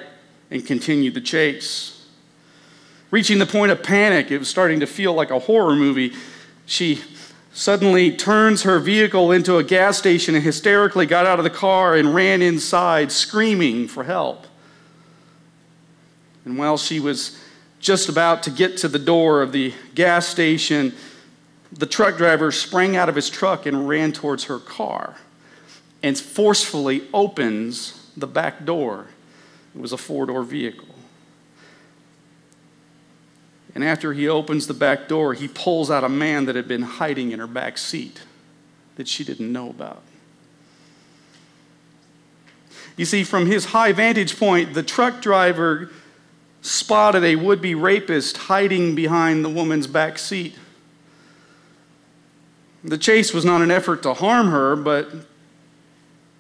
and 0.50 0.66
continued 0.66 1.14
the 1.14 1.22
chase. 1.22 2.06
Reaching 3.10 3.40
the 3.40 3.46
point 3.46 3.72
of 3.72 3.84
panic, 3.84 4.32
it 4.32 4.38
was 4.38 4.48
starting 4.48 4.80
to 4.80 4.88
feel 4.88 5.14
like 5.14 5.32
a 5.32 5.40
horror 5.40 5.76
movie. 5.76 6.14
She 6.66 7.02
suddenly 7.54 8.16
turns 8.16 8.64
her 8.64 8.80
vehicle 8.80 9.32
into 9.32 9.58
a 9.58 9.64
gas 9.64 9.98
station 9.98 10.36
and 10.36 10.44
hysterically 10.44 11.06
got 11.06 11.26
out 11.26 11.40
of 11.40 11.44
the 11.44 11.50
car 11.50 11.96
and 11.96 12.16
ran 12.16 12.42
inside, 12.42 13.12
screaming 13.12 13.88
for 13.88 14.04
help. 14.04 14.46
And 16.46 16.58
while 16.58 16.78
she 16.78 17.00
was 17.00 17.38
just 17.80 18.08
about 18.08 18.44
to 18.44 18.50
get 18.50 18.78
to 18.78 18.88
the 18.88 19.00
door 19.00 19.42
of 19.42 19.52
the 19.52 19.74
gas 19.96 20.28
station, 20.28 20.94
the 21.72 21.86
truck 21.86 22.18
driver 22.18 22.52
sprang 22.52 22.96
out 22.96 23.10
of 23.10 23.16
his 23.16 23.30
truck 23.30 23.66
and 23.66 23.88
ran 23.88 24.12
towards 24.12 24.46
her 24.46 24.60
car 24.60 25.18
and 26.04 26.18
forcefully 26.18 27.04
opens 27.14 28.10
the 28.18 28.28
back 28.28 28.66
door. 28.66 29.08
It 29.76 29.82
was 29.82 29.92
a 29.92 29.98
four 29.98 30.26
door 30.26 30.44
vehicle. 30.44 30.88
And 33.74 33.84
after 33.84 34.14
he 34.14 34.28
opens 34.28 34.68
the 34.68 34.74
back 34.74 35.08
door, 35.08 35.34
he 35.34 35.48
pulls 35.48 35.90
out 35.90 36.04
a 36.04 36.10
man 36.10 36.46
that 36.46 36.56
had 36.56 36.68
been 36.68 36.82
hiding 36.82 37.32
in 37.32 37.40
her 37.40 37.48
back 37.48 37.78
seat 37.78 38.22
that 38.96 39.08
she 39.08 39.24
didn't 39.24 39.52
know 39.52 39.70
about. 39.70 40.02
You 42.98 43.06
see, 43.06 43.24
from 43.24 43.46
his 43.46 43.66
high 43.66 43.94
vantage 43.94 44.38
point, 44.38 44.74
the 44.74 44.84
truck 44.84 45.22
driver 45.22 45.90
spotted 46.62 47.24
a 47.24 47.36
would 47.36 47.62
be 47.62 47.74
rapist 47.74 48.38
hiding 48.38 48.94
behind 48.94 49.46
the 49.46 49.50
woman's 49.50 49.88
back 49.88 50.20
seat. 50.20 50.56
The 52.84 52.98
chase 52.98 53.34
was 53.34 53.46
not 53.46 53.62
an 53.62 53.72
effort 53.72 54.04
to 54.04 54.14
harm 54.14 54.50
her, 54.50 54.76
but 54.76 55.08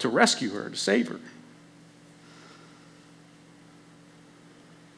to 0.01 0.09
rescue 0.09 0.51
her, 0.51 0.69
to 0.69 0.75
save 0.75 1.07
her. 1.07 1.19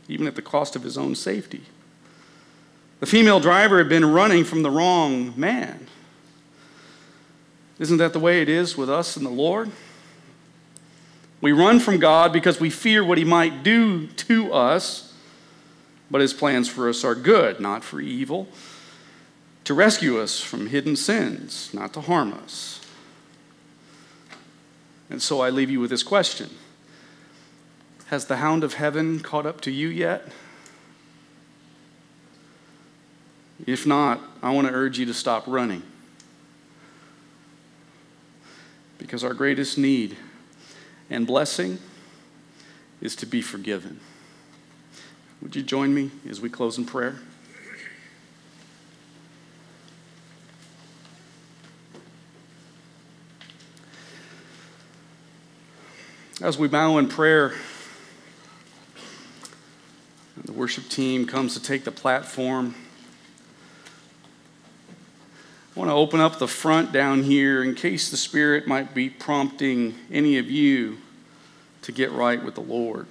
Even 0.07 0.27
at 0.27 0.35
the 0.35 0.41
cost 0.41 0.75
of 0.75 0.83
his 0.83 0.97
own 0.97 1.15
safety. 1.15 1.63
The 2.99 3.05
female 3.05 3.39
driver 3.39 3.77
had 3.77 3.89
been 3.89 4.05
running 4.05 4.43
from 4.43 4.63
the 4.63 4.71
wrong 4.71 5.33
man. 5.37 5.87
Isn't 7.79 7.97
that 7.97 8.13
the 8.13 8.19
way 8.19 8.41
it 8.41 8.49
is 8.49 8.77
with 8.77 8.89
us 8.89 9.17
and 9.17 9.25
the 9.25 9.31
Lord? 9.31 9.71
We 11.41 11.51
run 11.51 11.81
from 11.81 11.97
God 11.97 12.31
because 12.31 12.61
we 12.61 12.69
fear 12.69 13.03
what 13.03 13.17
He 13.17 13.25
might 13.25 13.63
do 13.63 14.07
to 14.07 14.53
us, 14.53 15.13
but 16.09 16.21
His 16.21 16.33
plans 16.33 16.69
for 16.69 16.87
us 16.87 17.03
are 17.03 17.15
good, 17.15 17.59
not 17.59 17.83
for 17.83 17.99
evil, 17.99 18.47
to 19.65 19.73
rescue 19.73 20.21
us 20.21 20.39
from 20.39 20.67
hidden 20.67 20.95
sins, 20.95 21.69
not 21.73 21.93
to 21.95 22.01
harm 22.01 22.31
us. 22.33 22.79
And 25.13 25.21
so 25.21 25.41
I 25.41 25.51
leave 25.51 25.69
you 25.69 25.79
with 25.79 25.91
this 25.91 26.01
question 26.01 26.49
Has 28.07 28.25
the 28.25 28.37
hound 28.37 28.63
of 28.63 28.73
heaven 28.73 29.19
caught 29.19 29.45
up 29.45 29.61
to 29.61 29.71
you 29.71 29.87
yet? 29.87 30.27
If 33.67 33.85
not, 33.85 34.19
I 34.41 34.51
want 34.51 34.67
to 34.67 34.73
urge 34.73 34.97
you 34.97 35.05
to 35.05 35.13
stop 35.13 35.43
running. 35.45 35.83
Because 38.97 39.23
our 39.23 39.35
greatest 39.35 39.77
need 39.77 40.17
and 41.11 41.27
blessing 41.27 41.77
is 42.99 43.15
to 43.17 43.27
be 43.27 43.43
forgiven. 43.43 43.99
Would 45.43 45.55
you 45.55 45.61
join 45.61 45.93
me 45.93 46.09
as 46.27 46.41
we 46.41 46.49
close 46.49 46.79
in 46.79 46.85
prayer? 46.85 47.19
As 56.41 56.57
we 56.57 56.67
bow 56.67 56.97
in 56.97 57.07
prayer, 57.09 57.53
the 60.43 60.51
worship 60.51 60.89
team 60.89 61.27
comes 61.27 61.53
to 61.53 61.61
take 61.61 61.83
the 61.83 61.91
platform. 61.91 62.73
I 65.75 65.79
want 65.79 65.91
to 65.91 65.95
open 65.95 66.19
up 66.19 66.39
the 66.39 66.47
front 66.47 66.91
down 66.91 67.21
here 67.21 67.63
in 67.63 67.75
case 67.75 68.09
the 68.09 68.17
Spirit 68.17 68.67
might 68.67 68.95
be 68.95 69.11
prompting 69.11 69.93
any 70.11 70.39
of 70.39 70.49
you 70.49 70.97
to 71.83 71.91
get 71.91 72.11
right 72.11 72.43
with 72.43 72.55
the 72.55 72.61
Lord. 72.61 73.05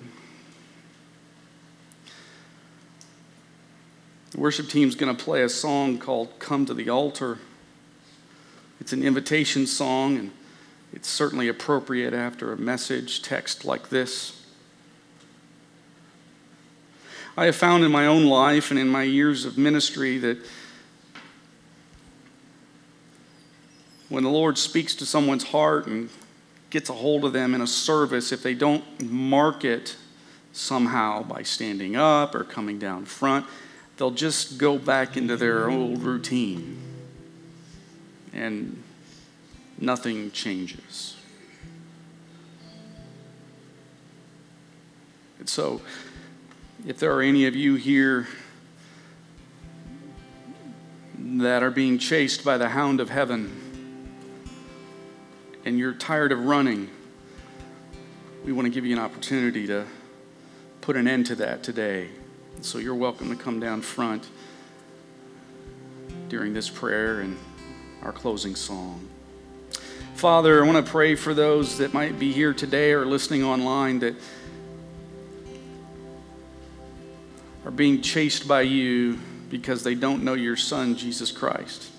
The 4.32 4.40
worship 4.40 4.68
team's 4.68 4.96
going 4.96 5.16
to 5.16 5.24
play 5.24 5.42
a 5.42 5.48
song 5.48 5.98
called 5.98 6.40
Come 6.40 6.66
to 6.66 6.74
the 6.74 6.88
Altar. 6.90 7.38
It's 8.80 8.92
an 8.92 9.04
invitation 9.04 9.68
song, 9.68 10.16
and 10.16 10.32
it's 10.92 11.08
certainly 11.08 11.48
appropriate 11.48 12.14
after 12.14 12.52
a 12.52 12.56
message 12.56 13.22
text 13.22 13.64
like 13.64 13.88
this. 13.88 14.38
I 17.36 17.46
have 17.46 17.56
found 17.56 17.82
in 17.82 17.90
my 17.90 18.06
own 18.06 18.26
life 18.26 18.70
and 18.70 18.78
in 18.78 18.88
my 18.88 19.04
years 19.04 19.46
of 19.46 19.56
ministry 19.56 20.18
that 20.18 20.38
when 24.10 24.22
the 24.22 24.30
Lord 24.30 24.58
speaks 24.58 24.94
to 24.96 25.06
someone's 25.06 25.44
heart 25.44 25.86
and 25.86 26.10
gets 26.68 26.90
a 26.90 26.92
hold 26.92 27.24
of 27.24 27.32
them 27.32 27.54
in 27.54 27.62
a 27.62 27.66
service, 27.66 28.32
if 28.32 28.42
they 28.42 28.52
don't 28.52 28.84
mark 29.10 29.64
it 29.64 29.96
somehow 30.52 31.22
by 31.22 31.42
standing 31.42 31.96
up 31.96 32.34
or 32.34 32.44
coming 32.44 32.78
down 32.78 33.06
front, 33.06 33.46
they'll 33.96 34.10
just 34.10 34.58
go 34.58 34.76
back 34.76 35.16
into 35.16 35.36
their 35.36 35.70
old 35.70 36.02
routine 36.02 36.78
and 38.34 38.81
nothing 39.82 40.30
changes. 40.30 41.16
And 45.40 45.48
so, 45.48 45.82
if 46.86 46.98
there 46.98 47.12
are 47.14 47.20
any 47.20 47.46
of 47.46 47.56
you 47.56 47.74
here 47.74 48.28
that 51.18 51.62
are 51.64 51.70
being 51.70 51.98
chased 51.98 52.44
by 52.44 52.56
the 52.58 52.68
hound 52.68 53.00
of 53.00 53.10
heaven, 53.10 53.58
and 55.64 55.78
you're 55.78 55.94
tired 55.94 56.30
of 56.30 56.44
running, 56.44 56.88
we 58.44 58.52
want 58.52 58.66
to 58.66 58.70
give 58.70 58.86
you 58.86 58.94
an 58.96 59.02
opportunity 59.02 59.66
to 59.66 59.84
put 60.80 60.96
an 60.96 61.08
end 61.08 61.26
to 61.26 61.34
that 61.36 61.62
today. 61.62 62.08
So 62.60 62.78
you're 62.78 62.94
welcome 62.94 63.28
to 63.30 63.36
come 63.36 63.58
down 63.58 63.82
front 63.82 64.28
during 66.28 66.54
this 66.54 66.70
prayer 66.70 67.20
and 67.20 67.36
our 68.02 68.12
closing 68.12 68.54
song. 68.54 69.11
Father, 70.22 70.62
I 70.62 70.66
want 70.68 70.86
to 70.86 70.88
pray 70.88 71.16
for 71.16 71.34
those 71.34 71.78
that 71.78 71.92
might 71.92 72.16
be 72.16 72.30
here 72.30 72.54
today 72.54 72.92
or 72.92 73.04
listening 73.04 73.42
online 73.42 73.98
that 73.98 74.14
are 77.64 77.72
being 77.72 78.00
chased 78.02 78.46
by 78.46 78.60
you 78.60 79.18
because 79.50 79.82
they 79.82 79.96
don't 79.96 80.22
know 80.22 80.34
your 80.34 80.54
Son, 80.54 80.94
Jesus 80.94 81.32
Christ. 81.32 81.90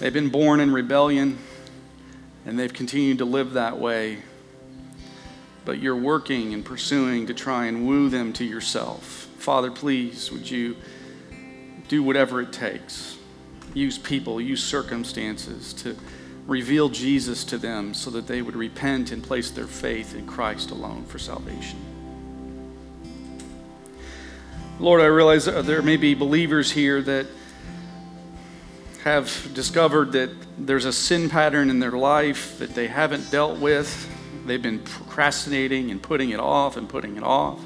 They've 0.00 0.12
been 0.12 0.30
born 0.30 0.58
in 0.58 0.72
rebellion 0.72 1.38
and 2.44 2.58
they've 2.58 2.72
continued 2.74 3.18
to 3.18 3.24
live 3.24 3.52
that 3.52 3.78
way. 3.78 4.18
But 5.64 5.78
you're 5.78 5.94
working 5.94 6.52
and 6.52 6.64
pursuing 6.64 7.28
to 7.28 7.34
try 7.34 7.66
and 7.66 7.86
woo 7.86 8.08
them 8.08 8.32
to 8.32 8.44
yourself. 8.44 9.28
Father, 9.38 9.70
please, 9.70 10.32
would 10.32 10.50
you 10.50 10.74
do 11.88 12.02
whatever 12.02 12.40
it 12.40 12.52
takes? 12.52 13.18
Use 13.74 13.98
people, 13.98 14.40
use 14.40 14.62
circumstances 14.62 15.72
to 15.74 15.96
reveal 16.46 16.88
Jesus 16.88 17.44
to 17.44 17.58
them 17.58 17.94
so 17.94 18.10
that 18.10 18.26
they 18.26 18.42
would 18.42 18.56
repent 18.56 19.12
and 19.12 19.22
place 19.22 19.50
their 19.50 19.66
faith 19.66 20.14
in 20.14 20.26
Christ 20.26 20.70
alone 20.70 21.04
for 21.04 21.18
salvation. 21.18 21.78
Lord, 24.78 25.00
I 25.00 25.06
realize 25.06 25.44
there 25.44 25.82
may 25.82 25.96
be 25.96 26.14
believers 26.14 26.72
here 26.72 27.00
that 27.02 27.26
have 29.04 29.50
discovered 29.54 30.12
that 30.12 30.30
there's 30.58 30.84
a 30.84 30.92
sin 30.92 31.28
pattern 31.28 31.70
in 31.70 31.78
their 31.78 31.92
life 31.92 32.58
that 32.58 32.74
they 32.74 32.88
haven't 32.88 33.30
dealt 33.30 33.58
with. 33.58 34.08
They've 34.46 34.62
been 34.62 34.80
procrastinating 34.80 35.90
and 35.90 36.02
putting 36.02 36.30
it 36.30 36.40
off 36.40 36.76
and 36.76 36.88
putting 36.88 37.16
it 37.16 37.22
off 37.22 37.60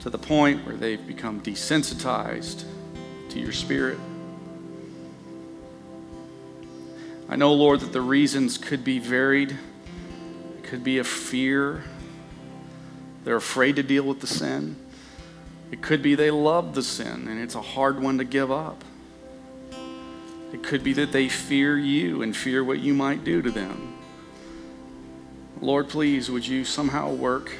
to 0.00 0.10
the 0.10 0.18
point 0.18 0.64
where 0.64 0.76
they've 0.76 1.04
become 1.06 1.40
desensitized 1.40 2.64
your 3.38 3.52
spirit. 3.52 3.98
I 7.28 7.36
know, 7.36 7.52
Lord, 7.52 7.80
that 7.80 7.92
the 7.92 8.00
reasons 8.00 8.56
could 8.56 8.84
be 8.84 8.98
varied. 8.98 9.50
It 9.50 10.64
could 10.64 10.82
be 10.82 10.98
a 10.98 11.04
fear. 11.04 11.84
They're 13.24 13.36
afraid 13.36 13.76
to 13.76 13.82
deal 13.82 14.04
with 14.04 14.20
the 14.20 14.26
sin. 14.26 14.76
It 15.70 15.82
could 15.82 16.02
be 16.02 16.14
they 16.14 16.30
love 16.30 16.74
the 16.74 16.82
sin 16.82 17.28
and 17.28 17.38
it's 17.38 17.54
a 17.54 17.60
hard 17.60 18.00
one 18.00 18.18
to 18.18 18.24
give 18.24 18.50
up. 18.50 18.82
It 20.52 20.62
could 20.62 20.82
be 20.82 20.94
that 20.94 21.12
they 21.12 21.28
fear 21.28 21.76
you 21.76 22.22
and 22.22 22.34
fear 22.34 22.64
what 22.64 22.78
you 22.78 22.94
might 22.94 23.22
do 23.22 23.42
to 23.42 23.50
them. 23.50 23.98
Lord, 25.60 25.88
please, 25.88 26.30
would 26.30 26.46
you 26.46 26.64
somehow 26.64 27.12
work 27.12 27.52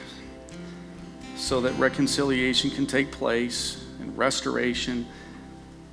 so 1.36 1.60
that 1.60 1.72
reconciliation 1.78 2.70
can 2.70 2.86
take 2.86 3.10
place 3.10 3.84
and 4.00 4.16
restoration? 4.16 5.06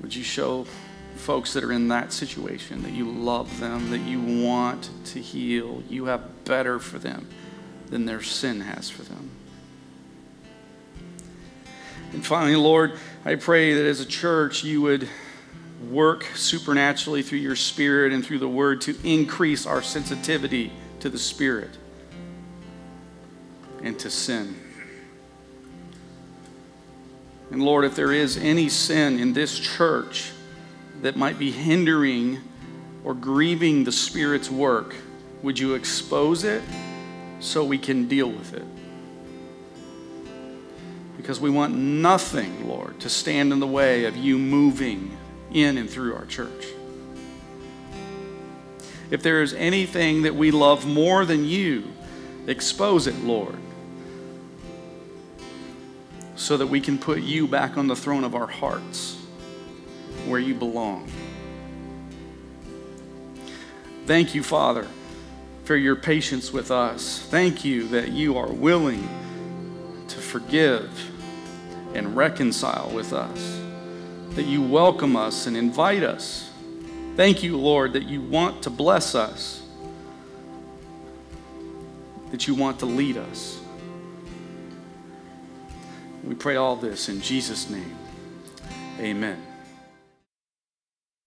Would 0.05 0.13
you 0.13 0.21
show 0.21 0.67
folks 1.15 1.53
that 1.53 1.63
are 1.63 1.71
in 1.71 1.87
that 1.87 2.13
situation 2.13 2.83
that 2.83 2.91
you 2.91 3.09
love 3.09 3.59
them, 3.59 3.89
that 3.89 4.01
you 4.01 4.21
want 4.21 4.87
to 5.05 5.19
heal, 5.19 5.81
you 5.89 6.05
have 6.05 6.45
better 6.45 6.77
for 6.77 6.99
them 6.99 7.27
than 7.87 8.05
their 8.05 8.21
sin 8.21 8.61
has 8.61 8.87
for 8.87 9.01
them? 9.01 9.31
And 12.13 12.23
finally, 12.23 12.55
Lord, 12.55 12.99
I 13.25 13.33
pray 13.33 13.73
that 13.73 13.83
as 13.83 13.99
a 13.99 14.05
church 14.05 14.63
you 14.63 14.79
would 14.83 15.09
work 15.89 16.23
supernaturally 16.35 17.23
through 17.23 17.39
your 17.39 17.55
spirit 17.55 18.13
and 18.13 18.23
through 18.23 18.37
the 18.37 18.47
word 18.47 18.81
to 18.81 18.95
increase 19.03 19.65
our 19.65 19.81
sensitivity 19.81 20.71
to 20.99 21.09
the 21.09 21.17
spirit 21.17 21.79
and 23.81 23.97
to 23.97 24.11
sin. 24.11 24.64
And 27.51 27.63
Lord, 27.63 27.85
if 27.85 27.95
there 27.95 28.11
is 28.11 28.37
any 28.37 28.69
sin 28.69 29.19
in 29.19 29.33
this 29.33 29.57
church 29.57 30.31
that 31.01 31.15
might 31.15 31.37
be 31.37 31.51
hindering 31.51 32.41
or 33.03 33.13
grieving 33.13 33.83
the 33.83 33.91
Spirit's 33.91 34.49
work, 34.49 34.95
would 35.43 35.59
you 35.59 35.75
expose 35.75 36.43
it 36.43 36.63
so 37.39 37.63
we 37.63 37.77
can 37.77 38.07
deal 38.07 38.29
with 38.29 38.53
it? 38.53 38.65
Because 41.17 41.39
we 41.39 41.49
want 41.49 41.75
nothing, 41.75 42.67
Lord, 42.67 42.99
to 43.01 43.09
stand 43.09 43.53
in 43.53 43.59
the 43.59 43.67
way 43.67 44.05
of 44.05 44.17
you 44.17 44.37
moving 44.37 45.15
in 45.51 45.77
and 45.77 45.89
through 45.89 46.15
our 46.15 46.25
church. 46.25 46.65
If 49.11 49.21
there 49.21 49.41
is 49.41 49.53
anything 49.53 50.23
that 50.23 50.35
we 50.35 50.49
love 50.49 50.85
more 50.85 51.25
than 51.25 51.45
you, 51.45 51.85
expose 52.47 53.05
it, 53.07 53.15
Lord, 53.19 53.55
so 56.35 56.57
that 56.57 56.67
we 56.67 56.79
can 56.81 56.97
put 56.97 57.21
you 57.21 57.47
back 57.47 57.77
on 57.77 57.87
the 57.87 57.95
throne 57.95 58.23
of 58.23 58.35
our 58.35 58.47
hearts 58.47 59.17
where 60.27 60.39
you 60.39 60.53
belong. 60.53 61.07
Thank 64.05 64.35
you, 64.35 64.43
Father, 64.43 64.87
for 65.63 65.75
your 65.75 65.95
patience 65.95 66.53
with 66.53 66.71
us. 66.71 67.19
Thank 67.29 67.65
you 67.65 67.87
that 67.89 68.09
you 68.09 68.37
are 68.37 68.51
willing 68.51 69.07
to 70.07 70.17
forgive 70.17 70.91
and 71.93 72.15
reconcile 72.15 72.91
with 72.93 73.13
us 73.13 73.61
that 74.35 74.45
you 74.45 74.61
welcome 74.61 75.15
us 75.15 75.47
and 75.47 75.55
invite 75.55 76.03
us. 76.03 76.49
Thank 77.15 77.41
you, 77.41 77.57
Lord, 77.57 77.93
that 77.93 78.03
you 78.03 78.19
want 78.21 78.63
to 78.63 78.69
bless 78.69 79.15
us, 79.15 79.63
that 82.31 82.45
you 82.45 82.53
want 82.53 82.79
to 82.79 82.85
lead 82.85 83.15
us. 83.15 83.57
We 86.25 86.35
pray 86.35 86.55
all 86.55 86.75
this 86.75 87.07
in 87.07 87.21
Jesus' 87.21 87.69
name. 87.69 87.95
Amen. 88.99 89.41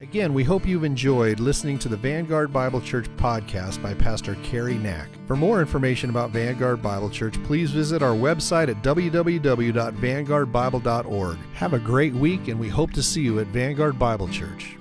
Again, 0.01 0.33
we 0.33 0.45
hope 0.45 0.65
you've 0.65 0.85
enjoyed 0.85 1.41
listening 1.41 1.77
to 1.81 1.89
the 1.89 1.97
Vanguard 1.97 2.53
Bible 2.53 2.81
Church 2.81 3.09
podcast 3.17 3.83
by 3.83 3.95
Pastor 3.95 4.37
Cary 4.45 4.79
Knack. 4.79 5.09
For 5.27 5.35
more 5.35 5.61
information 5.61 6.09
about 6.09 6.31
Vanguard 6.31 6.81
Bible 6.81 7.11
Church, 7.11 7.35
please 7.43 7.73
visit 7.73 8.01
our 8.01 8.15
website 8.15 8.69
at 8.69 8.81
www.vanguardbible.org. 8.85 11.39
Have 11.55 11.73
a 11.73 11.81
great 11.81 12.15
week, 12.15 12.47
and 12.47 12.61
we 12.61 12.69
hope 12.69 12.93
to 12.93 13.03
see 13.03 13.23
you 13.23 13.41
at 13.41 13.49
Vanguard 13.49 13.99
Bible 13.99 14.29
Church. 14.29 14.78